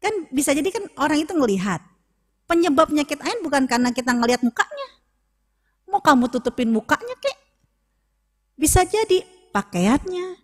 Kan 0.00 0.32
bisa 0.32 0.56
jadi 0.56 0.72
kan 0.72 0.88
orang 0.96 1.20
itu 1.20 1.36
ngelihat. 1.36 1.84
Penyebab 2.48 2.88
penyakit 2.88 3.20
ain 3.20 3.44
bukan 3.44 3.68
karena 3.68 3.92
kita 3.92 4.16
ngelihat 4.16 4.40
mukanya. 4.40 4.88
Mau 5.84 6.00
kamu 6.00 6.32
tutupin 6.32 6.72
mukanya 6.72 7.12
kek. 7.20 7.36
Bisa 8.56 8.88
jadi 8.88 9.20
pakaiannya. 9.52 10.40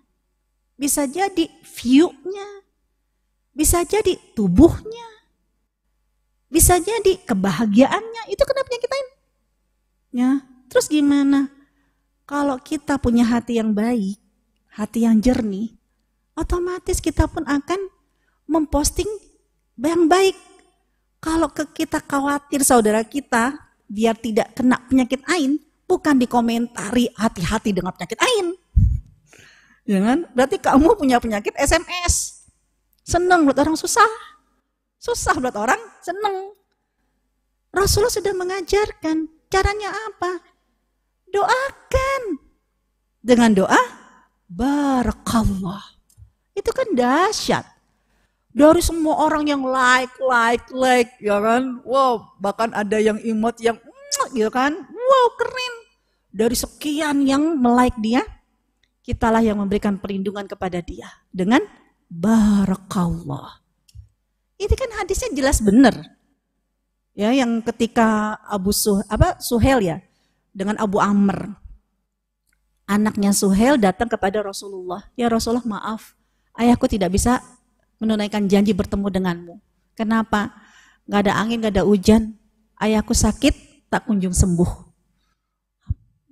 Bisa 0.77 1.09
jadi 1.09 1.49
view-nya. 1.65 2.49
Bisa 3.57 3.81
jadi 3.87 4.19
tubuhnya. 4.37 5.09
Bisa 6.53 6.77
jadi 6.77 7.17
kebahagiaannya. 7.25 8.29
Itu 8.29 8.45
kenapa 8.45 8.69
penyakit 8.69 8.93
ain? 8.93 9.09
Ya, 10.13 10.31
terus 10.69 10.93
gimana? 10.93 11.49
Kalau 12.29 12.61
kita 12.61 13.01
punya 13.01 13.25
hati 13.25 13.57
yang 13.57 13.73
baik, 13.73 14.21
hati 14.69 15.09
yang 15.09 15.23
jernih, 15.23 15.73
otomatis 16.37 17.01
kita 17.01 17.25
pun 17.29 17.45
akan 17.49 17.93
memposting 18.53 19.09
yang 19.81 20.05
baik. 20.07 20.37
Kalau 21.23 21.49
ke 21.49 21.65
kita 21.73 22.03
khawatir 22.03 22.67
saudara 22.67 23.01
kita 23.07 23.57
biar 23.89 24.19
tidak 24.19 24.53
kena 24.59 24.77
penyakit 24.91 25.23
ain, 25.31 25.57
bukan 25.89 26.19
dikomentari 26.19 27.09
hati-hati 27.17 27.73
dengan 27.73 27.95
penyakit 27.95 28.19
ain. 28.21 28.57
Jangan, 29.83 30.19
ya 30.23 30.29
berarti 30.35 30.57
kamu 30.63 30.89
punya 30.95 31.17
penyakit 31.19 31.55
SMS. 31.59 32.47
Senang 33.03 33.47
buat 33.47 33.59
orang 33.59 33.75
susah. 33.75 34.07
Susah 35.03 35.35
buat 35.43 35.55
orang 35.59 35.79
senang. 35.99 36.55
Rasulullah 37.75 38.15
sudah 38.15 38.35
mengajarkan 38.37 39.27
caranya 39.51 39.91
apa? 39.91 40.39
Doakan. 41.33 42.23
Dengan 43.23 43.51
doa, 43.55 43.83
barakallah. 44.47 45.83
Itu 46.53 46.71
kan 46.71 46.93
dahsyat. 46.95 47.72
Dari 48.53 48.85
semua 48.85 49.17
orang 49.25 49.49
yang 49.49 49.65
like, 49.65 50.13
like, 50.21 50.69
like, 50.77 51.13
ya 51.25 51.41
kan? 51.41 51.81
Wow, 51.89 52.37
bahkan 52.37 52.69
ada 52.77 53.01
yang 53.01 53.17
emot 53.25 53.57
yang, 53.65 53.81
gitu 54.37 54.53
kan? 54.53 54.77
Wow, 54.77 55.27
keren. 55.41 55.75
Dari 56.33 56.57
sekian 56.57 57.25
yang 57.25 57.57
melike 57.57 57.97
dia, 58.05 58.21
kitalah 59.01 59.41
yang 59.41 59.57
memberikan 59.57 59.97
perlindungan 59.97 60.45
kepada 60.45 60.85
dia 60.85 61.09
dengan 61.33 61.65
barakallah. 62.13 63.65
Ini 64.61 64.75
kan 64.77 64.91
hadisnya 65.01 65.33
jelas 65.33 65.65
benar. 65.65 65.97
Ya, 67.17 67.33
yang 67.33 67.61
ketika 67.65 68.37
Abu 68.49 68.73
Suh, 68.73 69.01
apa 69.09 69.41
Suhel 69.41 69.81
ya, 69.81 70.01
dengan 70.53 70.77
Abu 70.77 71.01
Amr. 71.01 71.57
Anaknya 72.85 73.33
Suhel 73.33 73.81
datang 73.81 74.13
kepada 74.13 74.45
Rasulullah. 74.45 75.09
Ya 75.17 75.33
Rasulullah 75.33 75.65
maaf, 75.65 76.13
ayahku 76.57 76.85
tidak 76.85 77.17
bisa 77.17 77.41
menunaikan 78.03 78.51
janji 78.51 78.75
bertemu 78.75 79.07
denganmu. 79.07 79.55
Kenapa? 79.95 80.51
Gak 81.07 81.31
ada 81.31 81.39
angin, 81.39 81.63
gak 81.63 81.79
ada 81.79 81.87
hujan. 81.87 82.35
Ayahku 82.83 83.15
sakit, 83.15 83.87
tak 83.87 84.11
kunjung 84.11 84.35
sembuh. 84.35 84.91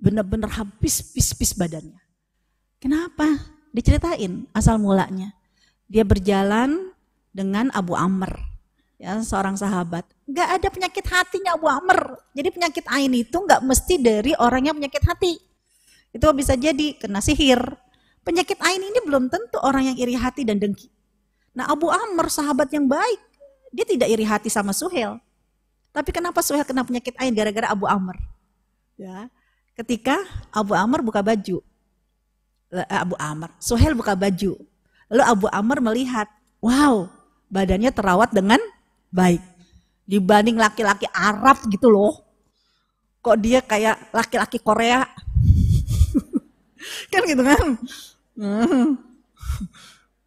Benar-benar 0.03 0.51
habis 0.51 0.99
pis-pis 1.15 1.55
badannya. 1.55 1.95
Kenapa? 2.83 3.23
Diceritain 3.71 4.51
asal 4.51 4.75
mulanya. 4.83 5.31
Dia 5.87 6.03
berjalan 6.03 6.91
dengan 7.31 7.71
Abu 7.71 7.95
Amr, 7.95 8.35
ya 8.99 9.23
seorang 9.23 9.55
sahabat. 9.55 10.03
Gak 10.27 10.59
ada 10.59 10.67
penyakit 10.67 11.07
hatinya 11.07 11.55
Abu 11.55 11.71
Amr. 11.71 12.19
Jadi 12.35 12.51
penyakit 12.51 12.83
ain 12.91 13.11
itu 13.15 13.37
gak 13.47 13.63
mesti 13.63 13.95
dari 13.95 14.35
orang 14.35 14.67
yang 14.67 14.75
penyakit 14.75 15.03
hati. 15.07 15.39
Itu 16.11 16.27
bisa 16.35 16.59
jadi 16.59 16.99
kena 16.99 17.23
sihir. 17.23 17.63
Penyakit 18.27 18.59
ain 18.59 18.83
ini 18.83 18.99
belum 19.07 19.31
tentu 19.31 19.55
orang 19.63 19.93
yang 19.93 19.97
iri 19.97 20.19
hati 20.19 20.43
dan 20.43 20.59
dengki. 20.59 20.91
Nah 21.51 21.67
Abu 21.67 21.91
Amr 21.91 22.31
sahabat 22.31 22.71
yang 22.71 22.87
baik, 22.87 23.19
dia 23.71 23.85
tidak 23.87 24.07
iri 24.11 24.23
hati 24.23 24.47
sama 24.47 24.71
Suhel. 24.71 25.19
Tapi 25.91 26.09
kenapa 26.15 26.39
Suhel 26.39 26.63
kena 26.63 26.87
penyakit 26.87 27.15
ain 27.19 27.35
gara-gara 27.35 27.71
Abu 27.71 27.83
Amr? 27.87 28.15
Ya, 28.95 29.27
ketika 29.75 30.15
Abu 30.51 30.71
Amr 30.71 31.03
buka 31.03 31.19
baju, 31.19 31.59
eh, 32.71 32.87
Abu 32.87 33.15
Amr, 33.19 33.51
Suhel 33.59 33.91
buka 33.91 34.15
baju, 34.15 34.55
lalu 35.11 35.23
Abu 35.27 35.47
Amr 35.51 35.83
melihat, 35.83 36.31
wow, 36.63 37.11
badannya 37.51 37.91
terawat 37.91 38.31
dengan 38.31 38.59
baik 39.11 39.43
dibanding 40.07 40.55
laki-laki 40.55 41.07
Arab 41.11 41.59
gitu 41.67 41.91
loh. 41.91 42.23
Kok 43.21 43.37
dia 43.37 43.59
kayak 43.63 44.11
laki-laki 44.11 44.59
Korea? 44.59 45.03
kan 47.11 47.21
gitu 47.27 47.43
kan? 47.43 47.67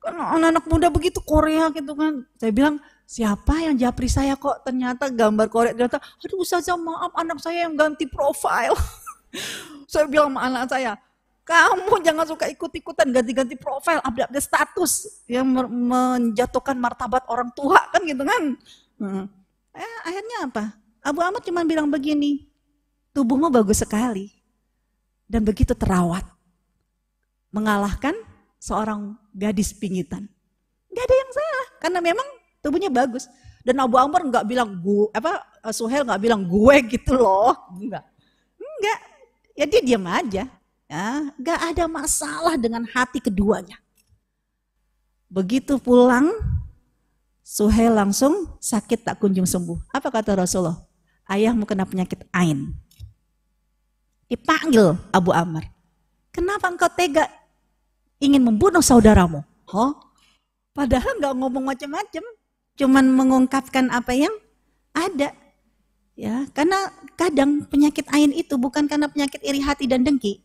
Kan 0.05 0.21
anak-anak 0.21 0.65
muda 0.69 0.89
begitu 0.93 1.19
Korea 1.25 1.73
gitu 1.73 1.97
kan. 1.97 2.29
Saya 2.37 2.53
bilang, 2.53 2.77
siapa 3.09 3.65
yang 3.65 3.75
japri 3.81 4.13
saya 4.13 4.37
kok 4.37 4.61
ternyata 4.61 5.09
gambar 5.09 5.49
Korea. 5.49 5.73
Ternyata, 5.73 5.99
aduh 5.99 6.45
Ustazah 6.45 6.77
maaf 6.77 7.13
anak 7.17 7.41
saya 7.41 7.65
yang 7.65 7.75
ganti 7.75 8.05
profile. 8.05 8.77
saya 9.93 10.05
bilang 10.05 10.37
sama 10.37 10.41
anak 10.45 10.65
saya, 10.69 10.93
kamu 11.45 12.01
jangan 12.01 12.25
suka 12.25 12.49
ikut-ikutan 12.49 13.13
ganti-ganti 13.13 13.57
profile, 13.61 14.01
update-update 14.01 14.45
status 14.49 14.93
yang 15.29 15.45
menjatuhkan 15.69 16.77
martabat 16.77 17.25
orang 17.29 17.53
tua 17.53 17.81
kan 17.93 18.01
gitu 18.05 18.25
kan. 18.25 18.43
Hmm. 18.97 19.25
Eh, 19.77 19.97
akhirnya 20.09 20.39
apa? 20.49 20.65
Abu 21.05 21.21
Ahmad 21.21 21.45
cuma 21.45 21.61
bilang 21.69 21.93
begini, 21.93 22.49
tubuhmu 23.13 23.53
bagus 23.53 23.85
sekali 23.85 24.33
dan 25.29 25.45
begitu 25.45 25.77
terawat. 25.77 26.25
Mengalahkan 27.53 28.17
seorang 28.65 29.13
gadis 29.37 29.77
pingitan. 29.77 30.25
Gak 30.89 31.05
ada 31.05 31.17
yang 31.21 31.33
salah 31.37 31.67
karena 31.85 31.99
memang 32.01 32.29
tubuhnya 32.65 32.89
bagus. 32.89 33.29
Dan 33.61 33.81
Abu 33.81 34.01
Amr 34.01 34.29
nggak 34.29 34.45
bilang 34.49 34.77
gue 34.81 35.09
apa 35.13 35.41
Suhel 35.73 36.05
nggak 36.05 36.21
bilang 36.21 36.45
gue 36.45 36.77
gitu 36.97 37.17
loh, 37.17 37.53
enggak. 37.77 38.05
Enggak. 38.57 39.01
Ya 39.57 39.65
dia 39.69 39.81
diam 39.85 40.05
aja. 40.09 40.45
Ya, 40.85 41.09
nggak 41.41 41.61
ada 41.73 41.85
masalah 41.89 42.61
dengan 42.61 42.85
hati 42.85 43.17
keduanya. 43.17 43.81
Begitu 45.33 45.81
pulang, 45.81 46.29
Suhel 47.41 47.97
langsung 47.97 48.61
sakit 48.61 49.01
tak 49.01 49.17
kunjung 49.17 49.49
sembuh. 49.49 49.89
Apa 49.93 50.13
kata 50.13 50.45
Rasulullah? 50.45 50.77
Ayahmu 51.25 51.65
kena 51.65 51.89
penyakit 51.89 52.29
ain. 52.37 52.77
Dipanggil 54.29 54.93
Abu 55.09 55.33
Amr. 55.33 55.65
Kenapa 56.29 56.69
engkau 56.69 56.93
tega 56.93 57.25
ingin 58.25 58.43
membunuh 58.43 58.81
saudaramu. 58.81 59.45
Oh, 59.69 59.93
padahal 60.73 61.21
nggak 61.21 61.35
ngomong 61.37 61.65
macam-macam, 61.69 62.25
cuman 62.81 63.05
mengungkapkan 63.13 63.93
apa 63.93 64.17
yang 64.17 64.33
ada. 64.97 65.37
Ya, 66.15 66.47
karena 66.55 66.95
kadang 67.19 67.67
penyakit 67.67 68.07
ain 68.15 68.31
itu 68.31 68.55
bukan 68.55 68.87
karena 68.87 69.11
penyakit 69.11 69.43
iri 69.43 69.59
hati 69.61 69.91
dan 69.91 70.07
dengki. 70.07 70.41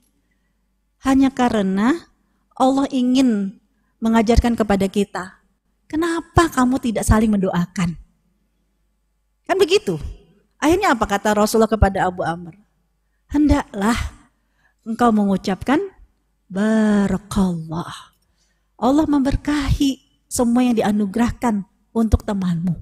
Hanya 1.05 1.29
karena 1.29 2.09
Allah 2.57 2.89
ingin 2.91 3.61
mengajarkan 4.01 4.57
kepada 4.57 4.89
kita, 4.89 5.39
kenapa 5.85 6.49
kamu 6.51 6.81
tidak 6.81 7.05
saling 7.05 7.31
mendoakan? 7.31 7.95
Kan 9.45 9.57
begitu. 9.57 9.95
Akhirnya 10.59 10.91
apa 10.91 11.07
kata 11.07 11.37
Rasulullah 11.37 11.71
kepada 11.71 12.09
Abu 12.09 12.25
Amr? 12.25 12.57
Hendaklah 13.29 13.95
engkau 14.83 15.13
mengucapkan 15.13 15.79
Barakallah. 16.49 18.17
Allah 18.79 19.05
memberkahi 19.05 20.25
semua 20.25 20.65
yang 20.65 20.73
dianugerahkan 20.73 21.61
untuk 21.93 22.25
temanmu. 22.25 22.73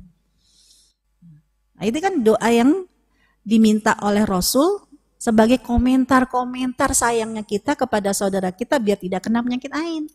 Nah, 1.78 1.84
itu 1.84 2.00
kan 2.00 2.24
doa 2.24 2.48
yang 2.48 2.88
diminta 3.44 4.00
oleh 4.00 4.24
Rasul 4.24 4.88
sebagai 5.20 5.60
komentar-komentar 5.60 6.94
sayangnya 6.94 7.42
kita 7.44 7.74
kepada 7.74 8.14
saudara 8.14 8.54
kita 8.54 8.78
biar 8.80 9.02
tidak 9.02 9.28
kena 9.28 9.44
penyakit 9.44 9.72
ain. 9.76 10.08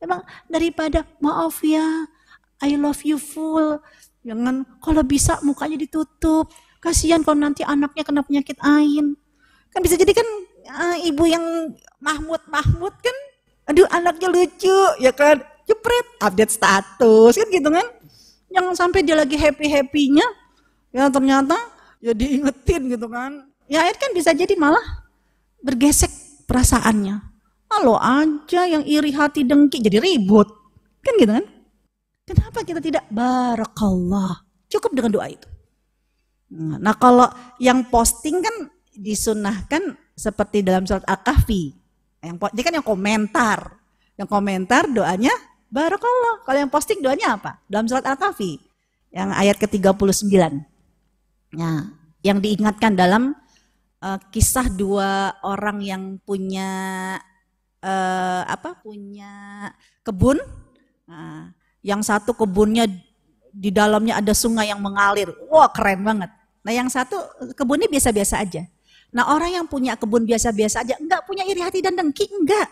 Memang 0.00 0.24
daripada 0.48 1.04
maaf 1.24 1.60
ya, 1.64 2.04
I 2.60 2.76
love 2.76 3.00
you 3.04 3.16
full, 3.16 3.80
jangan 4.24 4.64
kalau 4.84 5.00
bisa 5.04 5.40
mukanya 5.40 5.80
ditutup. 5.80 6.52
Kasihan 6.80 7.20
kalau 7.20 7.36
nanti 7.36 7.60
anaknya 7.60 8.04
kena 8.04 8.24
penyakit 8.24 8.56
ain. 8.64 9.12
Kan 9.68 9.80
bisa 9.84 10.00
jadi 10.00 10.16
kan 10.16 10.24
uh, 10.70 10.96
ibu 11.02 11.26
yang 11.26 11.74
Mahmud 11.98 12.42
Mahmud 12.46 12.94
kan, 13.02 13.16
aduh 13.66 13.86
anaknya 13.90 14.30
lucu 14.30 14.78
ya 15.02 15.10
kan, 15.10 15.42
jepret 15.66 16.06
update 16.22 16.54
status 16.54 17.34
kan 17.34 17.48
gitu 17.50 17.68
kan, 17.68 17.86
jangan 18.48 18.74
sampai 18.78 19.02
dia 19.02 19.18
lagi 19.18 19.34
happy 19.34 19.66
happynya, 19.68 20.26
ya 20.94 21.10
ternyata 21.10 21.58
ya 22.00 22.14
diingetin 22.16 22.88
gitu 22.88 23.06
kan, 23.10 23.50
ya 23.68 23.84
itu 23.90 23.98
kan 24.00 24.10
bisa 24.16 24.30
jadi 24.32 24.54
malah 24.56 25.04
bergesek 25.60 26.10
perasaannya. 26.48 27.20
Kalau 27.70 27.94
aja 27.94 28.66
yang 28.66 28.82
iri 28.82 29.14
hati 29.14 29.46
dengki 29.46 29.78
jadi 29.78 30.02
ribut, 30.02 30.50
kan 31.06 31.14
gitu 31.20 31.30
kan? 31.30 31.46
Kenapa 32.26 32.66
kita 32.66 32.82
tidak 32.82 33.06
barakallah? 33.10 34.42
Cukup 34.70 34.94
dengan 34.94 35.14
doa 35.14 35.26
itu. 35.30 35.46
Nah 36.50 36.94
kalau 36.98 37.30
yang 37.62 37.86
posting 37.86 38.42
kan 38.42 38.74
disunahkan 38.90 39.94
seperti 40.20 40.60
dalam 40.60 40.84
surat 40.84 41.00
Al-Kahfi. 41.08 41.72
Yang 42.20 42.36
dia 42.52 42.62
kan 42.68 42.74
yang 42.76 42.84
komentar. 42.84 43.58
Yang 44.20 44.28
komentar 44.28 44.84
doanya 44.92 45.32
barakallah. 45.72 46.44
Kalau 46.44 46.58
yang 46.60 46.68
posting 46.68 47.00
doanya 47.00 47.40
apa? 47.40 47.56
Dalam 47.64 47.88
surat 47.88 48.04
Al-Kahfi. 48.04 48.68
yang 49.10 49.34
ayat 49.34 49.58
ke-39. 49.58 50.30
Nah, 51.58 51.78
yang 52.22 52.38
diingatkan 52.38 52.94
dalam 52.94 53.34
uh, 53.98 54.18
kisah 54.30 54.70
dua 54.70 55.34
orang 55.42 55.82
yang 55.82 56.02
punya 56.22 56.70
uh, 57.82 58.46
apa? 58.46 58.78
punya 58.86 59.66
kebun. 60.06 60.38
Nah, 61.10 61.50
yang 61.82 62.06
satu 62.06 62.38
kebunnya 62.38 62.86
di 63.50 63.74
dalamnya 63.74 64.22
ada 64.22 64.30
sungai 64.30 64.70
yang 64.70 64.78
mengalir. 64.78 65.34
Wah, 65.50 65.66
keren 65.74 66.06
banget. 66.06 66.30
Nah, 66.62 66.70
yang 66.70 66.86
satu 66.86 67.18
kebunnya 67.58 67.90
biasa-biasa 67.90 68.46
aja. 68.46 68.62
Nah, 69.10 69.34
orang 69.34 69.50
yang 69.50 69.66
punya 69.66 69.98
kebun 69.98 70.22
biasa-biasa 70.22 70.86
aja 70.86 70.94
enggak 70.98 71.26
punya 71.26 71.42
iri 71.46 71.58
hati 71.62 71.82
dan 71.82 71.98
dengki, 71.98 72.30
enggak. 72.30 72.70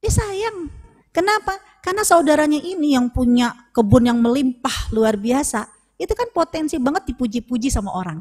Dia 0.00 0.12
sayang. 0.12 0.72
Kenapa? 1.12 1.60
Karena 1.84 2.02
saudaranya 2.02 2.58
ini 2.58 2.96
yang 2.96 3.12
punya 3.12 3.52
kebun 3.76 4.08
yang 4.08 4.18
melimpah 4.18 4.90
luar 4.96 5.20
biasa, 5.20 5.68
itu 6.00 6.10
kan 6.16 6.26
potensi 6.32 6.80
banget 6.80 7.12
dipuji-puji 7.12 7.68
sama 7.68 7.92
orang. 7.94 8.18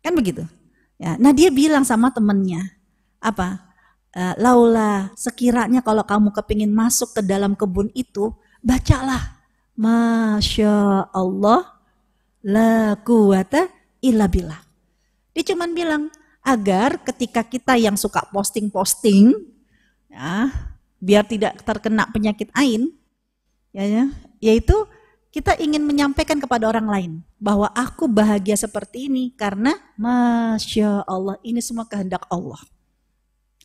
Kan 0.00 0.16
begitu? 0.16 0.46
Ya, 0.96 1.18
nah 1.20 1.34
dia 1.34 1.50
bilang 1.50 1.82
sama 1.82 2.14
temennya, 2.14 2.64
apa? 3.18 3.60
E, 4.14 4.40
Laula, 4.40 5.12
sekiranya 5.18 5.82
kalau 5.82 6.06
kamu 6.06 6.30
kepingin 6.32 6.72
masuk 6.72 7.12
ke 7.12 7.20
dalam 7.20 7.58
kebun 7.58 7.90
itu, 7.92 8.32
bacalah. 8.64 9.36
Masya 9.74 11.10
Allah, 11.10 11.82
la 12.40 12.94
quwata 13.02 13.68
illa 14.00 14.30
billah. 14.30 14.63
Dia 15.34 15.42
cuman 15.52 15.74
bilang, 15.74 16.02
agar 16.44 17.02
ketika 17.02 17.42
kita 17.42 17.74
yang 17.74 17.98
suka 17.98 18.22
posting-posting, 18.30 19.34
ya, 20.06 20.48
biar 21.02 21.26
tidak 21.26 21.60
terkena 21.66 22.06
penyakit 22.08 22.48
ain, 22.54 22.94
ya, 23.74 23.84
ya, 23.84 24.04
yaitu 24.38 24.76
kita 25.34 25.58
ingin 25.58 25.82
menyampaikan 25.82 26.38
kepada 26.38 26.70
orang 26.70 26.86
lain 26.86 27.12
bahwa 27.42 27.66
aku 27.74 28.06
bahagia 28.06 28.54
seperti 28.54 29.10
ini 29.10 29.34
karena 29.34 29.74
masya 29.98 31.02
Allah 31.10 31.34
ini 31.42 31.58
semua 31.58 31.90
kehendak 31.90 32.22
Allah. 32.30 32.62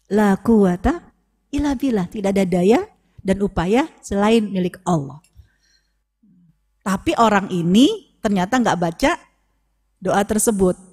La 0.09 0.33
kuwata 0.41 1.13
illa 1.53 1.77
billah, 1.77 2.09
tidak 2.09 2.33
ada 2.33 2.45
daya 2.49 2.81
dan 3.21 3.45
upaya 3.45 3.85
selain 4.01 4.49
milik 4.49 4.81
Allah. 4.81 5.21
Tapi 6.81 7.13
orang 7.21 7.53
ini 7.53 8.17
ternyata 8.17 8.57
nggak 8.57 8.79
baca 8.81 9.11
doa 10.01 10.25
tersebut. 10.25 10.88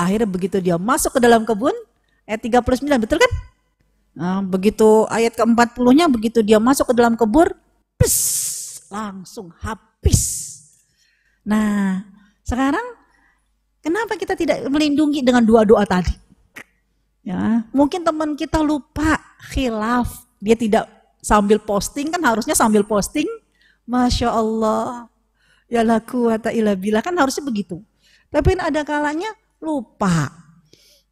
Akhirnya 0.00 0.24
begitu 0.24 0.56
dia 0.64 0.80
masuk 0.80 1.16
ke 1.16 1.20
dalam 1.20 1.44
kebun, 1.44 1.76
ayat 2.24 2.40
39, 2.40 3.04
betul 3.04 3.20
kan? 3.20 3.32
Nah, 4.16 4.40
begitu 4.40 5.04
ayat 5.12 5.36
ke-40-nya 5.36 6.08
begitu 6.08 6.40
dia 6.40 6.56
masuk 6.56 6.88
ke 6.88 6.94
dalam 6.96 7.20
kebur, 7.20 7.52
pes, 8.00 8.16
langsung 8.88 9.52
habis. 9.60 10.48
Nah, 11.44 12.00
sekarang 12.48 12.96
kenapa 13.84 14.16
kita 14.16 14.32
tidak 14.32 14.64
melindungi 14.72 15.20
dengan 15.20 15.44
dua 15.44 15.68
doa 15.68 15.84
tadi? 15.84 16.16
Ya, 17.20 17.68
mungkin 17.76 18.00
teman 18.00 18.32
kita 18.32 18.64
lupa 18.64 19.20
khilaf, 19.52 20.24
dia 20.40 20.56
tidak 20.56 20.88
sambil 21.20 21.60
posting 21.60 22.08
kan 22.08 22.24
harusnya 22.24 22.56
sambil 22.56 22.80
posting, 22.80 23.28
masya 23.84 24.32
Allah, 24.32 25.06
ya 25.68 25.84
laku 25.84 26.32
wa 26.32 26.36
bila 26.74 27.04
kan 27.04 27.12
harusnya 27.14 27.44
begitu. 27.44 27.84
Tapi 28.32 28.56
ada 28.56 28.80
kalanya 28.82 29.28
lupa, 29.60 30.32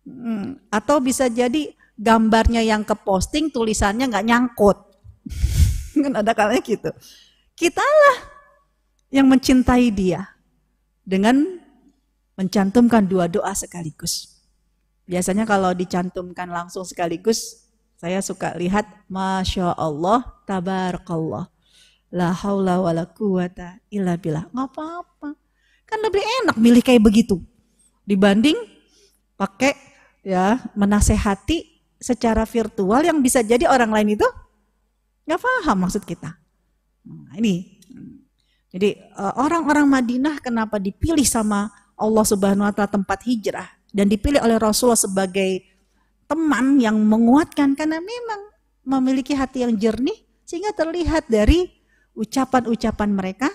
hmm, 0.09 0.73
atau 0.73 0.99
bisa 0.99 1.29
jadi 1.29 1.73
gambarnya 1.99 2.65
yang 2.65 2.83
ke 2.83 2.97
posting 2.97 3.53
tulisannya 3.53 4.09
nggak 4.09 4.27
nyangkut. 4.27 4.79
kan 6.05 6.15
ada 6.19 6.33
kalanya 6.33 6.63
gitu. 6.65 6.91
Kitalah 7.59 8.19
yang 9.11 9.27
mencintai 9.29 9.91
dia 9.91 10.31
dengan 11.03 11.61
mencantumkan 12.39 13.03
dua 13.05 13.27
doa 13.27 13.51
sekaligus. 13.53 14.39
Biasanya 15.09 15.49
kalau 15.49 15.73
dicantumkan 15.73 16.53
langsung 16.53 16.85
sekaligus, 16.85 17.67
saya 17.99 18.23
suka 18.23 18.55
lihat 18.55 18.87
Masya 19.11 19.75
Allah, 19.75 20.23
Tabarakallah. 20.47 21.51
La 22.09 22.33
haula 22.33 22.81
wa 22.81 22.93
la 22.95 23.05
quwata 23.05 23.83
illa 23.91 24.15
billah. 24.15 24.47
Nggak 24.53 24.69
apa-apa. 24.71 25.29
Kan 25.89 25.99
lebih 26.05 26.23
enak 26.45 26.57
milih 26.61 26.81
kayak 26.85 27.03
begitu. 27.05 27.43
Dibanding 28.09 28.57
pakai 29.37 29.77
ya 30.25 30.57
menasehati 30.73 31.79
secara 32.01 32.49
virtual 32.49 33.05
yang 33.05 33.21
bisa 33.21 33.45
jadi 33.45 33.69
orang 33.69 33.93
lain 33.93 34.17
itu 34.17 34.29
nggak 35.29 35.41
paham 35.45 35.77
maksud 35.85 36.09
kita. 36.09 36.33
Nah, 37.05 37.37
ini. 37.37 37.77
Jadi 38.69 38.97
eh, 38.97 39.35
orang-orang 39.37 39.85
Madinah 39.85 40.41
kenapa 40.41 40.81
dipilih 40.81 41.25
sama 41.29 41.69
Allah 41.99 42.25
Subhanahu 42.25 42.65
wa 42.65 42.73
taala 42.73 42.89
tempat 42.89 43.25
hijrah 43.29 43.69
dan 43.93 44.09
dipilih 44.09 44.41
oleh 44.41 44.57
Rasulullah 44.57 44.97
sebagai 44.97 45.65
teman 46.29 46.77
yang 46.77 46.97
menguatkan 47.01 47.73
karena 47.73 48.01
memang 48.01 48.41
memiliki 48.85 49.33
hati 49.33 49.65
yang 49.65 49.77
jernih 49.77 50.17
sehingga 50.45 50.73
terlihat 50.77 51.29
dari 51.29 51.69
ucapan-ucapan 52.13 53.11
mereka 53.13 53.49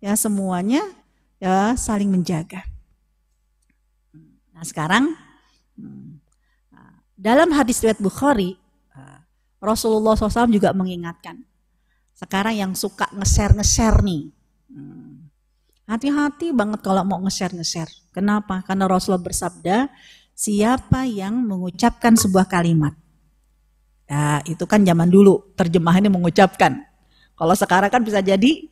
ya 0.00 0.16
semuanya 0.16 0.84
ya 1.40 1.76
saling 1.76 2.08
menjaga. 2.08 2.64
Nah, 4.58 4.66
sekarang 4.66 5.14
hmm, 5.78 6.18
dalam 7.14 7.54
hadis 7.54 7.78
riwayat 7.78 8.02
Bukhari, 8.02 8.58
eh, 8.94 9.18
Rasulullah 9.62 10.18
SAW 10.18 10.50
juga 10.50 10.74
mengingatkan. 10.74 11.46
Sekarang 12.18 12.54
yang 12.58 12.72
suka 12.74 13.06
nge-share-nge-share 13.14 14.02
nih. 14.02 14.34
Hmm, 14.74 15.30
hati-hati 15.86 16.50
banget 16.50 16.82
kalau 16.82 17.06
mau 17.06 17.22
nge-share-nge-share. 17.22 18.10
Kenapa? 18.10 18.66
Karena 18.66 18.90
Rasulullah 18.90 19.22
bersabda, 19.22 19.86
siapa 20.34 21.06
yang 21.06 21.38
mengucapkan 21.46 22.18
sebuah 22.18 22.50
kalimat. 22.50 22.98
Ya, 24.10 24.42
itu 24.42 24.66
kan 24.66 24.82
zaman 24.82 25.06
dulu, 25.06 25.54
terjemahannya 25.54 26.10
mengucapkan. 26.10 26.82
Kalau 27.38 27.54
sekarang 27.54 27.90
kan 27.94 28.02
bisa 28.02 28.18
jadi 28.18 28.66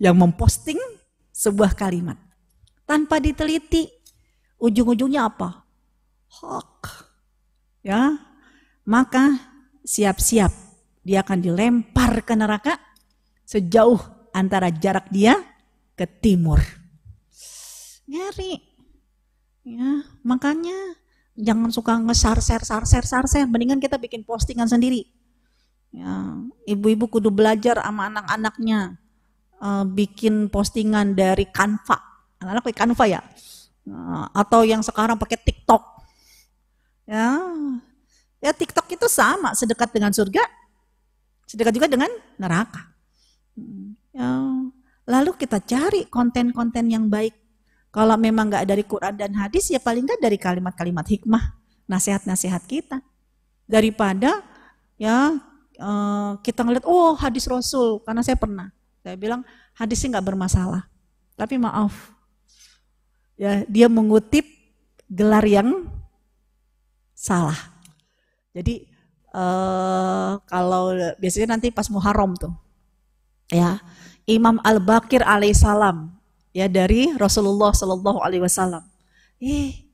yang 0.00 0.16
memposting 0.16 0.80
sebuah 1.28 1.76
kalimat. 1.76 2.16
Tanpa 2.88 3.20
diteliti, 3.20 3.95
ujung-ujungnya 4.60 5.28
apa? 5.28 5.64
Hak 6.26 6.76
ya 7.86 8.18
maka 8.82 9.38
siap-siap 9.86 10.50
dia 11.06 11.22
akan 11.22 11.38
dilempar 11.38 12.26
ke 12.26 12.34
neraka 12.34 12.82
sejauh 13.46 13.98
antara 14.34 14.74
jarak 14.74 15.06
dia 15.14 15.38
ke 15.94 16.04
timur. 16.04 16.58
Ngeri. 18.10 18.58
Ya, 19.66 20.06
makanya 20.22 20.94
jangan 21.34 21.74
suka 21.74 21.98
ngesar-ser, 21.98 22.62
sar-ser, 22.62 23.02
sar-ser. 23.02 23.46
Mendingan 23.50 23.82
kita 23.82 23.98
bikin 23.98 24.22
postingan 24.22 24.70
sendiri. 24.70 25.06
Ya, 25.90 26.38
ibu-ibu 26.68 27.10
kudu 27.10 27.30
belajar 27.34 27.82
sama 27.82 28.12
anak-anaknya. 28.12 29.00
Uh, 29.56 29.88
bikin 29.88 30.52
postingan 30.52 31.16
dari 31.16 31.48
Canva. 31.48 31.96
Anak-anak 32.38 32.62
pakai 32.62 32.78
Canva 32.78 33.04
ya. 33.08 33.20
Uh, 33.86 34.26
atau 34.34 34.66
yang 34.66 34.82
sekarang 34.82 35.14
pakai 35.14 35.38
TikTok 35.38 35.96
Ya, 37.06 37.38
ya 38.42 38.50
TikTok 38.50 38.90
itu 38.90 39.06
sama, 39.06 39.54
sedekat 39.54 39.94
dengan 39.94 40.10
surga, 40.10 40.42
sedekat 41.46 41.72
juga 41.78 41.86
dengan 41.86 42.10
neraka. 42.34 42.90
Ya, 44.10 44.42
lalu 45.06 45.30
kita 45.38 45.62
cari 45.62 46.10
konten-konten 46.10 46.90
yang 46.90 47.06
baik. 47.06 47.32
Kalau 47.94 48.18
memang 48.18 48.50
nggak 48.50 48.66
dari 48.66 48.82
Quran 48.84 49.14
dan 49.14 49.32
hadis, 49.38 49.70
ya 49.70 49.78
paling 49.78 50.04
nggak 50.04 50.20
dari 50.20 50.36
kalimat-kalimat 50.36 51.06
hikmah, 51.06 51.54
nasihat-nasihat 51.86 52.66
kita. 52.66 52.98
Daripada 53.70 54.42
ya 54.98 55.38
eh, 55.78 56.32
kita 56.42 56.66
ngeliat, 56.66 56.84
oh 56.84 57.14
hadis 57.14 57.46
Rasul, 57.46 58.02
karena 58.02 58.20
saya 58.26 58.36
pernah. 58.36 58.68
Saya 59.06 59.14
bilang 59.14 59.46
hadisnya 59.78 60.18
nggak 60.18 60.26
bermasalah. 60.26 60.90
Tapi 61.38 61.54
maaf, 61.56 62.12
ya 63.36 63.62
dia 63.68 63.86
mengutip 63.86 64.44
gelar 65.06 65.44
yang 65.46 65.86
salah. 67.12 67.56
Jadi 68.56 68.88
uh, 69.36 70.40
kalau 70.48 70.96
biasanya 71.20 71.56
nanti 71.56 71.68
pas 71.70 71.86
Muharram 71.92 72.32
tuh, 72.34 72.52
ya 73.52 73.80
Imam 74.24 74.58
Al 74.64 74.80
Bakir 74.82 75.22
alaihissalam 75.22 76.16
ya 76.56 76.66
dari 76.72 77.12
Rasulullah 77.14 77.76
Shallallahu 77.76 78.24
Alaihi 78.24 78.42
Wasallam. 78.42 78.82
Eh, 79.36 79.84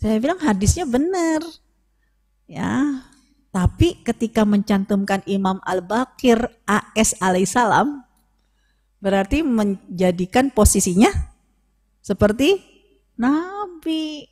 saya 0.00 0.16
bilang 0.16 0.40
hadisnya 0.40 0.88
benar, 0.88 1.44
ya. 2.48 3.04
Tapi 3.52 4.00
ketika 4.00 4.48
mencantumkan 4.48 5.20
Imam 5.28 5.60
Al 5.68 5.84
Bakir 5.84 6.40
AS 6.64 7.12
alaihissalam, 7.20 8.00
berarti 8.96 9.44
menjadikan 9.44 10.48
posisinya 10.48 11.12
seperti 12.02 12.58
Nabi 13.16 14.26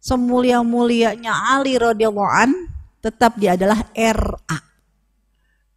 semulia-mulianya 0.00 1.52
Ali 1.52 1.76
radhiyallahu 1.76 2.32
an 2.32 2.50
tetap 3.04 3.36
dia 3.38 3.54
adalah 3.54 3.84
RA. 3.94 4.58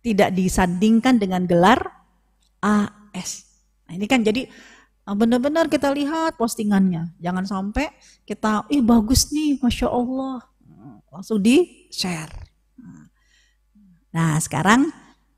Tidak 0.01 0.34
disandingkan 0.34 1.22
dengan 1.22 1.45
gelar 1.45 1.78
AS. 2.64 3.45
Nah, 3.86 3.93
ini 3.93 4.09
kan 4.09 4.26
jadi 4.26 4.49
eh, 5.05 5.16
benar-benar 5.16 5.70
kita 5.70 5.93
lihat 5.93 6.39
postingannya. 6.41 7.14
Jangan 7.22 7.45
sampai 7.45 7.93
kita, 8.26 8.66
ih 8.74 8.82
bagus 8.82 9.30
nih, 9.30 9.62
masya 9.62 9.93
Allah, 9.93 10.41
langsung 11.14 11.38
di 11.38 11.86
share. 11.93 12.32
Nah 14.12 14.36
sekarang, 14.43 14.91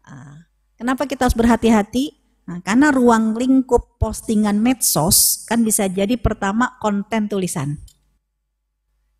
eh, 0.06 0.36
kenapa 0.80 1.06
kita 1.06 1.28
harus 1.30 1.38
berhati-hati? 1.38 2.23
Nah, 2.44 2.60
karena 2.60 2.92
ruang 2.92 3.40
lingkup 3.40 3.96
postingan 3.96 4.60
medsos 4.60 5.48
kan 5.48 5.64
bisa 5.64 5.88
jadi 5.88 6.20
pertama 6.20 6.76
konten 6.84 7.32
tulisan. 7.32 7.80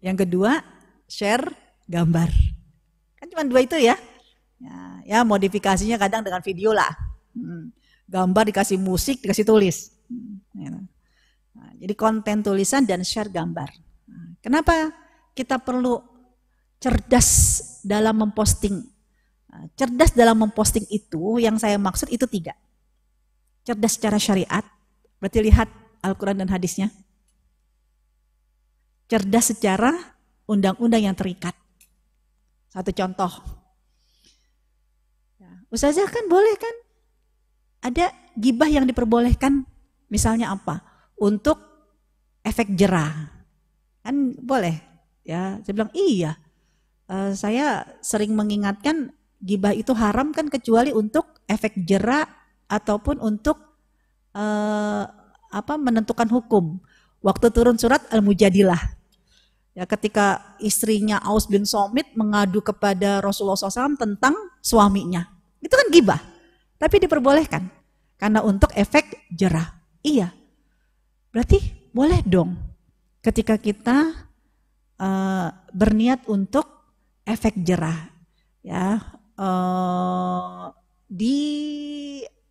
Yang 0.04 0.28
kedua, 0.28 0.60
share 1.08 1.48
gambar. 1.88 2.28
Kan 3.16 3.32
cuma 3.32 3.48
dua 3.48 3.64
itu 3.64 3.80
ya. 3.80 3.96
Ya, 4.60 4.78
ya 5.08 5.20
modifikasinya 5.24 5.96
kadang 5.96 6.28
dengan 6.28 6.44
video 6.44 6.76
lah. 6.76 6.92
Hmm. 7.32 7.72
Gambar 8.12 8.52
dikasih 8.52 8.76
musik, 8.76 9.24
dikasih 9.24 9.48
tulis. 9.48 9.96
Hmm. 10.12 10.44
Ya. 10.60 10.76
Nah, 11.56 11.72
jadi 11.80 11.96
konten 11.96 12.44
tulisan 12.44 12.84
dan 12.84 13.08
share 13.08 13.32
gambar. 13.32 13.72
Nah, 14.12 14.36
kenapa 14.44 14.92
kita 15.32 15.64
perlu 15.64 16.04
cerdas 16.84 17.32
dalam 17.88 18.20
memposting? 18.20 18.84
Nah, 19.48 19.64
cerdas 19.80 20.12
dalam 20.12 20.44
memposting 20.44 20.84
itu, 20.92 21.40
yang 21.40 21.56
saya 21.56 21.80
maksud 21.80 22.12
itu 22.12 22.28
tiga 22.28 22.52
cerdas 23.64 23.96
secara 23.96 24.20
syariat, 24.20 24.64
berarti 25.20 25.40
lihat 25.40 25.72
Al-Quran 26.04 26.44
dan 26.44 26.52
hadisnya. 26.52 26.92
Cerdas 29.08 29.56
secara 29.56 29.92
undang-undang 30.48 31.04
yang 31.04 31.16
terikat. 31.16 31.56
Satu 32.68 32.92
contoh. 32.92 33.32
Ya, 35.40 35.52
Ustazah 35.72 36.08
kan 36.12 36.28
boleh 36.28 36.56
kan? 36.60 36.76
Ada 37.84 38.12
gibah 38.36 38.68
yang 38.68 38.88
diperbolehkan, 38.88 39.64
misalnya 40.12 40.52
apa? 40.52 40.84
Untuk 41.20 41.60
efek 42.44 42.76
jerah. 42.76 43.32
Kan 44.04 44.36
boleh. 44.44 44.76
Ya, 45.24 45.64
saya 45.64 45.74
bilang 45.76 45.94
iya. 45.96 46.36
Uh, 47.08 47.32
saya 47.36 47.88
sering 48.04 48.36
mengingatkan 48.36 49.16
gibah 49.44 49.76
itu 49.76 49.92
haram 49.96 50.32
kan 50.32 50.48
kecuali 50.48 50.96
untuk 50.96 51.44
efek 51.52 51.84
jerah 51.84 52.43
ataupun 52.74 53.22
untuk 53.22 53.62
uh, 54.34 55.06
apa 55.54 55.74
menentukan 55.78 56.26
hukum. 56.34 56.82
Waktu 57.24 57.54
turun 57.54 57.78
surat 57.78 58.04
Al-Mujadilah. 58.12 59.00
Ya, 59.74 59.90
ketika 59.90 60.58
istrinya 60.62 61.18
Aus 61.24 61.50
bin 61.50 61.64
Somit 61.66 62.14
mengadu 62.14 62.62
kepada 62.62 63.24
Rasulullah 63.24 63.58
SAW 63.58 63.98
tentang 63.98 64.36
suaminya. 64.62 65.24
Itu 65.64 65.74
kan 65.74 65.88
gibah. 65.90 66.22
Tapi 66.78 67.08
diperbolehkan. 67.08 67.64
Karena 68.20 68.44
untuk 68.44 68.70
efek 68.76 69.30
jerah. 69.32 69.66
Iya. 70.04 70.36
Berarti 71.32 71.90
boleh 71.96 72.22
dong 72.28 72.54
ketika 73.24 73.56
kita 73.56 74.28
uh, 75.00 75.48
berniat 75.72 76.28
untuk 76.28 76.68
efek 77.24 77.56
jerah. 77.64 78.12
Ya, 78.64 79.00
uh, 79.40 80.72
di 81.08 81.40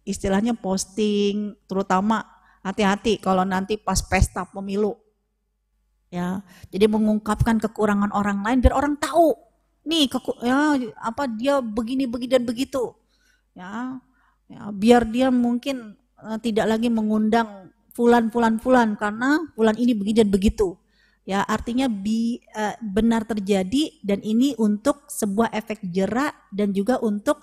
istilahnya 0.03 0.55
posting, 0.59 1.55
terutama 1.71 2.27
hati-hati 2.63 3.19
kalau 3.19 3.43
nanti 3.43 3.79
pas 3.79 3.99
pesta 4.03 4.47
pemilu. 4.47 4.99
Ya, 6.13 6.45
jadi 6.69 6.93
mengungkapkan 6.93 7.57
kekurangan 7.57 8.13
orang 8.13 8.45
lain 8.45 8.61
biar 8.61 8.77
orang 8.77 9.01
tahu. 9.01 9.33
Nih, 9.89 10.13
keku, 10.13 10.37
ya 10.45 10.77
apa 11.01 11.25
dia 11.27 11.59
begini 11.65 12.05
begini 12.05 12.37
dan 12.37 12.45
begitu. 12.45 12.93
Ya, 13.57 13.97
ya 14.47 14.69
biar 14.71 15.09
dia 15.09 15.33
mungkin 15.33 15.97
uh, 16.21 16.37
tidak 16.39 16.69
lagi 16.69 16.93
mengundang 16.93 17.73
fulan 17.97 18.29
fulan 18.29 18.61
fulan 18.61 18.95
karena 19.01 19.41
fulan 19.57 19.77
ini 19.81 19.97
begini 19.97 20.21
dan 20.21 20.31
begitu. 20.31 20.77
Ya, 21.23 21.47
artinya 21.47 21.87
bi, 21.87 22.43
uh, 22.53 22.77
benar 22.83 23.25
terjadi 23.25 24.03
dan 24.05 24.21
ini 24.21 24.53
untuk 24.59 25.09
sebuah 25.09 25.55
efek 25.55 25.81
jerak 25.89 26.35
dan 26.53 26.75
juga 26.77 27.01
untuk 27.01 27.41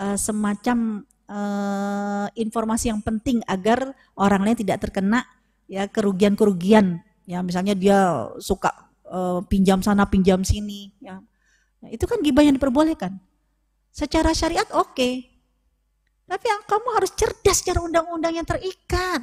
uh, 0.00 0.16
semacam 0.16 1.04
uh, 1.30 2.26
informasi 2.34 2.90
yang 2.90 3.00
penting 3.02 3.42
agar 3.46 3.94
orang 4.18 4.42
lain 4.46 4.58
tidak 4.58 4.82
terkena 4.82 5.26
ya 5.70 5.86
kerugian-kerugian. 5.90 7.02
Ya 7.26 7.42
misalnya 7.42 7.74
dia 7.74 8.30
suka 8.38 8.70
uh, 9.06 9.42
pinjam 9.46 9.82
sana 9.82 10.06
pinjam 10.06 10.42
sini 10.46 10.94
ya. 11.02 11.18
Nah, 11.82 11.88
itu 11.90 12.06
kan 12.06 12.22
gibah 12.22 12.46
yang 12.46 12.56
diperbolehkan. 12.56 13.18
Secara 13.90 14.32
syariat 14.32 14.66
oke. 14.74 14.94
Okay. 14.94 15.14
tapi 16.26 16.50
yang 16.50 16.58
kamu 16.66 16.88
harus 16.98 17.14
cerdas 17.14 17.62
secara 17.62 17.78
undang-undang 17.86 18.34
yang 18.34 18.42
terikat. 18.42 19.22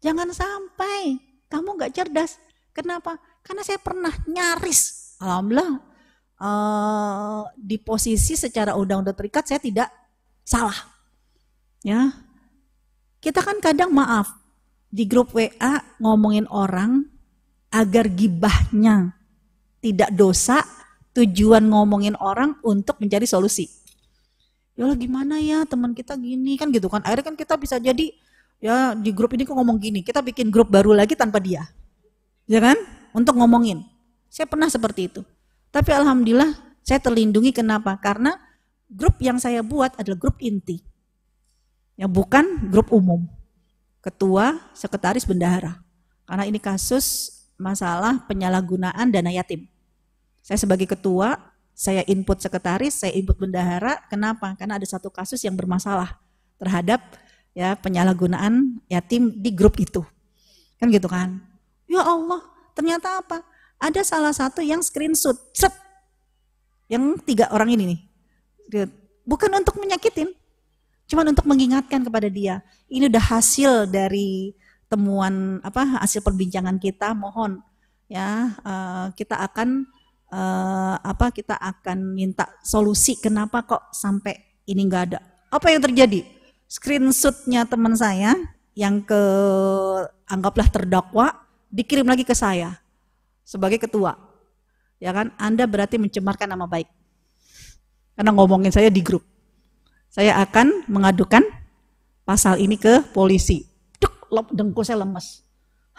Jangan 0.00 0.32
sampai 0.32 1.20
kamu 1.52 1.76
nggak 1.76 1.92
cerdas. 1.92 2.40
Kenapa? 2.72 3.20
Karena 3.44 3.60
saya 3.60 3.76
pernah 3.76 4.16
nyaris. 4.24 5.12
Alhamdulillah 5.20 5.94
uh, 6.40 7.42
di 7.54 7.76
posisi 7.78 8.34
secara 8.34 8.74
undang-undang 8.74 9.14
terikat 9.14 9.44
saya 9.46 9.60
tidak 9.60 9.88
salah. 10.44 10.76
Ya. 11.80 12.12
Kita 13.18 13.40
kan 13.40 13.58
kadang 13.64 13.90
maaf 13.90 14.36
di 14.92 15.08
grup 15.08 15.32
WA 15.32 15.80
ngomongin 15.98 16.44
orang 16.52 17.08
agar 17.72 18.06
gibahnya 18.06 19.16
tidak 19.82 20.14
dosa, 20.14 20.62
tujuan 21.16 21.66
ngomongin 21.66 22.14
orang 22.20 22.54
untuk 22.62 23.00
mencari 23.00 23.26
solusi. 23.26 23.66
Ya 24.78 24.86
Allah 24.86 24.98
gimana 24.98 25.38
ya 25.42 25.64
teman 25.64 25.96
kita 25.96 26.14
gini 26.14 26.54
kan 26.54 26.70
gitu 26.70 26.86
kan. 26.86 27.02
Akhirnya 27.02 27.32
kan 27.32 27.36
kita 27.36 27.54
bisa 27.58 27.76
jadi 27.80 28.14
ya 28.62 28.94
di 28.94 29.10
grup 29.10 29.34
ini 29.34 29.42
kok 29.42 29.54
ngomong 29.56 29.80
gini, 29.80 30.00
kita 30.04 30.22
bikin 30.22 30.52
grup 30.52 30.70
baru 30.70 30.94
lagi 30.94 31.18
tanpa 31.18 31.42
dia. 31.42 31.66
Ya 32.44 32.60
kan? 32.60 32.76
Untuk 33.16 33.34
ngomongin. 33.38 33.86
Saya 34.28 34.50
pernah 34.50 34.66
seperti 34.66 35.08
itu. 35.08 35.22
Tapi 35.70 35.90
alhamdulillah 35.94 36.54
saya 36.82 36.98
terlindungi 37.00 37.54
kenapa? 37.54 37.96
Karena 37.98 38.36
grup 38.90 39.18
yang 39.20 39.40
saya 39.40 39.60
buat 39.60 39.94
adalah 39.96 40.18
grup 40.18 40.38
inti. 40.40 40.80
Yang 41.94 42.10
bukan 42.10 42.44
grup 42.68 42.90
umum. 42.90 43.26
Ketua, 44.02 44.60
sekretaris, 44.76 45.24
bendahara. 45.24 45.80
Karena 46.24 46.44
ini 46.44 46.58
kasus 46.58 47.32
masalah 47.54 48.24
penyalahgunaan 48.26 49.08
dana 49.12 49.30
yatim. 49.30 49.68
Saya 50.44 50.60
sebagai 50.60 50.84
ketua, 50.84 51.38
saya 51.72 52.04
input 52.04 52.38
sekretaris, 52.38 53.00
saya 53.00 53.12
input 53.16 53.38
bendahara. 53.40 54.02
Kenapa? 54.12 54.52
Karena 54.58 54.76
ada 54.76 54.86
satu 54.86 55.08
kasus 55.08 55.40
yang 55.42 55.56
bermasalah 55.56 56.20
terhadap 56.60 57.00
ya 57.54 57.78
penyalahgunaan 57.78 58.82
yatim 58.90 59.30
di 59.34 59.50
grup 59.54 59.78
itu. 59.80 60.02
Kan 60.76 60.90
gitu 60.90 61.06
kan? 61.08 61.40
Ya 61.88 62.02
Allah, 62.02 62.42
ternyata 62.74 63.22
apa? 63.22 63.40
Ada 63.78 64.02
salah 64.06 64.34
satu 64.34 64.60
yang 64.60 64.80
screenshot, 64.80 65.36
set, 65.52 65.72
yang 66.88 67.16
tiga 67.22 67.50
orang 67.50 67.74
ini 67.74 67.84
nih, 67.94 68.00
Bukan 69.24 69.50
untuk 69.56 69.80
menyakitin, 69.80 70.32
cuma 71.08 71.24
untuk 71.24 71.48
mengingatkan 71.48 72.04
kepada 72.04 72.28
dia. 72.28 72.60
Ini 72.88 73.08
udah 73.08 73.24
hasil 73.24 73.88
dari 73.88 74.52
temuan 74.88 75.58
apa 75.64 76.00
hasil 76.04 76.20
perbincangan 76.20 76.76
kita. 76.76 77.16
Mohon 77.16 77.64
ya 78.06 78.52
uh, 78.60 79.06
kita 79.16 79.40
akan 79.40 79.88
uh, 80.28 80.96
apa 81.00 81.32
kita 81.32 81.56
akan 81.56 82.14
minta 82.14 82.46
solusi 82.60 83.16
kenapa 83.16 83.64
kok 83.64 83.90
sampai 83.96 84.62
ini 84.68 84.84
nggak 84.84 85.04
ada. 85.12 85.20
Apa 85.48 85.72
yang 85.72 85.80
terjadi? 85.80 86.26
Screenshotnya 86.68 87.68
teman 87.68 87.94
saya 87.94 88.34
yang 88.74 88.98
ke 89.00 89.22
anggaplah 90.26 90.66
terdakwa 90.66 91.30
dikirim 91.70 92.06
lagi 92.06 92.26
ke 92.26 92.34
saya 92.34 92.82
sebagai 93.46 93.78
ketua. 93.78 94.18
Ya 94.98 95.12
kan? 95.12 95.30
Anda 95.36 95.68
berarti 95.68 96.00
mencemarkan 96.00 96.48
nama 96.48 96.66
baik. 96.66 96.88
Karena 98.14 98.30
ngomongin 98.30 98.70
saya 98.70 98.90
di 98.90 99.02
grup. 99.02 99.22
Saya 100.10 100.38
akan 100.38 100.86
mengadukan 100.86 101.42
pasal 102.22 102.62
ini 102.62 102.78
ke 102.78 103.02
polisi. 103.10 103.66
Duk, 103.98 104.30
dengkul 104.54 104.86
saya 104.86 105.02
lemes. 105.02 105.42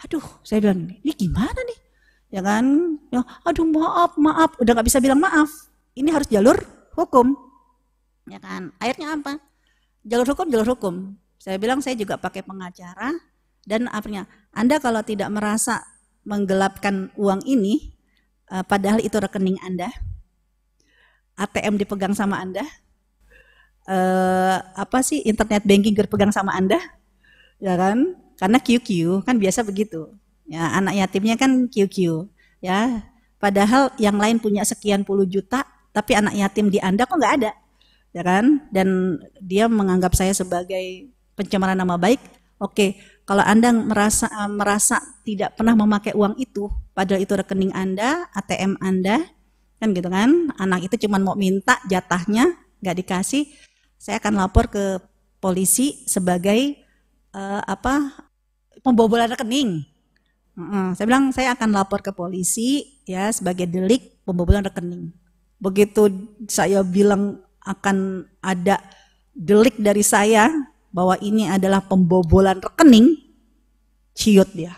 Aduh, 0.00 0.24
saya 0.44 0.60
bilang, 0.60 0.88
ini 1.00 1.12
gimana 1.12 1.56
nih? 1.56 1.78
Ya 2.32 2.40
kan? 2.44 2.64
Ya, 3.12 3.20
aduh 3.44 3.64
maaf, 3.68 4.16
maaf. 4.16 4.56
Udah 4.60 4.72
gak 4.76 4.88
bisa 4.88 5.00
bilang 5.00 5.20
maaf. 5.20 5.48
Ini 5.96 6.12
harus 6.12 6.28
jalur 6.28 6.56
hukum. 6.96 7.36
Ya 8.28 8.40
kan? 8.40 8.72
Akhirnya 8.80 9.16
apa? 9.16 9.40
Jalur 10.04 10.26
hukum, 10.32 10.46
jalur 10.52 10.68
hukum. 10.76 10.94
Saya 11.40 11.56
bilang 11.60 11.80
saya 11.80 11.96
juga 11.96 12.16
pakai 12.20 12.44
pengacara. 12.44 13.12
Dan 13.66 13.90
akhirnya, 13.90 14.30
Anda 14.54 14.78
kalau 14.78 15.02
tidak 15.02 15.32
merasa 15.32 15.82
menggelapkan 16.26 17.10
uang 17.18 17.42
ini, 17.46 17.94
eh, 18.52 18.62
padahal 18.62 19.02
itu 19.02 19.18
rekening 19.18 19.58
Anda, 19.62 19.90
ATM 21.36 21.76
dipegang 21.76 22.16
sama 22.16 22.40
Anda? 22.40 22.64
Uh, 23.86 24.58
apa 24.74 24.98
sih 25.04 25.22
internet 25.22 25.62
banking 25.62 25.94
dipegang 25.94 26.32
sama 26.34 26.56
Anda? 26.56 26.80
Ya 27.62 27.76
kan? 27.76 28.16
Karena 28.36 28.58
QQ 28.60 29.20
kan 29.24 29.36
biasa 29.36 29.64
begitu. 29.64 30.12
Ya, 30.46 30.72
anak 30.78 30.94
yatimnya 30.94 31.34
kan 31.38 31.66
QQ, 31.66 32.28
ya. 32.62 33.02
Padahal 33.36 33.90
yang 33.98 34.16
lain 34.16 34.38
punya 34.38 34.62
sekian 34.62 35.02
puluh 35.02 35.26
juta, 35.26 35.66
tapi 35.90 36.14
anak 36.14 36.38
yatim 36.38 36.70
di 36.70 36.78
Anda 36.78 37.04
kok 37.04 37.18
nggak 37.18 37.34
ada. 37.42 37.52
Ya 38.14 38.22
kan? 38.24 38.64
Dan 38.70 39.20
dia 39.42 39.68
menganggap 39.68 40.14
saya 40.14 40.32
sebagai 40.32 41.10
pencemaran 41.36 41.76
nama 41.76 42.00
baik, 42.00 42.20
Oke, 42.56 42.96
kalau 43.28 43.44
Anda 43.44 43.68
merasa 43.68 44.32
merasa 44.48 44.96
tidak 45.28 45.60
pernah 45.60 45.76
memakai 45.76 46.16
uang 46.16 46.40
itu, 46.40 46.72
padahal 46.96 47.20
itu 47.20 47.36
rekening 47.36 47.68
Anda, 47.76 48.32
ATM 48.32 48.80
Anda, 48.80 49.28
kan 49.76 49.92
gitu 49.92 50.08
kan? 50.08 50.50
Anak 50.56 50.88
itu 50.88 51.06
cuma 51.06 51.20
mau 51.20 51.36
minta 51.36 51.80
jatahnya, 51.88 52.56
nggak 52.80 52.96
dikasih, 53.04 53.48
saya 53.96 54.20
akan 54.20 54.38
lapor 54.40 54.68
ke 54.68 55.00
polisi 55.40 56.04
sebagai 56.08 56.78
uh, 57.36 57.62
apa 57.64 58.12
pembobolan 58.80 59.32
rekening. 59.32 59.84
Uh, 60.56 60.96
saya 60.96 61.04
bilang 61.04 61.28
saya 61.32 61.52
akan 61.52 61.76
lapor 61.76 62.00
ke 62.00 62.12
polisi 62.12 63.00
ya 63.04 63.28
sebagai 63.28 63.68
delik 63.68 64.24
pembobolan 64.24 64.64
rekening. 64.64 65.12
Begitu 65.60 66.08
saya 66.48 66.80
bilang 66.84 67.44
akan 67.64 68.28
ada 68.40 68.80
delik 69.36 69.76
dari 69.76 70.00
saya 70.00 70.48
bahwa 70.94 71.18
ini 71.20 71.44
adalah 71.50 71.84
pembobolan 71.84 72.56
rekening, 72.62 73.20
ciut 74.16 74.48
dia. 74.56 74.72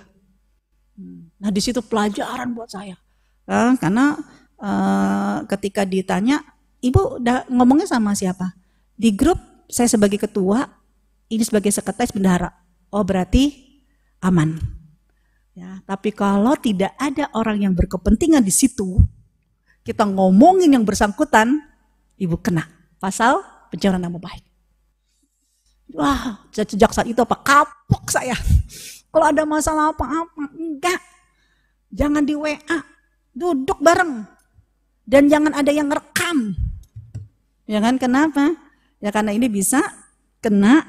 Nah 1.39 1.55
di 1.55 1.63
situ 1.63 1.79
pelajaran 1.79 2.51
buat 2.59 2.75
saya, 2.75 2.99
uh, 3.47 3.79
karena 3.79 4.19
uh, 4.59 5.47
ketika 5.47 5.83
ditanya, 5.87 6.43
ibu 6.83 7.19
udah 7.23 7.49
ngomongnya 7.51 7.89
sama 7.89 8.15
siapa? 8.15 8.55
Di 8.99 9.15
grup 9.15 9.39
saya 9.71 9.87
sebagai 9.91 10.19
ketua, 10.19 10.67
ini 11.31 11.43
sebagai 11.45 11.71
sekretaris 11.71 12.15
bendahara. 12.15 12.51
Oh 12.91 13.05
berarti 13.05 13.53
aman. 14.25 14.59
Ya, 15.59 15.83
tapi 15.83 16.15
kalau 16.15 16.55
tidak 16.55 16.95
ada 16.95 17.27
orang 17.35 17.67
yang 17.67 17.75
berkepentingan 17.75 18.47
di 18.47 18.55
situ, 18.55 19.03
kita 19.83 20.07
ngomongin 20.07 20.71
yang 20.71 20.87
bersangkutan, 20.87 21.59
ibu 22.15 22.39
kena 22.39 22.71
pasal 23.03 23.43
pencemaran 23.71 24.07
nama 24.07 24.19
baik. 24.23 24.45
Wah, 25.97 26.45
sejak 26.53 26.93
saat 26.93 27.09
itu 27.09 27.19
apa 27.19 27.35
kapok 27.41 28.13
saya. 28.13 28.37
Kalau 29.09 29.25
ada 29.25 29.43
masalah 29.49 29.91
apa-apa, 29.91 30.53
enggak. 30.53 31.01
Jangan 31.89 32.23
di 32.23 32.37
WA, 32.37 32.79
duduk 33.33 33.81
bareng. 33.81 34.29
Dan 35.09 35.33
jangan 35.33 35.57
ada 35.57 35.73
yang 35.73 35.89
rekam. 35.89 36.53
Ya 37.65 37.81
kan, 37.81 37.97
kenapa? 37.97 38.53
Ya 39.01 39.09
karena 39.09 39.33
ini 39.33 39.49
bisa 39.49 39.81
kena 40.45 40.85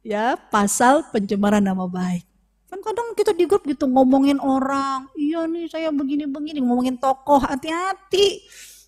ya 0.00 0.40
pasal 0.48 1.04
pencemaran 1.12 1.60
nama 1.60 1.84
baik. 1.84 2.24
Kan 2.72 2.80
kadang 2.80 3.12
kita 3.12 3.36
di 3.36 3.44
grup 3.44 3.64
gitu 3.68 3.84
ngomongin 3.88 4.40
orang, 4.40 5.08
iya 5.16 5.44
nih 5.44 5.68
saya 5.68 5.88
begini-begini, 5.92 6.64
ngomongin 6.64 6.96
tokoh, 6.96 7.40
hati-hati. 7.40 8.44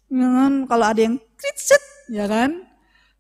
Ya 0.09 0.29
kan? 0.29 0.53
Kalau 0.65 0.85
ada 0.85 1.01
yang 1.01 1.17
kritik, 1.37 1.83
ya 2.13 2.25
kan? 2.29 2.65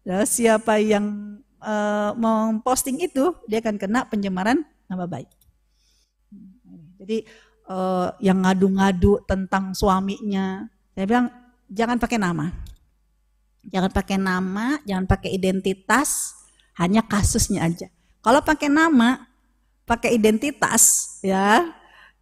Ya, 0.05 0.25
siapa 0.25 0.81
yang 0.81 1.37
uh, 1.61 2.13
memposting 2.17 3.01
itu, 3.05 3.37
dia 3.49 3.61
akan 3.61 3.77
kena 3.77 4.09
pencemaran 4.09 4.65
nama 4.89 5.05
baik. 5.09 5.29
Jadi 7.01 7.25
uh, 7.69 8.13
yang 8.21 8.45
ngadu-ngadu 8.45 9.25
tentang 9.25 9.73
suaminya, 9.73 10.69
saya 10.93 11.05
bilang 11.09 11.40
jangan 11.71 11.97
pakai 11.97 12.19
nama. 12.19 12.51
Jangan 13.61 13.91
pakai 13.93 14.19
nama, 14.19 14.81
jangan 14.83 15.07
pakai 15.07 15.31
identitas, 15.37 16.35
hanya 16.81 17.05
kasusnya 17.05 17.65
aja. 17.65 17.89
Kalau 18.21 18.41
pakai 18.43 18.73
nama, 18.73 19.29
pakai 19.85 20.17
identitas, 20.17 21.17
ya, 21.21 21.69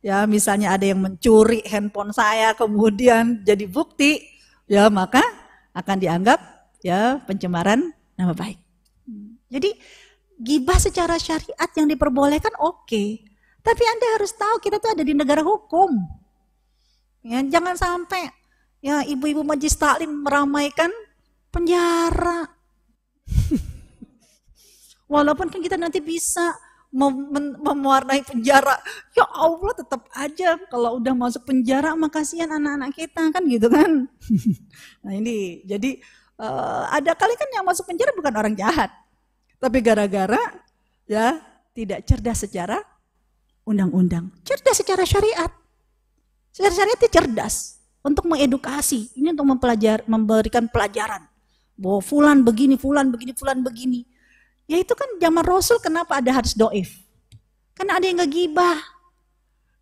ya 0.05 0.27
misalnya 0.27 0.75
ada 0.75 0.85
yang 0.87 0.99
mencuri 0.99 1.63
handphone 1.67 2.11
saya 2.11 2.53
kemudian 2.59 3.43
jadi 3.47 3.65
bukti, 3.71 4.19
ya 4.67 4.91
maka 4.91 5.23
akan 5.73 5.97
dianggap 6.03 6.39
ya 6.83 7.23
pencemaran 7.23 7.95
nama 8.19 8.35
baik. 8.35 8.59
Jadi 9.49 9.73
gibah 10.43 10.79
secara 10.79 11.17
syariat 11.17 11.71
yang 11.79 11.87
diperbolehkan 11.87 12.55
oke. 12.61 12.85
Okay. 12.85 13.25
Tapi 13.63 13.83
Anda 13.85 14.07
harus 14.19 14.33
tahu 14.35 14.59
kita 14.63 14.79
tuh 14.79 14.95
ada 14.95 15.03
di 15.03 15.13
negara 15.13 15.43
hukum. 15.43 15.93
Ya, 17.27 17.43
jangan 17.43 17.75
sampai 17.75 18.31
ya 18.79 19.03
ibu-ibu 19.03 19.43
majlis 19.43 19.75
taklim 19.75 20.23
meramaikan 20.23 20.91
penjara. 21.51 22.47
Walaupun 25.13 25.49
kan 25.49 25.61
kita 25.65 25.81
nanti 25.81 26.05
bisa 26.05 26.53
mem 26.93 27.33
mewarnai 27.61 28.25
penjara. 28.25 28.77
Ya 29.17 29.25
Allah 29.29 29.73
tetap 29.77 30.09
aja 30.13 30.57
kalau 30.69 31.01
udah 31.01 31.15
masuk 31.17 31.45
penjara 31.49 31.97
makasihan 31.97 32.49
anak-anak 32.49 32.93
kita 32.97 33.23
kan 33.33 33.43
gitu 33.49 33.69
kan. 33.69 34.09
nah 35.05 35.13
ini 35.13 35.65
jadi 35.65 36.01
uh, 36.41 36.93
ada 36.93 37.17
kali 37.17 37.35
kan 37.37 37.49
yang 37.53 37.65
masuk 37.65 37.89
penjara 37.89 38.13
bukan 38.17 38.35
orang 38.37 38.55
jahat. 38.57 38.93
Tapi 39.59 39.83
gara-gara 39.83 40.39
ya 41.09 41.41
tidak 41.75 42.07
cerdas 42.07 42.47
secara 42.47 42.79
undang-undang, 43.67 44.31
cerdas 44.45 44.81
secara 44.81 45.03
syariat. 45.09 45.51
Secara 46.53 46.73
syariat 46.75 46.99
itu 47.01 47.11
cerdas 47.13 47.78
untuk 48.03 48.25
mengedukasi, 48.31 49.13
ini 49.19 49.35
untuk 49.35 49.47
mempelajar, 49.55 50.07
memberikan 50.07 50.71
pelajaran 50.71 51.27
bahwa 51.79 52.01
fulan 52.03 52.43
begini, 52.43 52.75
fulan 52.75 53.11
begini, 53.15 53.33
fulan 53.39 53.63
begini. 53.63 54.03
Ya 54.67 54.83
itu 54.83 54.93
kan 54.93 55.07
zaman 55.17 55.47
Rasul 55.47 55.79
kenapa 55.81 56.19
ada 56.19 56.35
hadis 56.35 56.53
doif? 56.53 56.99
Karena 57.73 57.97
ada 57.97 58.05
yang 58.05 58.19
ngegibah. 58.21 58.77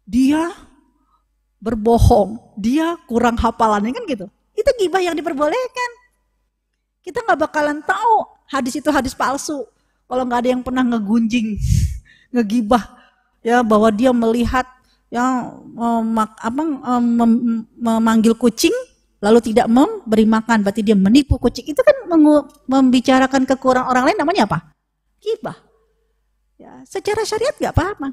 Dia 0.06 0.54
berbohong, 1.58 2.54
dia 2.54 2.94
kurang 3.10 3.34
hafalannya 3.40 3.90
kan 3.90 4.04
gitu. 4.06 4.26
Itu 4.54 4.70
gibah 4.78 5.02
yang 5.02 5.18
diperbolehkan. 5.18 5.90
Kita 7.02 7.24
nggak 7.26 7.50
bakalan 7.50 7.82
tahu 7.82 8.14
hadis 8.46 8.78
itu 8.78 8.86
hadis 8.92 9.16
palsu. 9.16 9.66
Kalau 10.06 10.22
nggak 10.22 10.46
ada 10.46 10.50
yang 10.54 10.62
pernah 10.62 10.86
ngegunjing, 10.86 11.58
ngegibah, 12.36 12.84
ya 13.42 13.66
bahwa 13.66 13.90
dia 13.90 14.14
melihat 14.14 14.68
yang 15.16 15.64
memak, 15.72 16.36
apa, 16.36 16.62
mem, 17.00 17.64
memanggil 17.80 18.36
kucing 18.36 18.74
lalu 19.16 19.40
tidak 19.40 19.66
memberi 19.66 20.28
makan, 20.28 20.60
berarti 20.60 20.84
dia 20.84 20.92
menipu 20.92 21.40
kucing. 21.40 21.64
Itu 21.64 21.80
kan 21.80 21.96
membicarakan 22.68 23.48
kekurangan 23.48 23.88
orang 23.88 24.04
lain 24.12 24.18
namanya 24.20 24.44
apa? 24.44 24.58
Gibah. 25.18 25.56
Ya, 26.60 26.84
secara 26.84 27.24
syariat 27.24 27.56
nggak 27.56 27.72
apa-apa. 27.72 28.12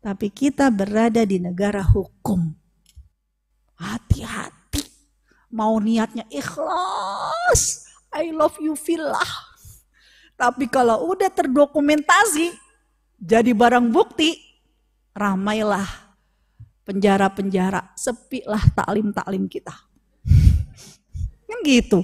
Tapi 0.00 0.32
kita 0.32 0.72
berada 0.72 1.20
di 1.28 1.36
negara 1.36 1.84
hukum. 1.84 2.56
Hati-hati. 3.76 4.84
Mau 5.52 5.76
niatnya 5.76 6.24
ikhlas. 6.32 7.84
I 8.10 8.32
love 8.32 8.56
you 8.58 8.72
fillah. 8.72 9.52
Tapi 10.40 10.72
kalau 10.72 11.04
udah 11.12 11.28
terdokumentasi, 11.28 12.56
jadi 13.20 13.52
barang 13.52 13.92
bukti, 13.92 14.40
ramailah 15.12 15.84
penjara-penjara, 16.90 17.94
sepilah 17.94 18.58
taklim-taklim 18.74 19.46
kita. 19.46 19.70
kan 21.46 21.58
gitu. 21.62 22.02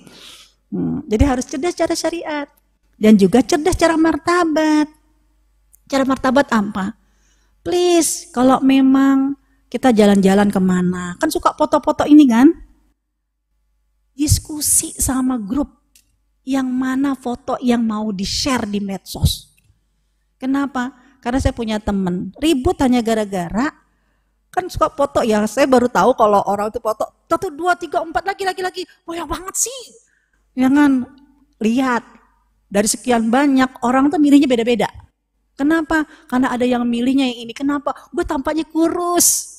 Hmm, 0.70 1.02
jadi 1.10 1.26
harus 1.26 1.42
cerdas 1.50 1.74
cara 1.74 1.98
syariat. 1.98 2.46
Dan 2.94 3.18
juga 3.18 3.42
cerdas 3.42 3.74
cara 3.74 3.98
martabat. 3.98 4.86
Cara 5.90 6.06
martabat 6.06 6.46
apa? 6.54 6.94
Please, 7.66 8.30
kalau 8.30 8.62
memang 8.62 9.34
kita 9.66 9.90
jalan-jalan 9.90 10.54
ke 10.54 10.60
mana, 10.62 11.18
kan 11.18 11.34
suka 11.34 11.50
foto-foto 11.58 12.06
ini 12.06 12.30
kan? 12.30 12.46
Diskusi 14.14 14.94
sama 14.94 15.34
grup 15.34 15.82
yang 16.46 16.70
mana 16.70 17.18
foto 17.18 17.58
yang 17.58 17.82
mau 17.82 18.14
di-share 18.14 18.70
di 18.70 18.78
medsos. 18.78 19.50
Kenapa? 20.38 20.94
Karena 21.18 21.42
saya 21.42 21.50
punya 21.50 21.82
temen, 21.82 22.30
ribut 22.38 22.78
hanya 22.78 23.02
gara-gara 23.02 23.85
kan 24.56 24.64
suka 24.72 24.88
foto 24.88 25.20
ya. 25.20 25.44
Saya 25.44 25.68
baru 25.68 25.92
tahu 25.92 26.16
kalau 26.16 26.40
orang 26.48 26.72
itu 26.72 26.80
foto. 26.80 27.04
Satu 27.28 27.52
dua 27.52 27.76
tiga 27.76 28.00
empat 28.00 28.24
lagi 28.24 28.48
lagi 28.48 28.62
lagi. 28.64 28.82
Banyak 29.04 29.28
banget 29.28 29.54
sih. 29.68 29.80
Jangan 30.56 31.04
lihat. 31.60 32.16
Dari 32.66 32.88
sekian 32.90 33.30
banyak 33.30 33.84
orang 33.86 34.10
tuh 34.10 34.18
milihnya 34.18 34.50
beda-beda. 34.50 34.90
Kenapa? 35.54 36.02
Karena 36.26 36.50
ada 36.50 36.66
yang 36.66 36.82
milihnya 36.82 37.30
yang 37.30 37.46
ini. 37.46 37.52
Kenapa? 37.54 37.94
Gue 38.10 38.24
tampaknya 38.24 38.64
kurus. 38.64 39.52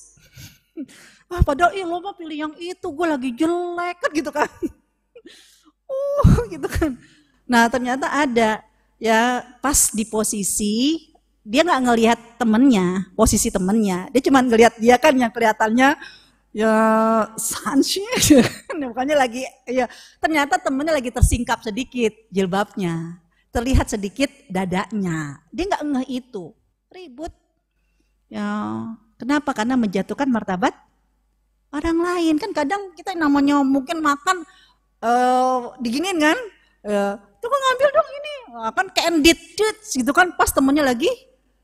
Ah 1.28 1.43
padahal 1.43 1.76
ih 1.76 1.84
lo 1.84 2.00
mah 2.00 2.16
pilih 2.16 2.48
yang 2.48 2.54
itu. 2.56 2.88
Gue 2.88 3.04
lagi 3.04 3.36
jelek 3.36 4.00
kan 4.00 4.12
gitu 4.16 4.32
kan? 4.32 4.48
Uh 5.91 6.48
gitu 6.48 6.68
kan. 6.72 6.95
Nah 7.43 7.68
ternyata 7.68 8.08
ada. 8.08 8.64
Ya 8.95 9.43
pas 9.60 9.91
di 9.91 10.08
posisi 10.08 11.12
dia 11.48 11.64
nggak 11.64 11.82
ngelihat 11.88 12.20
temennya, 12.36 13.08
posisi 13.16 13.48
temennya. 13.48 14.12
Dia 14.12 14.22
cuma 14.28 14.43
ngelihat 14.43 14.76
dia 14.76 15.00
kan 15.00 15.16
yang 15.16 15.32
kelihatannya 15.32 15.95
ya 16.52 16.74
sansi, 17.39 18.04
bukannya 18.76 19.16
lagi 19.24 19.48
ya 19.64 19.88
ternyata 20.20 20.60
temennya 20.60 21.00
lagi 21.00 21.08
tersingkap 21.08 21.64
sedikit 21.64 22.12
jilbabnya, 22.28 23.24
terlihat 23.56 23.88
sedikit 23.88 24.28
dadanya. 24.52 25.39
Dia 25.56 25.72
nggak 25.72 25.84
ngeh 25.88 26.08
itu, 26.20 26.52
ribut. 26.91 27.32
Ya 28.28 28.43
kenapa? 29.16 29.56
Karena 29.56 29.80
menjatuhkan 29.80 30.28
martabat 30.28 30.76
orang 31.72 31.95
lain 31.95 32.36
kan 32.43 32.52
kadang 32.52 32.91
kita 32.91 33.16
namanya 33.16 33.64
mungkin 33.64 34.04
makan 34.04 34.43
uh, 35.00 35.80
diginin 35.80 36.20
kan, 36.20 36.36
uh, 36.91 37.16
tuh 37.39 37.48
kan 37.48 37.60
ngambil 37.72 37.88
dong 37.95 38.10
ini, 38.12 38.36
kan 38.76 38.88
candid 38.91 39.39
gitu 39.95 40.12
kan 40.12 40.36
pas 40.36 40.52
temennya 40.52 40.84
lagi 40.84 41.08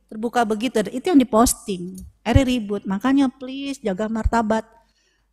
terbuka 0.08 0.44
begitu. 0.44 0.80
Itu 0.92 1.12
yang 1.14 1.20
diposting. 1.20 2.02
Akhirnya 2.24 2.46
ribut. 2.48 2.82
Makanya 2.88 3.28
please 3.30 3.80
jaga 3.84 4.08
martabat. 4.08 4.64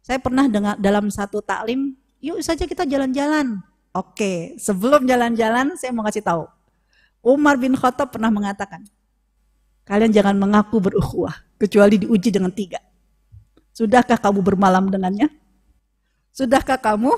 Saya 0.01 0.17
pernah 0.17 0.49
dengar 0.49 0.75
dalam 0.81 1.13
satu 1.13 1.45
taklim, 1.45 1.93
yuk 2.25 2.41
saja 2.41 2.65
kita 2.65 2.89
jalan-jalan. 2.89 3.61
Oke, 3.93 4.57
sebelum 4.57 5.05
jalan-jalan 5.05 5.77
saya 5.77 5.93
mau 5.93 6.07
kasih 6.07 6.25
tahu. 6.25 6.49
Umar 7.21 7.61
bin 7.61 7.77
Khattab 7.77 8.15
pernah 8.15 8.33
mengatakan, 8.33 8.87
kalian 9.85 10.09
jangan 10.15 10.39
mengaku 10.39 10.81
berukhuwah 10.81 11.37
kecuali 11.61 12.01
diuji 12.01 12.33
dengan 12.33 12.49
tiga. 12.49 12.81
Sudahkah 13.77 14.17
kamu 14.17 14.41
bermalam 14.41 14.89
dengannya? 14.89 15.29
Sudahkah 16.33 16.81
kamu 16.81 17.13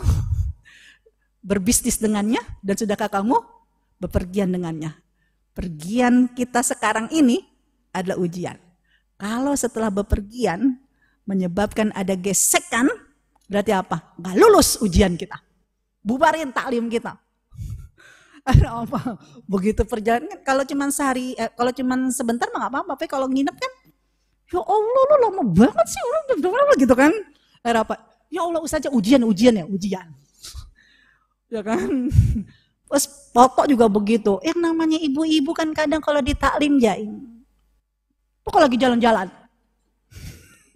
berbisnis 1.49 2.03
dengannya? 2.03 2.43
Dan 2.65 2.75
sudahkah 2.75 3.13
kamu 3.13 3.39
bepergian 4.03 4.51
dengannya? 4.51 5.02
Pergian 5.53 6.33
kita 6.33 6.65
sekarang 6.65 7.13
ini 7.13 7.45
adalah 7.93 8.17
ujian. 8.17 8.57
Kalau 9.21 9.53
setelah 9.53 9.93
bepergian 9.93 10.81
menyebabkan 11.29 11.93
ada 11.93 12.17
gesekan, 12.17 12.89
berarti 13.47 13.71
apa? 13.77 14.17
Nggak 14.17 14.35
lulus 14.41 14.81
ujian 14.81 15.15
kita. 15.15 15.39
Bubarin 16.03 16.51
taklim 16.51 16.91
kita. 16.91 17.15
Ada 18.51 18.83
apa? 18.83 19.21
Begitu 19.47 19.87
perjalanan 19.87 20.43
kalau 20.43 20.67
cuma 20.67 20.91
sehari, 20.91 21.39
eh, 21.39 21.47
kalau 21.55 21.71
cuma 21.71 21.95
sebentar 22.11 22.51
mah 22.51 22.67
apa-apa. 22.67 22.99
Tapi 22.99 23.07
kalau 23.07 23.31
nginep 23.31 23.55
kan, 23.55 23.73
ya 24.51 24.59
Allah 24.59 25.03
lu 25.07 25.17
lama 25.23 25.43
banget 25.47 25.87
sih, 25.87 26.03
udah 26.35 26.75
gitu 26.75 26.95
kan? 26.99 27.13
Ada 27.63 27.87
apa? 27.87 27.95
Ya 28.33 28.43
Allah 28.43 28.59
usah 28.59 28.83
aja 28.83 28.91
ujian, 28.91 29.23
ujian 29.23 29.55
ya, 29.55 29.65
ujian. 29.69 30.11
ya 31.55 31.63
kan? 31.63 32.11
Terus 32.93 33.09
pokok 33.33 33.65
juga 33.73 33.89
begitu. 33.89 34.37
Yang 34.45 34.59
namanya 34.61 35.01
ibu-ibu 35.01 35.57
kan 35.57 35.73
kadang 35.73 36.05
kalau 36.05 36.21
di 36.21 36.37
taklim 36.37 36.77
ya, 36.77 36.93
Pokok 38.45 38.69
lagi 38.69 38.77
jalan-jalan. 38.77 39.33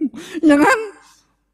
ya 0.49 0.57
kan? 0.57 0.79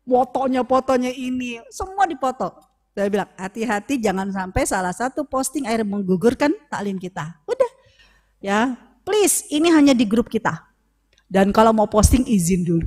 Fotonya-fotonya 0.06 1.10
ini, 1.10 1.58
semua 1.66 2.06
dipoto. 2.06 2.54
Saya 2.94 3.10
bilang, 3.10 3.26
hati-hati 3.34 3.98
jangan 3.98 4.30
sampai 4.30 4.62
salah 4.62 4.94
satu 4.94 5.26
posting 5.26 5.66
air 5.66 5.82
menggugurkan 5.82 6.54
taklim 6.70 7.00
kita. 7.00 7.42
Udah, 7.48 7.70
ya 8.38 8.78
please, 9.02 9.50
ini 9.50 9.66
hanya 9.72 9.98
di 9.98 10.06
grup 10.06 10.30
kita. 10.30 10.62
Dan 11.26 11.50
kalau 11.50 11.74
mau 11.74 11.90
posting 11.90 12.22
izin 12.28 12.62
dulu. 12.62 12.86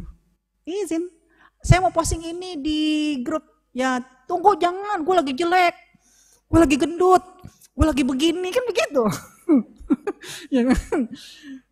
Izin. 0.64 1.12
Saya 1.60 1.82
mau 1.84 1.92
posting 1.92 2.24
ini 2.24 2.56
di 2.62 2.82
grup. 3.26 3.44
Ya 3.76 4.00
tunggu 4.30 4.56
jangan, 4.56 5.02
gue 5.02 5.16
lagi 5.18 5.34
jelek. 5.36 5.76
Gue 6.46 6.60
lagi 6.62 6.78
gendut. 6.78 7.26
Gue 7.76 7.86
lagi 7.86 8.04
begini, 8.08 8.48
kan 8.56 8.64
begitu. 8.64 9.04
ya 10.56 10.62
kan? 10.72 11.00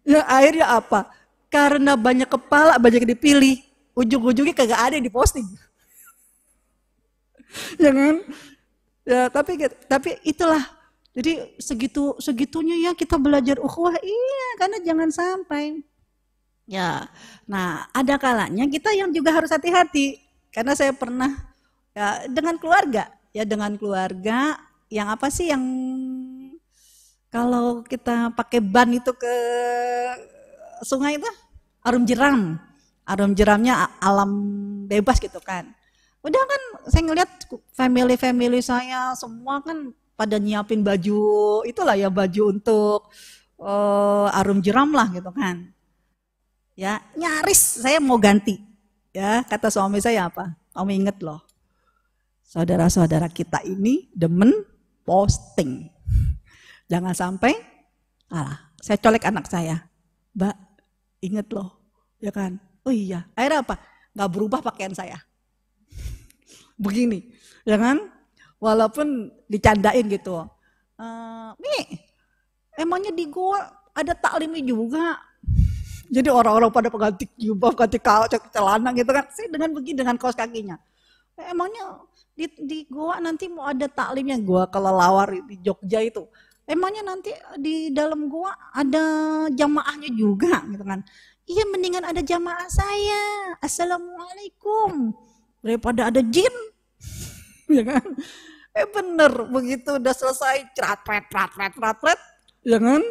Ya 0.03 0.21
akhirnya 0.27 0.67
apa? 0.67 1.07
Karena 1.47 1.95
banyak 1.95 2.27
kepala, 2.27 2.75
banyak 2.75 3.07
dipilih, 3.07 3.63
ujung-ujungnya 3.95 4.51
kagak 4.51 4.83
ada 4.83 4.93
yang 4.99 5.07
diposting. 5.07 5.47
ya 7.83 7.91
kan? 7.95 8.15
Ya, 9.07 9.21
tapi 9.31 9.51
tapi 9.87 10.19
itulah. 10.27 10.63
Jadi 11.13 11.61
segitu 11.61 12.17
segitunya 12.17 12.89
ya 12.89 12.91
kita 12.97 13.21
belajar 13.21 13.61
ukhuwah. 13.61 13.93
Iya, 14.01 14.47
karena 14.57 14.77
jangan 14.81 15.09
sampai 15.13 15.85
Ya, 16.63 17.11
nah 17.43 17.91
ada 17.91 18.15
kalanya 18.15 18.63
kita 18.71 18.95
yang 18.95 19.11
juga 19.11 19.35
harus 19.35 19.51
hati-hati 19.51 20.23
karena 20.47 20.71
saya 20.71 20.95
pernah 20.95 21.51
ya 21.91 22.23
dengan 22.31 22.55
keluarga, 22.55 23.11
ya 23.35 23.43
dengan 23.43 23.75
keluarga 23.75 24.55
yang 24.93 25.09
apa 25.09 25.33
sih 25.33 25.49
yang 25.49 25.65
kalau 27.33 27.81
kita 27.81 28.29
pakai 28.37 28.61
ban 28.61 28.93
itu 28.93 29.09
ke 29.17 29.35
sungai 30.85 31.17
itu 31.17 31.25
arum 31.81 32.05
jeram. 32.05 32.61
Arum 33.03 33.33
jeramnya 33.33 33.89
alam 33.97 34.31
bebas 34.85 35.17
gitu 35.17 35.41
kan. 35.41 35.65
Udah 36.21 36.39
kan 36.45 36.61
saya 36.87 37.03
ngeliat 37.03 37.29
family-family 37.73 38.61
saya 38.61 39.17
semua 39.17 39.59
kan 39.65 39.91
pada 40.13 40.37
nyiapin 40.37 40.85
baju, 40.85 41.65
itulah 41.65 41.97
ya 41.97 42.07
baju 42.07 42.53
untuk 42.53 43.09
uh, 43.57 44.29
arum 44.39 44.61
jeram 44.61 44.93
lah 44.93 45.09
gitu 45.09 45.33
kan. 45.33 45.73
Ya, 46.77 47.01
nyaris 47.17 47.81
saya 47.81 47.97
mau 47.97 48.21
ganti. 48.21 48.61
Ya, 49.11 49.41
kata 49.45 49.67
suami 49.73 49.99
saya 49.99 50.29
apa? 50.29 50.53
Kamu 50.71 50.89
inget 50.93 51.17
loh. 51.21 51.41
Saudara-saudara 52.45 53.27
kita 53.29 53.61
ini 53.65 54.07
demen 54.13 54.53
posting. 55.03 55.87
Jangan 56.87 57.15
sampai 57.15 57.53
alah, 58.31 58.73
saya 58.79 58.97
colek 58.99 59.27
anak 59.27 59.45
saya. 59.47 59.87
Mbak, 60.33 60.55
inget 61.21 61.47
loh 61.53 61.83
ya 62.23 62.31
kan? 62.31 62.55
Oh 62.87 62.91
iya, 62.91 63.27
akhirnya 63.35 63.63
apa? 63.63 63.75
Gak 64.15 64.29
berubah 64.31 64.59
pakaian 64.63 64.95
saya. 64.95 65.19
Begini, 66.79 67.31
ya 67.67 67.75
kan? 67.79 67.99
Walaupun 68.59 69.31
dicandain 69.51 70.07
gitu. 70.07 70.47
Uh, 70.95 71.51
nih, 71.59 71.99
emangnya 72.79 73.11
di 73.11 73.27
gua 73.27 73.71
ada 73.91 74.15
taklimnya 74.15 74.63
juga. 74.63 75.19
Jadi 76.13 76.29
orang-orang 76.29 76.69
pada 76.69 76.87
pengganti 76.93 77.25
jubah, 77.41 77.73
ganti 77.73 77.97
kaos, 77.97 78.29
celana 78.53 78.93
gitu 78.93 79.09
kan. 79.09 79.25
Saya 79.33 79.49
dengan 79.49 79.73
begini, 79.73 79.97
dengan 79.97 80.15
kaos 80.19 80.37
kakinya. 80.37 80.77
Emangnya 81.33 82.05
di, 82.33 82.45
di 82.57 82.79
gua 82.89 83.21
nanti 83.21 83.45
mau 83.49 83.69
ada 83.69 83.85
taklimnya 83.85 84.41
gua 84.41 84.65
kalau 84.69 84.93
lawar 84.93 85.33
di 85.45 85.57
Jogja 85.61 86.01
itu. 86.01 86.25
Emangnya 86.63 87.03
nanti 87.03 87.29
di 87.59 87.91
dalam 87.93 88.31
gua 88.31 88.55
ada 88.73 89.03
jamaahnya 89.51 90.09
juga 90.15 90.63
gitu 90.69 90.83
kan. 90.83 91.03
Iya 91.43 91.63
mendingan 91.67 92.07
ada 92.07 92.23
jamaah 92.23 92.69
saya. 92.71 93.23
Assalamualaikum. 93.59 95.11
Daripada 95.59 96.07
ada 96.07 96.23
jin. 96.23 96.55
ya 97.77 97.83
kan? 97.83 98.07
Eh 98.73 98.89
bener, 98.89 99.29
begitu 99.53 100.01
udah 100.01 100.13
selesai, 100.17 100.65
cerat, 100.73 101.05
pret, 101.05 101.29
pret, 101.29 101.51
pret, 101.53 101.73
pret, 101.77 101.97
pret, 102.01 102.19
ya 102.65 102.81
kan? 102.81 103.05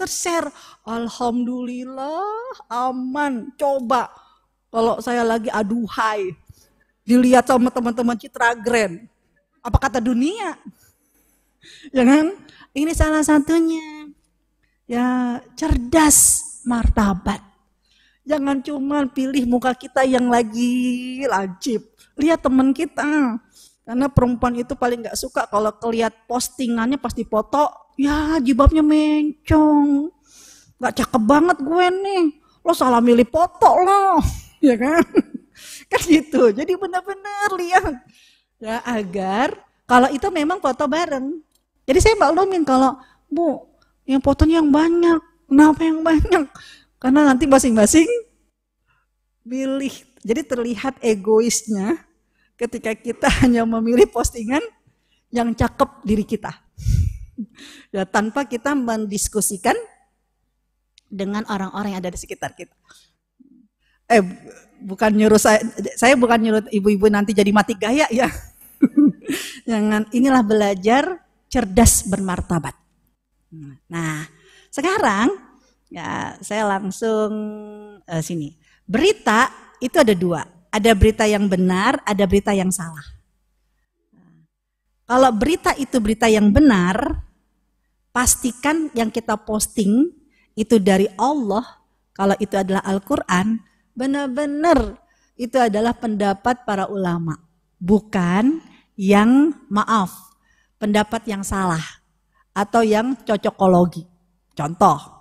Tershare, 0.00 0.48
Alhamdulillah, 0.88 2.56
aman. 2.72 3.52
Coba, 3.60 4.08
kalau 4.72 4.98
saya 5.04 5.20
lagi 5.22 5.52
aduhai, 5.52 6.32
dilihat 7.04 7.44
sama 7.44 7.68
teman-teman 7.68 8.16
Citra 8.16 8.56
Grand, 8.56 9.04
apa 9.60 9.76
kata 9.80 10.00
dunia? 10.00 10.56
Ya 11.92 12.04
kan? 12.04 12.36
Ini 12.74 12.92
salah 12.96 13.22
satunya. 13.24 14.10
Ya, 14.84 15.40
cerdas 15.56 16.42
martabat. 16.68 17.40
Jangan 18.24 18.64
cuma 18.64 19.04
pilih 19.08 19.44
muka 19.44 19.76
kita 19.76 20.04
yang 20.04 20.32
lagi 20.32 21.20
lancip. 21.28 21.92
Lihat 22.16 22.40
teman 22.40 22.72
kita. 22.72 23.40
Karena 23.84 24.08
perempuan 24.08 24.56
itu 24.56 24.72
paling 24.72 25.04
gak 25.04 25.20
suka 25.20 25.44
kalau 25.44 25.68
kelihat 25.76 26.24
postingannya 26.24 26.96
pasti 26.96 27.28
foto, 27.28 27.92
ya 28.00 28.40
jibabnya 28.40 28.80
mencong. 28.80 30.08
Gak 30.80 31.04
cakep 31.04 31.22
banget 31.24 31.60
gue 31.60 31.86
nih. 32.00 32.24
Lo 32.64 32.72
salah 32.72 33.04
milih 33.04 33.28
foto 33.28 33.70
lo. 33.80 34.04
Ya 34.64 34.80
kan? 34.80 35.04
Kan 35.90 36.02
gitu. 36.04 36.50
Jadi 36.50 36.72
benar-benar 36.78 37.50
lihat. 37.56 37.92
Ya 38.58 38.80
agar 38.86 39.60
kalau 39.84 40.08
itu 40.08 40.26
memang 40.32 40.58
foto 40.58 40.88
bareng. 40.88 41.42
Jadi 41.84 41.98
saya 42.00 42.16
maklumin 42.16 42.64
kalau, 42.64 42.96
Bu, 43.28 43.68
yang 44.08 44.24
fotonya 44.24 44.64
yang 44.64 44.72
banyak. 44.72 45.20
Kenapa 45.44 45.80
yang 45.84 46.00
banyak? 46.00 46.44
Karena 46.96 47.20
nanti 47.28 47.44
masing-masing 47.44 48.08
milih. 49.44 49.92
Jadi 50.24 50.40
terlihat 50.40 50.96
egoisnya 51.04 52.00
ketika 52.56 52.96
kita 52.96 53.28
hanya 53.44 53.68
memilih 53.68 54.08
postingan 54.08 54.64
yang 55.28 55.52
cakep 55.52 56.02
diri 56.02 56.24
kita. 56.24 56.52
Ya, 57.90 58.06
tanpa 58.06 58.46
kita 58.46 58.78
mendiskusikan 58.78 59.74
dengan 61.10 61.42
orang-orang 61.50 61.94
yang 61.94 62.00
ada 62.06 62.14
di 62.14 62.18
sekitar 62.18 62.54
kita. 62.54 62.70
Eh, 64.10 64.22
bukan 64.84 65.10
nyuruh 65.16 65.40
saya, 65.40 65.64
saya 65.96 66.14
bukan 66.14 66.38
nyuruh 66.40 66.62
ibu-ibu 66.68 67.08
nanti 67.08 67.32
jadi 67.32 67.50
mati 67.50 67.72
gaya 67.78 68.04
ya. 68.12 68.28
Jangan, 69.70 70.08
inilah 70.12 70.44
belajar 70.44 71.24
cerdas 71.48 72.04
bermartabat. 72.04 72.76
Nah, 73.88 74.26
sekarang 74.68 75.30
Ya, 75.94 76.34
saya 76.42 76.66
langsung 76.66 77.30
uh, 78.02 78.18
sini. 78.18 78.58
Berita 78.82 79.46
itu 79.78 79.94
ada 79.94 80.10
dua. 80.10 80.42
Ada 80.74 80.90
berita 80.90 81.22
yang 81.22 81.46
benar, 81.46 82.02
ada 82.02 82.26
berita 82.26 82.50
yang 82.50 82.74
salah. 82.74 83.06
Kalau 85.06 85.30
berita 85.30 85.70
itu 85.78 86.02
berita 86.02 86.26
yang 86.26 86.50
benar, 86.50 87.22
pastikan 88.10 88.90
yang 88.90 89.06
kita 89.06 89.38
posting 89.38 90.10
itu 90.58 90.82
dari 90.82 91.06
Allah. 91.14 91.62
Kalau 92.10 92.34
itu 92.42 92.58
adalah 92.58 92.82
Al-Quran, 92.82 93.62
benar-benar 93.94 94.98
itu 95.34 95.58
adalah 95.58 95.94
pendapat 95.94 96.62
para 96.62 96.86
ulama. 96.86 97.38
Bukan 97.78 98.62
yang 98.94 99.54
maaf, 99.66 100.34
pendapat 100.78 101.26
yang 101.26 101.42
salah. 101.42 101.82
Atau 102.54 102.86
yang 102.86 103.18
cocokologi. 103.26 104.06
Contoh, 104.54 105.14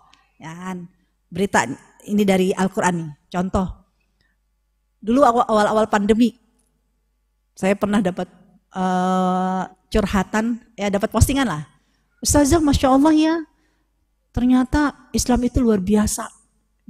Ya 0.44 0.52
kan? 0.54 0.92
berita 1.32 1.64
ini 2.04 2.28
dari 2.28 2.52
Al-Quran 2.52 3.00
nih, 3.00 3.10
contoh. 3.32 3.66
Dulu 5.00 5.24
awal-awal 5.24 5.88
pandemi, 5.88 6.36
saya 7.56 7.74
pernah 7.80 8.04
dapat 8.04 8.28
uh, 8.76 9.66
curhatan, 9.88 10.62
ya 10.76 10.92
dapat 10.92 11.10
postingan 11.10 11.48
lah. 11.48 11.64
Ustazah, 12.20 12.60
Masya 12.60 12.88
Allah 12.92 13.14
ya, 13.16 13.36
ternyata 14.36 15.10
Islam 15.16 15.48
itu 15.48 15.64
luar 15.64 15.80
biasa. 15.80 16.28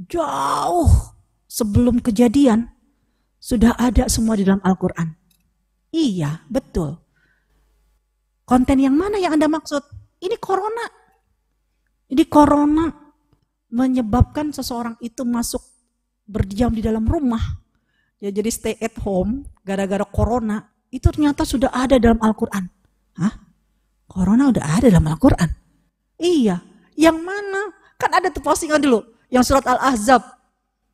Jauh 0.09 1.12
sebelum 1.53 2.01
kejadian, 2.01 2.73
sudah 3.37 3.77
ada 3.77 4.09
semua 4.09 4.33
di 4.33 4.41
dalam 4.41 4.63
Al-Quran. 4.65 5.13
Iya, 5.93 6.41
betul. 6.49 6.97
Konten 8.49 8.81
yang 8.81 8.97
mana 8.97 9.21
yang 9.21 9.37
Anda 9.37 9.45
maksud? 9.45 9.85
Ini 10.17 10.41
corona. 10.41 10.89
Jadi 12.09 12.23
corona 12.25 12.89
menyebabkan 13.69 14.49
seseorang 14.49 14.97
itu 15.05 15.21
masuk 15.21 15.61
berdiam 16.25 16.73
di 16.73 16.81
dalam 16.81 17.05
rumah. 17.05 17.41
Ya 18.17 18.31
jadi 18.31 18.49
stay 18.49 18.75
at 18.79 18.95
home 19.03 19.43
gara-gara 19.67 20.07
corona 20.07 20.63
itu 20.93 21.09
ternyata 21.11 21.43
sudah 21.43 21.69
ada 21.73 21.99
dalam 21.99 22.21
Al-Qur'an. 22.21 22.65
Hah? 23.19 23.33
Corona 24.07 24.53
udah 24.53 24.79
ada 24.79 24.87
dalam 24.87 25.09
Al-Qur'an? 25.09 25.49
Iya. 26.21 26.61
Yang 26.95 27.17
mana? 27.19 27.61
Kan 27.97 28.11
ada 28.13 28.29
tuh 28.29 28.45
postingan 28.45 28.79
dulu 28.79 29.01
yang 29.27 29.43
surat 29.43 29.65
Al-Ahzab. 29.65 30.21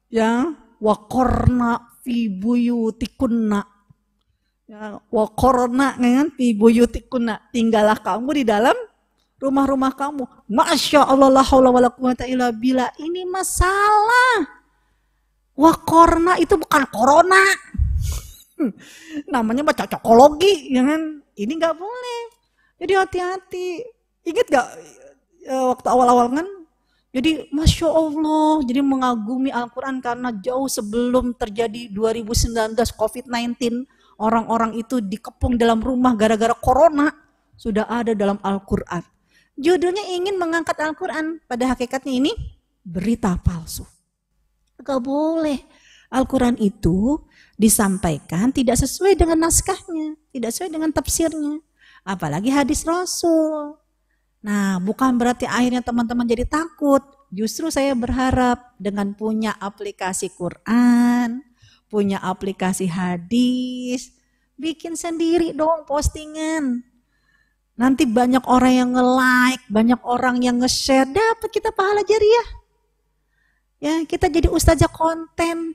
Ya, 0.10 0.58
wa 0.82 0.96
korna 1.06 1.86
fi 2.02 2.30
buyutikunna. 2.34 3.62
Ya, 4.66 4.98
wa 4.98 5.26
korna 5.34 5.98
kan 5.98 6.34
fi 6.34 6.58
buyutikunna. 6.58 7.54
Tinggallah 7.54 8.02
kamu 8.02 8.42
di 8.42 8.44
dalam 8.46 8.74
rumah-rumah 9.38 9.94
kamu. 9.94 10.50
Masya 10.50 11.06
Allah 11.06 11.30
la 11.30 11.46
haula 11.46 11.70
wala 11.70 11.90
quwata 11.94 12.26
illa 12.26 12.50
bila 12.50 12.90
Ini 12.98 13.30
masalah. 13.30 14.50
Wah 15.54 15.78
korna 15.78 16.42
itu 16.42 16.58
bukan 16.58 16.90
corona. 16.90 17.44
Namanya 19.34 19.64
baca 19.64 19.88
cocokologi, 19.88 20.74
ya 20.74 20.84
kan? 20.84 21.22
Ini 21.38 21.52
nggak 21.54 21.76
boleh. 21.78 22.22
Jadi 22.80 22.94
hati-hati. 22.96 23.70
Ingat 24.24 24.48
gak 24.52 24.68
e, 25.44 25.54
waktu 25.54 25.88
awal-awal 25.88 26.32
kan? 26.32 26.48
Jadi 27.10 27.50
Masya 27.50 27.90
Allah, 27.90 28.62
jadi 28.62 28.86
mengagumi 28.86 29.50
Al-Quran 29.50 29.98
karena 29.98 30.30
jauh 30.30 30.70
sebelum 30.70 31.34
terjadi 31.34 31.90
2019 31.90 32.78
COVID-19, 32.78 33.90
orang-orang 34.22 34.78
itu 34.78 35.02
dikepung 35.02 35.58
dalam 35.58 35.82
rumah 35.82 36.14
gara-gara 36.14 36.54
corona, 36.54 37.10
sudah 37.58 37.90
ada 37.90 38.14
dalam 38.14 38.38
Al-Quran. 38.46 39.02
Judulnya 39.58 40.06
ingin 40.14 40.38
mengangkat 40.38 40.78
Al-Quran. 40.78 41.42
Pada 41.50 41.74
hakikatnya 41.74 42.14
ini 42.14 42.32
berita 42.86 43.36
palsu. 43.42 43.84
Gak 44.80 45.02
boleh. 45.02 45.60
Al-Quran 46.14 46.62
itu 46.62 47.20
disampaikan 47.58 48.54
tidak 48.54 48.80
sesuai 48.80 49.18
dengan 49.18 49.50
naskahnya. 49.50 50.16
Tidak 50.30 50.50
sesuai 50.54 50.72
dengan 50.72 50.94
tafsirnya. 50.94 51.60
Apalagi 52.06 52.54
hadis 52.54 52.86
Rasul. 52.86 53.79
Nah 54.40 54.80
bukan 54.80 55.20
berarti 55.20 55.44
akhirnya 55.44 55.84
teman-teman 55.84 56.28
jadi 56.28 56.48
takut. 56.48 57.04
Justru 57.30 57.70
saya 57.70 57.94
berharap 57.94 58.74
dengan 58.82 59.14
punya 59.14 59.54
aplikasi 59.60 60.34
Quran, 60.34 61.46
punya 61.92 62.18
aplikasi 62.18 62.90
hadis, 62.90 64.18
bikin 64.58 64.98
sendiri 64.98 65.54
dong 65.54 65.86
postingan. 65.86 66.82
Nanti 67.80 68.04
banyak 68.04 68.44
orang 68.44 68.74
yang 68.76 68.90
nge-like, 68.92 69.64
banyak 69.72 70.02
orang 70.04 70.44
yang 70.44 70.60
nge-share, 70.60 71.08
dapat 71.08 71.50
kita 71.54 71.72
pahala 71.72 72.04
jariah. 72.04 72.48
Ya, 73.80 74.04
kita 74.04 74.28
jadi 74.28 74.52
ustazah 74.52 74.92
konten. 74.92 75.72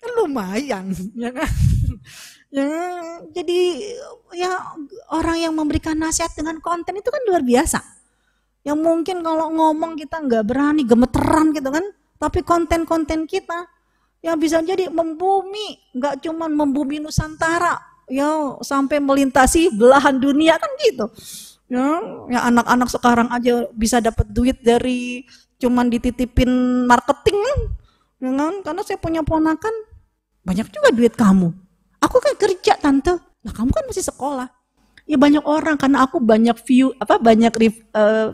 Kan 0.00 0.10
lumayan, 0.16 0.96
ya 1.12 1.28
kan? 1.36 1.44
Jadi 3.30 3.60
ya 4.34 4.50
orang 5.14 5.38
yang 5.38 5.54
memberikan 5.54 5.94
nasihat 5.94 6.34
dengan 6.34 6.58
konten 6.58 6.98
itu 6.98 7.06
kan 7.06 7.22
luar 7.30 7.46
biasa. 7.46 7.78
Yang 8.66 8.78
mungkin 8.82 9.16
kalau 9.22 9.48
ngomong 9.54 9.96
kita 9.96 10.18
nggak 10.20 10.44
berani, 10.44 10.82
gemeteran 10.84 11.54
gitu 11.54 11.70
kan. 11.70 11.86
Tapi 12.20 12.44
konten-konten 12.44 13.24
kita 13.24 13.64
yang 14.20 14.36
bisa 14.36 14.60
jadi 14.60 14.92
membumi, 14.92 15.80
nggak 15.96 16.20
cuma 16.26 16.44
membumi 16.44 17.00
Nusantara, 17.00 17.80
ya 18.04 18.60
sampai 18.60 19.00
melintasi 19.00 19.72
belahan 19.72 20.20
dunia 20.20 20.60
kan 20.60 20.68
gitu. 20.84 21.08
Ya, 21.70 21.86
ya 22.28 22.40
anak-anak 22.50 22.90
sekarang 22.90 23.30
aja 23.30 23.70
bisa 23.72 24.02
dapat 24.02 24.26
duit 24.28 24.58
dari 24.60 25.24
cuman 25.62 25.86
dititipin 25.88 26.84
marketing. 26.84 27.38
Ya 28.20 28.34
kan? 28.36 28.54
Karena 28.60 28.82
saya 28.84 28.98
punya 29.00 29.22
ponakan 29.24 29.72
banyak 30.44 30.68
juga 30.68 30.90
duit 30.92 31.14
kamu. 31.16 31.69
Aku 32.00 32.16
kan 32.18 32.34
kerja 32.36 32.76
tante. 32.80 33.16
Lah 33.20 33.52
kamu 33.52 33.70
kan 33.72 33.84
masih 33.88 34.04
sekolah. 34.04 34.48
Ya 35.04 35.16
banyak 35.18 35.42
orang 35.42 35.76
karena 35.76 36.06
aku 36.06 36.22
banyak 36.22 36.54
view 36.64 36.94
apa 37.02 37.18
banyak 37.18 37.52
uh, 37.92 38.32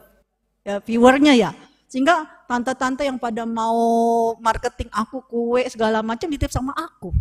ya, 0.63 0.79
viewernya 0.83 1.33
ya. 1.35 1.51
Sehingga 1.87 2.27
tante-tante 2.51 3.07
yang 3.07 3.19
pada 3.19 3.47
mau 3.47 4.35
marketing 4.39 4.91
aku 4.91 5.23
kue 5.27 5.63
segala 5.71 6.03
macam 6.03 6.31
ditip 6.31 6.51
sama 6.51 6.75
aku. 6.75 7.15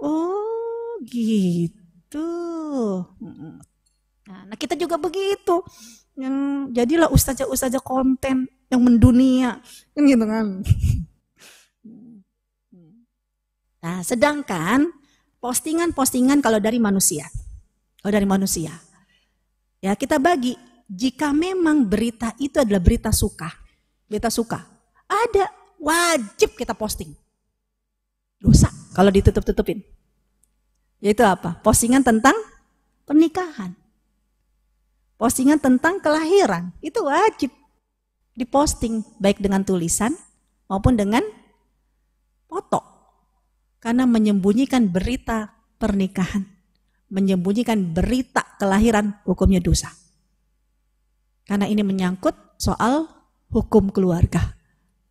Oh, 0.00 0.98
gitu. 1.04 2.28
Nah, 4.24 4.40
nah 4.48 4.56
kita 4.56 4.76
juga 4.76 4.96
begitu. 5.00 5.64
Yang 6.16 6.36
jadilah 6.74 7.08
ustazah-ustazah 7.12 7.82
konten 7.84 8.48
yang 8.72 8.80
mendunia. 8.82 9.60
Kan 9.96 10.02
gitu 10.04 10.24
kan. 10.24 10.46
Nah, 13.84 14.00
sedangkan 14.00 14.96
postingan-postingan 15.44 16.40
kalau 16.40 16.56
dari 16.56 16.80
manusia. 16.80 17.28
Oh, 18.00 18.08
dari 18.08 18.24
manusia. 18.24 18.72
Ya, 19.84 19.92
kita 19.92 20.16
bagi 20.16 20.56
jika 20.88 21.36
memang 21.36 21.84
berita 21.84 22.32
itu 22.40 22.56
adalah 22.56 22.80
berita 22.80 23.12
suka. 23.12 23.52
Berita 24.08 24.32
suka. 24.32 24.64
Ada 25.04 25.52
wajib 25.76 26.56
kita 26.56 26.72
posting. 26.72 27.12
Dosa 28.40 28.72
kalau 28.96 29.12
ditutup-tutupin. 29.12 29.84
Yaitu 31.04 31.20
apa? 31.20 31.60
Postingan 31.60 32.00
tentang 32.00 32.32
pernikahan. 33.04 33.76
Postingan 35.20 35.60
tentang 35.60 36.00
kelahiran. 36.00 36.72
Itu 36.80 37.04
wajib 37.04 37.52
diposting 38.32 39.04
baik 39.20 39.44
dengan 39.44 39.60
tulisan 39.60 40.16
maupun 40.72 40.96
dengan 40.96 41.20
foto. 42.48 42.93
Karena 43.84 44.08
menyembunyikan 44.08 44.88
berita 44.88 45.52
pernikahan, 45.76 46.48
menyembunyikan 47.12 47.92
berita 47.92 48.56
kelahiran 48.56 49.20
hukumnya 49.28 49.60
dosa. 49.60 49.92
Karena 51.44 51.68
ini 51.68 51.84
menyangkut 51.84 52.32
soal 52.56 53.04
hukum 53.52 53.92
keluarga. 53.92 54.56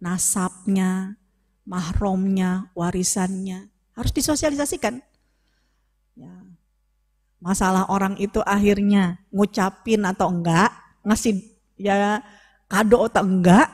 Nasabnya, 0.02 1.22
mahromnya, 1.70 2.74
warisannya 2.74 3.70
harus 3.94 4.10
disosialisasikan 4.10 5.06
Ya. 6.14 6.30
Masalah 7.42 7.90
orang 7.90 8.16
itu 8.22 8.38
akhirnya 8.46 9.18
ngucapin 9.34 10.06
atau 10.06 10.30
enggak, 10.30 10.70
ngasih 11.02 11.42
ya 11.74 12.22
kado 12.70 13.10
atau 13.10 13.26
enggak, 13.26 13.68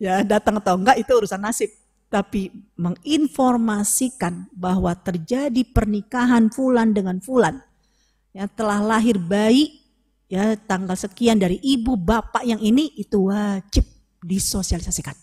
ya 0.00 0.24
datang 0.24 0.58
atau 0.58 0.80
enggak 0.80 0.96
itu 0.96 1.12
urusan 1.12 1.44
nasib. 1.44 1.68
Tapi 2.14 2.54
menginformasikan 2.78 4.54
bahwa 4.54 4.94
terjadi 4.94 5.66
pernikahan 5.66 6.46
fulan 6.46 6.94
dengan 6.94 7.18
fulan, 7.18 7.58
yang 8.30 8.46
telah 8.54 8.78
lahir 8.78 9.18
bayi, 9.18 9.82
ya 10.30 10.54
tanggal 10.54 10.94
sekian 10.94 11.42
dari 11.42 11.58
ibu 11.58 11.98
bapak 11.98 12.46
yang 12.46 12.62
ini 12.62 12.94
itu 12.94 13.34
wajib 13.34 13.82
disosialisasikan. 14.22 15.18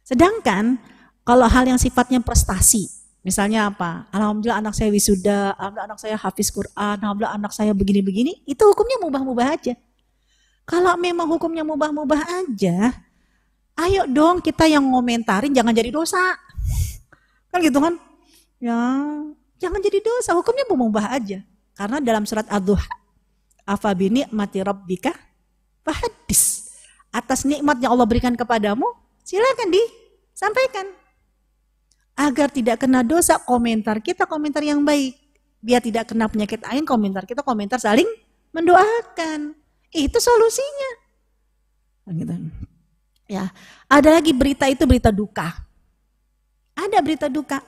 Sedangkan 0.00 0.80
kalau 1.20 1.44
hal 1.44 1.68
yang 1.68 1.76
sifatnya 1.76 2.24
prestasi, 2.24 2.96
Misalnya 3.26 3.74
apa? 3.74 4.06
Alhamdulillah 4.14 4.62
anak 4.62 4.78
saya 4.78 4.86
wisuda, 4.94 5.50
alhamdulillah 5.58 5.90
anak 5.90 5.98
saya 5.98 6.14
hafiz 6.14 6.46
Quran, 6.54 6.94
alhamdulillah 7.02 7.34
anak 7.34 7.50
saya 7.50 7.74
begini-begini, 7.74 8.46
itu 8.46 8.62
hukumnya 8.62 9.02
mubah-mubah 9.02 9.46
aja. 9.50 9.74
Kalau 10.62 10.94
memang 10.94 11.26
hukumnya 11.34 11.66
mubah-mubah 11.66 12.22
aja, 12.22 12.94
ayo 13.76 14.08
dong 14.08 14.40
kita 14.40 14.64
yang 14.68 14.84
ngomentarin 14.84 15.52
jangan 15.52 15.72
jadi 15.76 15.92
dosa. 15.92 16.20
Kan 17.52 17.60
gitu 17.60 17.78
kan? 17.80 17.94
Ya, 18.56 18.76
jangan 19.60 19.80
jadi 19.84 20.00
dosa, 20.00 20.32
hukumnya 20.32 20.64
mubah 20.68 21.12
aja. 21.12 21.44
Karena 21.76 22.00
dalam 22.00 22.24
surat 22.24 22.48
Ad-Duha, 22.48 22.88
afabini 23.68 24.24
mati 24.32 24.64
rabbika 24.64 25.12
fahadis. 25.84 26.72
Atas 27.12 27.44
nikmat 27.44 27.80
yang 27.80 27.96
Allah 27.96 28.08
berikan 28.08 28.32
kepadamu, 28.32 28.84
silakan 29.24 29.72
disampaikan 29.72 30.86
agar 32.16 32.48
tidak 32.48 32.80
kena 32.80 33.04
dosa 33.04 33.36
komentar 33.36 34.00
kita 34.00 34.24
komentar 34.24 34.64
yang 34.64 34.80
baik 34.80 35.20
biar 35.60 35.84
tidak 35.84 36.08
kena 36.08 36.32
penyakit 36.32 36.64
ain 36.64 36.88
komentar 36.88 37.28
kita 37.28 37.44
komentar 37.44 37.76
saling 37.76 38.08
mendoakan 38.56 39.52
itu 39.92 40.16
solusinya 40.16 40.90
gitu. 42.16 42.34
Ya, 43.26 43.50
ada 43.90 44.14
lagi 44.14 44.30
berita 44.30 44.70
itu 44.70 44.86
berita 44.86 45.10
duka. 45.10 45.50
Ada 46.78 47.02
berita 47.02 47.26
duka. 47.26 47.58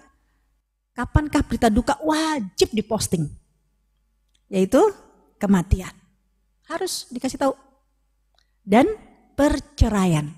Kapankah 0.95 1.43
berita 1.47 1.67
duka 1.67 1.99
wajib 2.03 2.71
diposting? 2.71 3.27
Yaitu 4.47 4.79
kematian. 5.39 5.91
Harus 6.67 7.11
dikasih 7.11 7.39
tahu. 7.43 7.55
Dan 8.63 8.87
perceraian. 9.35 10.31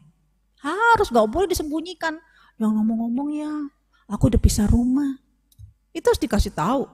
Harus 0.61 1.13
gak 1.13 1.29
boleh 1.29 1.53
disembunyikan. 1.53 2.17
Yang 2.61 2.73
ngomong-ngomong 2.77 3.29
ya, 3.33 3.53
aku 4.09 4.29
udah 4.29 4.41
pisah 4.41 4.69
rumah. 4.69 5.17
Itu 5.97 6.13
harus 6.13 6.21
dikasih 6.21 6.53
tahu. 6.53 6.85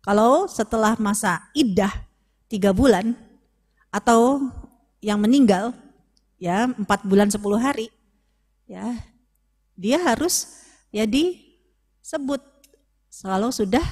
Kalau 0.00 0.48
setelah 0.48 0.96
masa 0.96 1.44
idah 1.52 1.92
tiga 2.48 2.72
bulan 2.72 3.12
atau 3.92 4.48
yang 5.04 5.20
meninggal 5.20 5.76
ya 6.40 6.72
empat 6.72 7.04
bulan 7.04 7.28
sepuluh 7.28 7.60
hari 7.60 7.92
ya 8.64 8.96
dia 9.80 9.96
harus 10.00 10.60
ya 10.92 11.08
disebut. 11.08 12.44
Selalu 13.10 13.48
sudah 13.50 13.82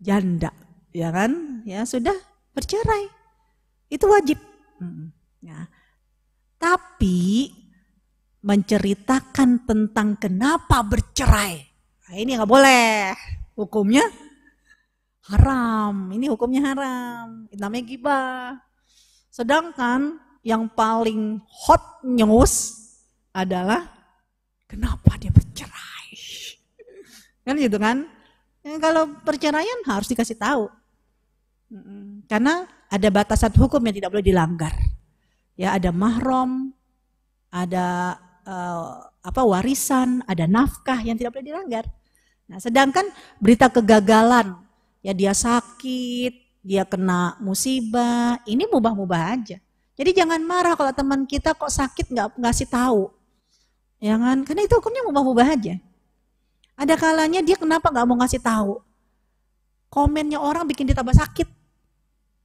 janda 0.00 0.50
ya 0.90 1.12
kan? 1.12 1.62
Ya 1.68 1.84
sudah 1.84 2.16
bercerai. 2.56 3.12
Itu 3.92 4.08
wajib. 4.08 4.40
Ya. 5.44 5.68
tapi 6.56 7.52
menceritakan 8.42 9.62
tentang 9.64 10.16
kenapa 10.20 10.84
bercerai 10.84 11.64
nah, 12.04 12.14
ini 12.16 12.34
nggak 12.34 12.50
boleh. 12.50 13.14
Hukumnya 13.54 14.02
haram. 15.30 16.10
Ini 16.10 16.26
hukumnya 16.32 16.72
haram. 16.72 17.46
Namanya 17.54 17.84
gibah. 17.86 18.58
Sedangkan 19.30 20.25
yang 20.46 20.70
paling 20.70 21.42
hot 21.50 22.06
news 22.06 22.78
adalah 23.34 23.90
kenapa 24.70 25.18
dia 25.18 25.34
bercerai. 25.34 26.14
Kan 27.42 27.58
gitu 27.58 27.82
kan? 27.82 28.06
Ya, 28.62 28.78
kalau 28.78 29.10
perceraian 29.26 29.82
harus 29.90 30.06
dikasih 30.06 30.38
tahu. 30.38 30.70
Karena 32.30 32.62
ada 32.86 33.08
batasan 33.10 33.50
hukum 33.58 33.82
yang 33.90 33.98
tidak 33.98 34.14
boleh 34.14 34.22
dilanggar. 34.22 34.70
Ya, 35.58 35.74
ada 35.74 35.90
mahram, 35.90 36.70
ada 37.50 38.14
uh, 38.46 39.02
apa 39.26 39.42
warisan, 39.42 40.22
ada 40.30 40.46
nafkah 40.46 41.02
yang 41.02 41.18
tidak 41.18 41.34
boleh 41.34 41.50
dilanggar. 41.50 41.90
Nah, 42.46 42.62
sedangkan 42.62 43.10
berita 43.42 43.66
kegagalan, 43.66 44.54
ya 45.02 45.10
dia 45.10 45.34
sakit, 45.34 46.62
dia 46.62 46.86
kena 46.86 47.34
musibah, 47.42 48.38
ini 48.46 48.70
mubah-mubah 48.70 49.22
aja. 49.34 49.58
Jadi 49.96 50.10
jangan 50.12 50.40
marah 50.44 50.76
kalau 50.76 50.92
teman 50.92 51.24
kita 51.24 51.56
kok 51.56 51.72
sakit 51.72 52.12
nggak 52.12 52.36
ngasih 52.36 52.68
tahu. 52.68 53.08
Ya 53.96 54.20
kan? 54.20 54.44
Karena 54.44 54.68
itu 54.68 54.76
hukumnya 54.76 55.02
mubah-mubah 55.08 55.56
aja. 55.56 55.80
Ada 56.76 56.94
kalanya 57.00 57.40
dia 57.40 57.56
kenapa 57.56 57.88
nggak 57.88 58.04
mau 58.04 58.20
ngasih 58.20 58.40
tahu? 58.44 58.84
Komennya 59.88 60.36
orang 60.36 60.68
bikin 60.68 60.84
dia 60.84 60.96
tambah 60.96 61.16
sakit. 61.16 61.48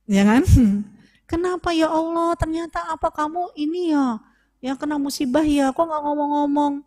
Ya 0.07 0.23
kan? 0.23 0.48
Kenapa 1.32 1.72
ya 1.72 1.88
Allah 1.88 2.36
ternyata 2.36 2.84
apa 2.91 3.07
kamu 3.07 3.56
ini 3.56 3.95
ya 3.95 4.19
yang 4.61 4.78
kena 4.78 4.99
musibah 5.02 5.41
ya 5.41 5.73
kok 5.73 5.82
nggak 5.82 6.02
ngomong-ngomong 6.06 6.86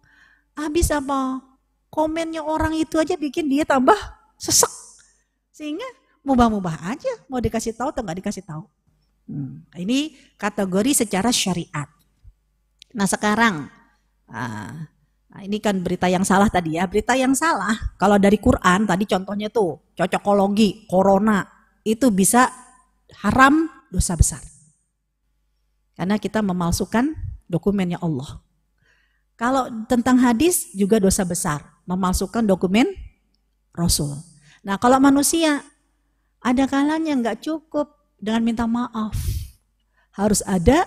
habis 0.54 0.92
apa 0.94 1.42
komennya 1.90 2.44
orang 2.44 2.78
itu 2.78 3.00
aja 3.00 3.18
bikin 3.18 3.50
dia 3.50 3.66
tambah 3.66 3.98
sesek 4.38 4.70
sehingga 5.50 5.86
mubah-mubah 6.22 6.94
aja 6.94 7.12
mau 7.26 7.42
dikasih 7.42 7.74
tahu 7.74 7.90
atau 7.90 8.04
nggak 8.06 8.22
dikasih 8.22 8.46
tahu 8.46 8.62
Hmm. 9.24 9.64
Ini 9.72 10.12
kategori 10.36 11.04
secara 11.04 11.32
syariat. 11.32 11.88
Nah 12.94 13.08
sekarang, 13.08 13.66
ah, 14.28 14.86
ini 15.42 15.58
kan 15.58 15.80
berita 15.80 16.06
yang 16.06 16.22
salah 16.22 16.46
tadi 16.52 16.76
ya. 16.76 16.86
Berita 16.86 17.16
yang 17.16 17.32
salah, 17.32 17.74
kalau 17.98 18.20
dari 18.20 18.36
Quran 18.38 18.86
tadi 18.86 19.04
contohnya 19.08 19.48
tuh 19.48 19.80
cocokologi, 19.96 20.86
corona, 20.86 21.42
itu 21.82 22.12
bisa 22.12 22.52
haram 23.24 23.66
dosa 23.90 24.14
besar. 24.14 24.42
Karena 25.94 26.18
kita 26.18 26.42
memalsukan 26.42 27.14
dokumennya 27.46 28.02
Allah. 28.02 28.42
Kalau 29.34 29.66
tentang 29.90 30.18
hadis 30.22 30.70
juga 30.74 31.02
dosa 31.02 31.26
besar, 31.26 31.62
memalsukan 31.86 32.46
dokumen 32.46 32.86
Rasul. 33.74 34.14
Nah 34.62 34.78
kalau 34.78 35.02
manusia, 35.02 35.66
ada 36.38 36.64
kalanya 36.70 37.18
nggak 37.18 37.42
cukup 37.42 37.93
dengan 38.18 38.42
minta 38.42 38.64
maaf. 38.64 39.14
Harus 40.14 40.40
ada 40.46 40.86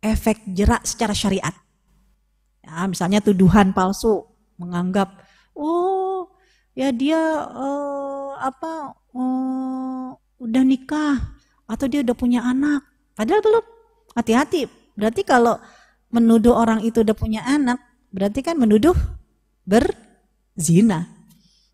efek 0.00 0.42
jerak 0.54 0.86
secara 0.86 1.12
syariat. 1.12 1.54
Ya, 2.64 2.84
misalnya 2.86 3.24
tuduhan 3.24 3.72
palsu 3.72 4.28
menganggap 4.58 5.22
oh 5.54 6.28
ya 6.74 6.90
dia 6.90 7.18
uh, 7.46 8.36
apa 8.38 8.94
uh, 9.14 10.12
udah 10.38 10.62
nikah 10.62 11.38
atau 11.68 11.86
dia 11.90 12.00
udah 12.00 12.16
punya 12.16 12.40
anak. 12.42 12.86
Padahal 13.12 13.42
belum. 13.42 13.64
Hati-hati. 14.14 14.66
Berarti 14.98 15.22
kalau 15.22 15.60
menuduh 16.10 16.56
orang 16.56 16.82
itu 16.82 17.04
udah 17.04 17.14
punya 17.14 17.44
anak, 17.44 17.78
berarti 18.08 18.40
kan 18.40 18.56
menuduh 18.56 18.96
berzina. 19.62 21.06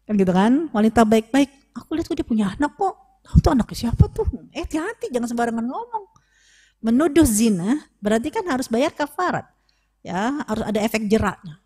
Kan 0.05 0.21
gitu 0.21 0.33
kan? 0.35 0.69
Wanita 0.75 1.07
baik-baik, 1.07 1.73
aku 1.73 1.97
lihat 1.97 2.11
dia 2.11 2.27
punya 2.27 2.53
anak 2.53 2.77
kok 2.77 3.04
Tahu 3.25 3.37
tuh 3.41 3.51
anaknya 3.57 3.89
siapa 3.89 4.05
tuh? 4.13 4.29
Eh 4.53 4.61
hati-hati 4.63 5.09
jangan 5.09 5.29
sembarangan 5.33 5.65
ngomong. 5.65 6.05
Menuduh 6.85 7.25
zina 7.25 7.89
berarti 7.97 8.29
kan 8.29 8.45
harus 8.45 8.69
bayar 8.69 8.93
kafarat. 8.93 9.49
Ya, 10.05 10.45
harus 10.45 10.69
ada 10.69 10.85
efek 10.85 11.09
jeraknya. 11.09 11.57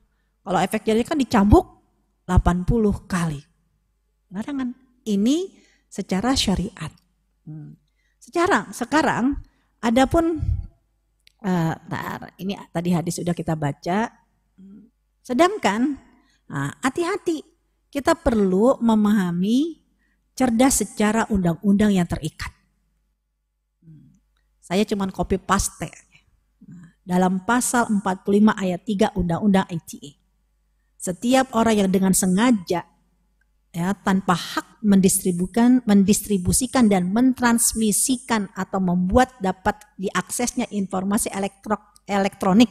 Kalau 0.47 0.59
efek 0.63 0.87
jeraknya 0.87 1.11
kan 1.11 1.19
dicambuk 1.19 1.67
80 2.31 3.11
kali. 3.11 3.43
Larangan. 4.31 4.71
Ini 5.03 5.51
secara 5.91 6.39
syariat. 6.39 6.93
Hmm. 7.43 7.75
Secara 8.23 8.71
sekarang 8.71 9.35
adapun 9.83 10.39
uh, 11.43 11.75
ini 12.39 12.55
tadi 12.71 12.95
hadis 12.95 13.19
sudah 13.19 13.35
kita 13.35 13.59
baca. 13.59 14.07
Sedangkan 15.25 15.99
hati-hati 16.85 17.45
kita 17.89 18.17
perlu 18.17 18.77
memahami 18.81 19.78
cerdas 20.39 20.87
secara 20.87 21.27
undang-undang 21.35 21.91
yang 21.91 22.07
terikat. 22.07 22.55
Saya 24.63 24.87
cuma 24.87 25.11
copy 25.11 25.43
paste. 25.43 25.91
Dalam 27.03 27.43
pasal 27.43 27.91
45 27.91 28.53
ayat 28.55 28.85
3 28.85 29.19
Undang-Undang 29.19 29.67
ITE. 29.73 30.21
Setiap 31.01 31.57
orang 31.57 31.83
yang 31.83 31.91
dengan 31.91 32.13
sengaja 32.13 32.85
ya 33.73 33.89
tanpa 34.05 34.37
hak 34.37 34.85
mendistribusikan 34.85 35.81
mendistribusikan 35.89 36.85
dan 36.87 37.09
mentransmisikan 37.11 38.53
atau 38.53 38.79
membuat 38.79 39.33
dapat 39.41 39.81
diaksesnya 39.97 40.69
informasi 40.69 41.33
elektro, 41.33 41.81
elektronik 42.05 42.69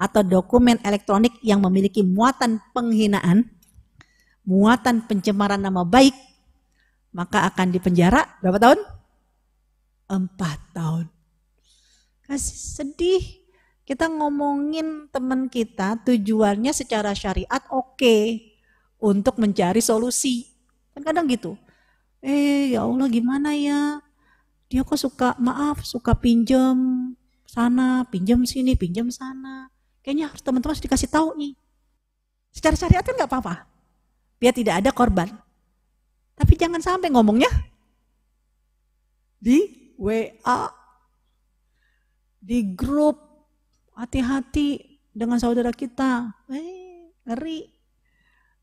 atau 0.00 0.24
dokumen 0.24 0.80
elektronik 0.80 1.36
yang 1.44 1.60
memiliki 1.60 2.00
muatan 2.00 2.64
penghinaan, 2.72 3.52
muatan 4.48 5.04
pencemaran 5.04 5.60
nama 5.60 5.84
baik 5.84 6.33
maka 7.14 7.46
akan 7.46 7.70
dipenjara 7.70 8.26
berapa 8.42 8.58
tahun? 8.58 8.80
Empat 10.10 10.58
tahun. 10.74 11.06
Kasih 12.26 12.58
sedih. 12.58 13.24
Kita 13.84 14.08
ngomongin 14.08 15.12
teman 15.12 15.46
kita 15.46 16.00
tujuannya 16.02 16.72
secara 16.72 17.12
syariat 17.12 17.62
oke 17.68 18.00
okay, 18.00 18.56
untuk 18.98 19.38
mencari 19.38 19.78
solusi. 19.78 20.48
Kan 20.96 21.04
kadang 21.04 21.30
gitu. 21.30 21.54
Eh 22.24 22.74
ya 22.74 22.82
Allah 22.82 23.06
gimana 23.12 23.52
ya? 23.54 24.00
Dia 24.72 24.82
kok 24.82 24.96
suka 24.96 25.36
maaf, 25.36 25.84
suka 25.84 26.16
pinjam 26.16 27.12
sana, 27.44 28.08
pinjam 28.08 28.42
sini, 28.48 28.74
pinjam 28.74 29.12
sana. 29.12 29.68
Kayaknya 30.00 30.32
harus 30.32 30.42
teman-teman 30.42 30.72
harus 30.74 30.82
dikasih 30.82 31.12
tahu 31.12 31.36
nih. 31.38 31.52
Secara 32.50 32.74
syariat 32.74 33.04
kan 33.04 33.14
nggak 33.14 33.30
apa-apa. 33.30 33.68
Biar 34.40 34.56
tidak 34.56 34.80
ada 34.80 34.90
korban. 34.90 35.28
Tapi 36.34 36.52
jangan 36.58 36.82
sampai 36.82 37.14
ngomongnya 37.14 37.50
di 39.38 39.92
WA, 39.94 40.72
di 42.42 42.74
grup, 42.74 43.20
hati-hati 43.94 44.98
dengan 45.14 45.38
saudara 45.38 45.70
kita. 45.70 46.34
Eh, 46.50 47.14
ngeri. 47.28 47.70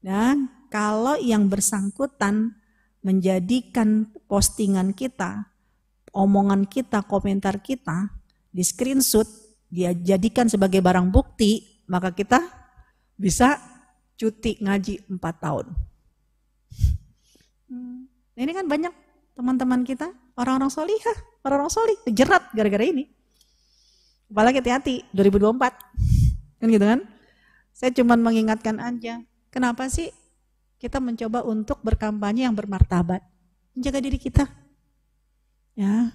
Dan 0.01 0.67
kalau 0.73 1.15
yang 1.17 1.47
bersangkutan 1.47 2.57
menjadikan 3.01 4.09
postingan 4.25 4.93
kita, 4.93 5.49
omongan 6.13 6.65
kita, 6.65 7.05
komentar 7.05 7.61
kita, 7.61 8.09
di 8.51 8.61
screenshot, 8.65 9.25
dia 9.71 9.95
jadikan 9.95 10.51
sebagai 10.51 10.83
barang 10.83 11.09
bukti, 11.09 11.85
maka 11.87 12.11
kita 12.11 12.41
bisa 13.15 13.57
cuti 14.19 14.59
ngaji 14.59 15.07
4 15.07 15.17
tahun. 15.39 15.65
Hmm. 17.71 18.11
Ini 18.35 18.51
kan 18.51 18.67
banyak 18.67 18.91
teman-teman 19.31 19.87
kita, 19.87 20.11
orang-orang 20.35 20.67
solihah, 20.67 21.17
orang-orang 21.47 21.71
solih, 21.71 21.97
jerat 22.11 22.51
gara-gara 22.51 22.83
ini. 22.83 23.07
Apalagi 24.27 24.59
hati-hati 24.59 24.95
2024. 25.15 26.59
Kan 26.59 26.67
gitu 26.67 26.83
kan? 26.83 26.99
Saya 27.71 27.91
cuma 27.95 28.19
mengingatkan 28.19 28.75
aja. 28.83 29.23
Kenapa 29.47 29.87
sih 29.87 30.11
kita 30.83 30.99
mencoba 30.99 31.47
untuk 31.47 31.79
berkampanye 31.79 32.43
yang 32.43 32.55
bermartabat? 32.55 33.23
Menjaga 33.71 34.03
diri 34.03 34.19
kita. 34.19 34.47
Ya, 35.75 36.11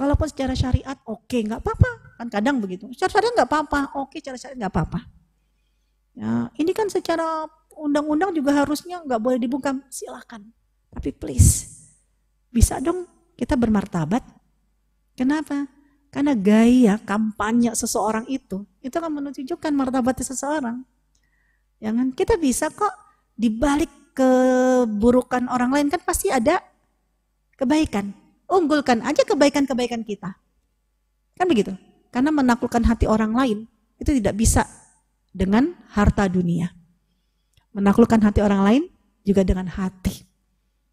Kalaupun 0.00 0.32
secara 0.32 0.56
syariat 0.56 0.96
oke, 1.04 1.28
okay, 1.28 1.44
nggak 1.44 1.60
apa-apa. 1.60 2.16
Kan 2.16 2.32
kadang 2.32 2.56
begitu. 2.56 2.88
Secara 2.96 3.20
syariat 3.20 3.32
nggak 3.36 3.50
apa-apa, 3.52 3.80
oke 4.00 4.08
okay, 4.08 4.24
secara 4.24 4.40
syariat 4.40 4.58
nggak 4.64 4.72
apa-apa. 4.72 5.00
Ya, 6.16 6.48
ini 6.56 6.72
kan 6.72 6.88
secara 6.88 7.44
undang-undang 7.76 8.32
juga 8.32 8.64
harusnya 8.64 9.04
nggak 9.04 9.20
boleh 9.20 9.36
dibungkam. 9.36 9.84
Silakan. 9.92 10.48
Tapi 10.90 11.10
please, 11.14 11.66
bisa 12.50 12.82
dong 12.82 13.06
kita 13.38 13.54
bermartabat. 13.54 14.22
Kenapa? 15.14 15.70
Karena 16.10 16.34
gaya 16.34 16.98
kampanye 16.98 17.70
seseorang 17.78 18.26
itu, 18.26 18.66
itu 18.82 18.94
akan 18.98 19.22
menunjukkan 19.22 19.72
martabatnya 19.72 20.26
seseorang. 20.26 20.82
Ya 21.78 21.94
kita 21.94 22.36
bisa 22.36 22.68
kok 22.68 22.92
dibalik 23.38 23.88
keburukan 24.12 25.46
orang 25.48 25.70
lain 25.70 25.86
kan 25.88 26.02
pasti 26.02 26.28
ada 26.28 26.60
kebaikan 27.56 28.12
unggulkan 28.50 29.00
aja 29.06 29.22
kebaikan-kebaikan 29.22 30.02
kita. 30.02 30.34
Kan 31.38 31.46
begitu? 31.46 31.72
Karena 32.10 32.34
menaklukkan 32.34 32.82
hati 32.82 33.06
orang 33.06 33.32
lain 33.32 33.58
itu 34.02 34.10
tidak 34.18 34.34
bisa 34.34 34.66
dengan 35.30 35.78
harta 35.94 36.26
dunia. 36.26 36.74
Menaklukkan 37.70 38.18
hati 38.18 38.42
orang 38.42 38.62
lain 38.66 38.82
juga 39.22 39.46
dengan 39.46 39.70
hati. 39.70 40.26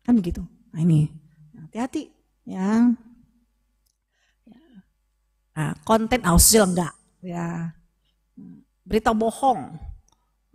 Kan 0.07 0.15
begitu? 0.15 0.39
Nah 0.71 0.79
ini, 0.79 1.11
hati-hati. 1.51 2.07
Ya. 2.47 2.95
Nah, 5.51 5.73
konten 5.83 6.23
ausil 6.23 6.63
enggak. 6.63 6.95
Ya. 7.19 7.75
Berita 8.87 9.11
bohong. 9.11 9.75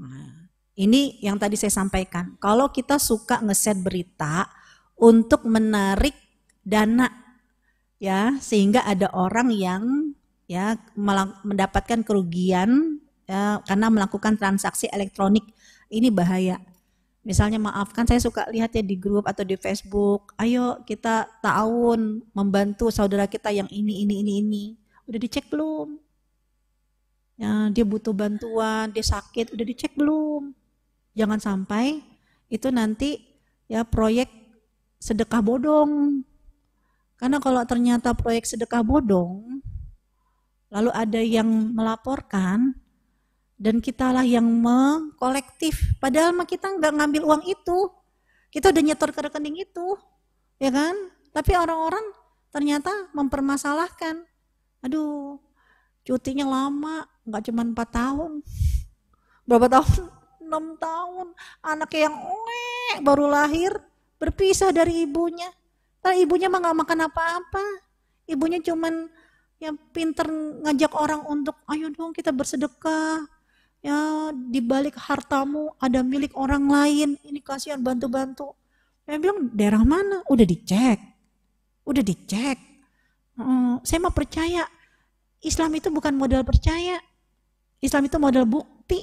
Nah, 0.00 0.48
ini 0.72 1.20
yang 1.20 1.36
tadi 1.36 1.60
saya 1.60 1.84
sampaikan. 1.84 2.40
Kalau 2.40 2.72
kita 2.72 2.96
suka 2.96 3.44
ngeset 3.44 3.76
berita 3.84 4.48
untuk 4.96 5.44
menarik 5.44 6.16
dana 6.64 7.10
ya 8.00 8.38
sehingga 8.40 8.88
ada 8.88 9.10
orang 9.12 9.52
yang 9.52 10.14
ya 10.48 10.80
mendapatkan 11.44 12.06
kerugian 12.06 13.02
ya, 13.28 13.60
karena 13.68 13.92
melakukan 13.92 14.40
transaksi 14.40 14.88
elektronik 14.88 15.44
ini 15.92 16.08
bahaya. 16.08 16.56
Misalnya 17.22 17.62
maaf 17.62 17.94
kan 17.94 18.02
saya 18.02 18.18
suka 18.18 18.50
lihat 18.50 18.74
ya 18.74 18.82
di 18.82 18.98
grup 18.98 19.30
atau 19.30 19.46
di 19.46 19.54
Facebook, 19.54 20.34
ayo 20.42 20.82
kita 20.82 21.30
tahun 21.38 22.26
membantu 22.34 22.90
saudara 22.90 23.30
kita 23.30 23.54
yang 23.54 23.70
ini 23.70 24.02
ini 24.02 24.14
ini 24.26 24.32
ini. 24.42 24.64
Udah 25.06 25.18
dicek 25.22 25.46
belum? 25.46 26.02
Ya, 27.38 27.70
dia 27.70 27.86
butuh 27.86 28.14
bantuan, 28.14 28.90
dia 28.90 29.06
sakit, 29.06 29.54
udah 29.54 29.64
dicek 29.66 29.94
belum? 29.94 30.50
Jangan 31.14 31.38
sampai 31.38 32.02
itu 32.50 32.68
nanti 32.74 33.22
ya 33.70 33.86
proyek 33.86 34.28
sedekah 34.98 35.40
bodong 35.42 36.22
karena 37.22 37.38
kalau 37.38 37.62
ternyata 37.62 38.18
proyek 38.18 38.50
sedekah 38.50 38.82
bodong, 38.82 39.62
lalu 40.74 40.90
ada 40.90 41.22
yang 41.22 41.46
melaporkan, 41.70 42.74
dan 43.62 43.78
kitalah 43.78 44.26
yang 44.26 44.42
mengkolektif. 44.42 45.78
Padahal 46.02 46.34
mah 46.34 46.42
kita 46.50 46.66
nggak 46.66 46.92
ngambil 46.98 47.22
uang 47.22 47.42
itu. 47.46 47.78
Kita 48.50 48.74
udah 48.74 48.82
nyetor 48.82 49.14
ke 49.14 49.20
rekening 49.30 49.62
itu. 49.62 49.94
Ya 50.58 50.74
kan? 50.74 51.14
Tapi 51.30 51.54
orang-orang 51.54 52.02
ternyata 52.50 52.90
mempermasalahkan. 53.14 54.26
Aduh, 54.82 55.38
cutinya 56.02 56.50
lama, 56.50 57.06
nggak 57.22 57.42
cuma 57.46 57.62
4 57.62 57.78
tahun. 57.86 58.32
Berapa 59.46 59.78
tahun? 59.78 60.10
6 60.50 60.82
tahun. 60.82 61.26
Anak 61.62 61.90
yang 61.94 62.18
baru 63.06 63.30
lahir, 63.30 63.78
berpisah 64.18 64.74
dari 64.74 65.06
ibunya 65.06 65.48
kalau 66.02 66.18
ibunya 66.18 66.50
mah 66.50 66.58
nggak 66.58 66.78
makan 66.82 67.00
apa-apa. 67.06 67.64
Ibunya 68.26 68.58
cuman 68.58 69.06
yang 69.62 69.78
pinter 69.94 70.26
ngajak 70.66 70.90
orang 70.98 71.22
untuk 71.30 71.54
ayo 71.70 71.94
dong 71.94 72.10
kita 72.10 72.34
bersedekah. 72.34 73.22
Ya 73.82 74.30
di 74.30 74.62
balik 74.62 74.94
hartamu 74.94 75.74
ada 75.82 76.06
milik 76.06 76.32
orang 76.38 76.70
lain. 76.70 77.18
Ini 77.26 77.42
kasihan 77.42 77.82
bantu-bantu. 77.82 78.54
Saya 79.02 79.18
bilang 79.18 79.50
daerah 79.50 79.82
mana? 79.82 80.22
Udah 80.30 80.46
dicek. 80.46 81.02
Udah 81.82 82.02
dicek. 82.02 82.58
Hmm, 83.34 83.82
saya 83.82 83.98
mau 83.98 84.14
percaya 84.14 84.62
Islam 85.42 85.74
itu 85.74 85.90
bukan 85.90 86.14
modal 86.14 86.46
percaya. 86.46 87.02
Islam 87.82 88.06
itu 88.06 88.16
modal 88.22 88.46
bukti. 88.46 89.02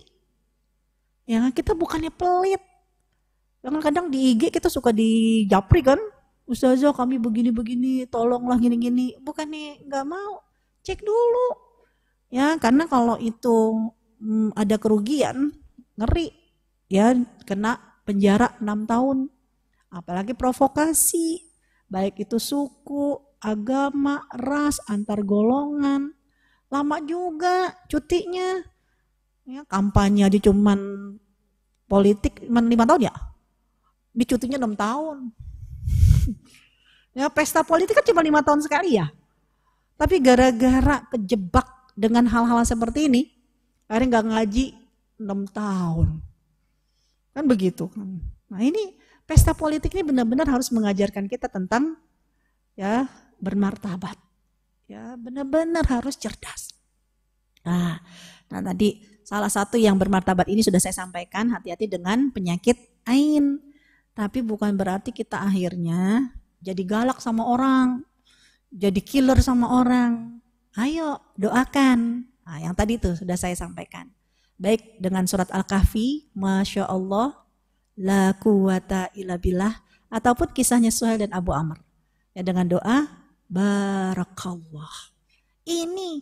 Ya, 1.28 1.44
kita 1.52 1.76
bukannya 1.76 2.10
pelit. 2.16 2.64
Jangan 3.60 3.84
kadang 3.84 4.06
di 4.08 4.34
IG 4.34 4.56
kita 4.56 4.72
suka 4.72 4.96
dijapri 4.96 5.84
kan, 5.84 6.00
Ustazah 6.48 6.96
kami 6.96 7.20
begini-begini, 7.20 8.08
tolonglah 8.08 8.56
gini-gini. 8.56 9.20
Bukan 9.20 9.52
nih 9.52 9.84
nggak 9.84 10.06
mau, 10.08 10.42
cek 10.82 11.04
dulu. 11.04 11.48
Ya, 12.32 12.56
karena 12.56 12.88
kalau 12.88 13.20
itu 13.20 13.92
hmm, 14.20 14.56
ada 14.56 14.76
kerugian, 14.76 15.56
ngeri. 15.96 16.32
Ya, 16.90 17.14
kena 17.46 17.78
penjara 18.06 18.58
6 18.60 18.90
tahun. 18.90 19.18
Apalagi 19.90 20.34
provokasi, 20.38 21.46
baik 21.90 22.26
itu 22.26 22.38
suku, 22.38 23.18
agama, 23.42 24.26
ras, 24.34 24.82
antar 24.86 25.24
golongan. 25.26 26.14
Lama 26.70 26.98
juga 27.02 27.74
cutinya. 27.90 28.62
Ya, 29.50 29.66
kampanye 29.66 30.30
aja 30.30 30.38
cuman 30.38 30.78
politik 31.90 32.46
lima 32.46 32.86
tahun 32.86 33.10
ya. 33.10 33.16
Di 34.14 34.24
cutinya 34.30 34.62
6 34.62 34.78
tahun. 34.78 35.18
Ya 37.18 37.26
pesta 37.28 37.66
politik 37.66 37.98
kan 38.00 38.06
cuma 38.06 38.22
lima 38.22 38.40
tahun 38.46 38.62
sekali 38.64 38.96
ya. 38.96 39.10
Tapi 40.00 40.24
gara-gara 40.24 41.04
kejebak 41.12 41.68
dengan 41.98 42.24
hal-hal 42.30 42.64
seperti 42.64 43.12
ini, 43.12 43.28
akhirnya 43.90 44.22
nggak 44.22 44.28
ngaji 44.30 44.66
enam 45.20 45.40
tahun. 45.50 46.10
Kan 47.34 47.44
begitu. 47.50 47.90
Nah 48.50 48.62
ini 48.62 48.96
pesta 49.26 49.58
politik 49.58 49.98
ini 49.98 50.06
benar-benar 50.06 50.46
harus 50.46 50.70
mengajarkan 50.70 51.26
kita 51.26 51.50
tentang 51.50 51.98
ya 52.78 53.10
bermartabat. 53.42 54.16
Ya 54.86 55.18
benar-benar 55.18 55.86
harus 55.90 56.18
cerdas. 56.18 56.74
Nah, 57.66 58.02
nah 58.50 58.62
tadi 58.62 59.04
salah 59.26 59.52
satu 59.52 59.78
yang 59.78 60.00
bermartabat 60.00 60.50
ini 60.50 60.66
sudah 60.66 60.82
saya 60.82 60.96
sampaikan 60.96 61.50
hati-hati 61.54 61.90
dengan 61.90 62.30
penyakit 62.30 62.78
ain. 63.10 63.62
Tapi 64.14 64.42
bukan 64.42 64.76
berarti 64.76 65.14
kita 65.14 65.40
akhirnya 65.40 66.34
jadi 66.60 66.82
galak 66.84 67.24
sama 67.24 67.48
orang, 67.48 68.04
jadi 68.70 69.00
killer 69.00 69.40
sama 69.40 69.82
orang. 69.82 70.42
Ayo 70.78 71.18
doakan. 71.40 72.29
Nah, 72.50 72.58
yang 72.66 72.74
tadi 72.74 72.98
itu 72.98 73.14
sudah 73.14 73.38
saya 73.38 73.54
sampaikan. 73.54 74.10
Baik 74.58 74.98
dengan 74.98 75.30
surat 75.30 75.54
Al-Kahfi, 75.54 76.34
Masya 76.34 76.90
Allah, 76.90 77.38
la 77.94 78.34
quwata 78.34 79.14
illa 79.14 79.38
billah, 79.38 79.86
ataupun 80.10 80.50
kisahnya 80.50 80.90
Suhail 80.90 81.22
dan 81.22 81.30
Abu 81.30 81.54
Amr. 81.54 81.78
Ya 82.34 82.42
dengan 82.42 82.66
doa, 82.66 83.06
Barakallah. 83.50 85.14
Ini 85.66 86.22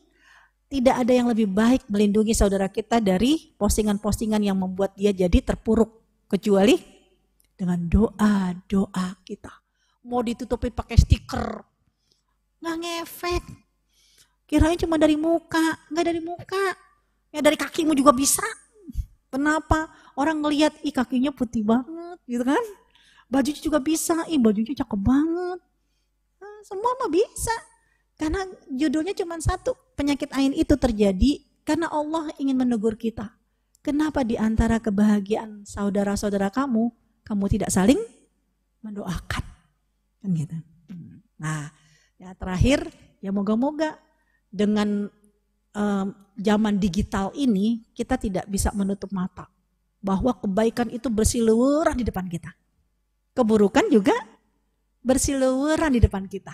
tidak 0.68 0.96
ada 1.04 1.12
yang 1.16 1.28
lebih 1.32 1.48
baik 1.48 1.88
melindungi 1.88 2.36
saudara 2.36 2.68
kita 2.68 3.00
dari 3.00 3.56
postingan-postingan 3.56 4.44
yang 4.44 4.60
membuat 4.60 4.96
dia 5.00 5.16
jadi 5.16 5.40
terpuruk. 5.40 6.04
Kecuali 6.28 6.76
dengan 7.56 7.88
doa-doa 7.88 9.16
kita 9.24 9.52
mau 10.08 10.24
ditutupi 10.24 10.72
pakai 10.72 10.96
stiker. 10.96 11.64
Nggak 12.64 12.76
ngefek. 12.84 13.44
Kirain 14.48 14.80
cuma 14.80 14.96
dari 14.96 15.20
muka, 15.20 15.76
nggak 15.92 16.06
dari 16.08 16.22
muka. 16.24 16.66
Ya 17.36 17.44
dari 17.44 17.60
kakimu 17.60 17.92
juga 17.92 18.16
bisa. 18.16 18.48
Kenapa? 19.28 19.92
Orang 20.16 20.40
ngelihat, 20.40 20.80
ih 20.88 20.96
kakinya 20.96 21.36
putih 21.36 21.68
banget, 21.68 22.18
gitu 22.26 22.48
kan? 22.48 22.64
Bajunya 23.28 23.60
juga 23.60 23.84
bisa, 23.84 24.24
ih 24.32 24.40
bajunya 24.40 24.72
cakep 24.72 25.00
banget. 25.04 25.60
Nah, 26.40 26.60
semua 26.64 26.96
mah 26.96 27.12
bisa. 27.12 27.52
Karena 28.16 28.48
judulnya 28.72 29.12
cuma 29.14 29.36
satu, 29.44 29.76
penyakit 30.00 30.32
ain 30.32 30.56
itu 30.56 30.74
terjadi 30.80 31.44
karena 31.68 31.92
Allah 31.92 32.32
ingin 32.40 32.56
menegur 32.56 32.96
kita. 32.96 33.36
Kenapa 33.84 34.24
di 34.24 34.40
antara 34.40 34.80
kebahagiaan 34.80 35.68
saudara-saudara 35.68 36.50
kamu, 36.50 36.90
kamu 37.28 37.46
tidak 37.52 37.70
saling 37.70 38.00
mendoakan? 38.80 39.44
Kan 40.24 40.30
gitu. 40.34 40.58
Nah, 41.38 41.70
ya 42.18 42.34
terakhir 42.34 42.90
ya 43.22 43.30
moga-moga 43.30 44.07
dengan 44.58 45.06
um, 45.78 46.08
zaman 46.34 46.82
digital 46.82 47.30
ini 47.38 47.86
kita 47.94 48.18
tidak 48.18 48.50
bisa 48.50 48.74
menutup 48.74 49.14
mata 49.14 49.46
bahwa 50.02 50.34
kebaikan 50.34 50.90
itu 50.90 51.10
bersiluweran 51.14 51.98
di 51.98 52.06
depan 52.06 52.26
kita. 52.26 52.50
Keburukan 53.38 53.86
juga 53.94 54.18
bersiluweran 55.06 55.94
di 55.94 56.02
depan 56.02 56.26
kita. 56.26 56.54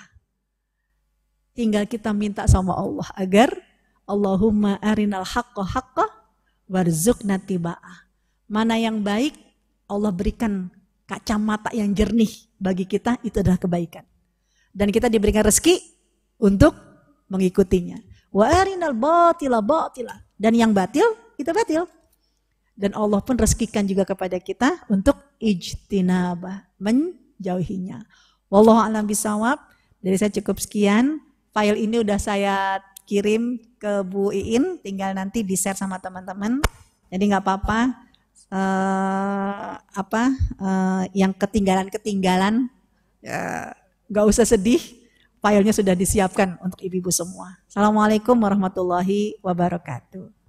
Tinggal 1.56 1.88
kita 1.88 2.12
minta 2.12 2.44
sama 2.50 2.76
Allah 2.76 3.08
agar 3.16 3.56
Allahumma 4.04 4.82
arinal 4.84 5.24
haqqa 5.24 5.64
haqqa 5.64 6.06
warzuqna 6.68 7.40
tiba'ah. 7.40 8.10
Mana 8.52 8.76
yang 8.76 9.00
baik, 9.00 9.32
Allah 9.88 10.12
berikan 10.12 10.68
kacamata 11.08 11.72
yang 11.72 11.94
jernih 11.96 12.52
bagi 12.60 12.84
kita, 12.84 13.22
itu 13.24 13.40
adalah 13.40 13.62
kebaikan. 13.62 14.04
Dan 14.74 14.90
kita 14.90 15.08
diberikan 15.08 15.46
rezeki 15.46 15.78
untuk 16.42 16.93
mengikutinya. 17.34 17.98
Wa 18.30 18.46
arinal 18.62 18.94
batila 18.94 19.66
batila. 19.66 20.14
Dan 20.38 20.54
yang 20.54 20.70
batil, 20.70 21.06
kita 21.34 21.50
batil. 21.50 21.90
Dan 22.74 22.94
Allah 22.98 23.22
pun 23.22 23.38
rezekikan 23.38 23.86
juga 23.86 24.06
kepada 24.06 24.38
kita 24.42 24.86
untuk 24.90 25.18
ijtinabah, 25.38 26.78
menjauhinya. 26.82 28.02
Wallahu 28.50 28.82
a'lam 28.82 29.06
bisawab. 29.10 29.58
Dari 30.02 30.18
saya 30.18 30.34
cukup 30.34 30.62
sekian. 30.62 31.22
File 31.54 31.78
ini 31.78 32.02
udah 32.02 32.18
saya 32.18 32.82
kirim 33.06 33.62
ke 33.78 34.02
Bu 34.02 34.34
Iin, 34.34 34.82
tinggal 34.82 35.14
nanti 35.14 35.46
di-share 35.46 35.78
sama 35.78 36.02
teman-teman. 36.02 36.66
Jadi 37.14 37.24
nggak 37.30 37.46
apa-apa 37.46 37.80
uh, 38.50 39.74
apa 39.78 40.24
uh, 40.58 41.04
yang 41.14 41.30
ketinggalan-ketinggalan 41.30 42.74
ya, 43.22 43.70
nggak 44.10 44.26
usah 44.26 44.50
sedih. 44.50 44.82
Filenya 45.44 45.76
sudah 45.76 45.92
disiapkan 45.92 46.56
untuk 46.64 46.80
ibu-ibu 46.80 47.12
semua. 47.12 47.60
Assalamualaikum 47.68 48.40
warahmatullahi 48.40 49.36
wabarakatuh. 49.44 50.43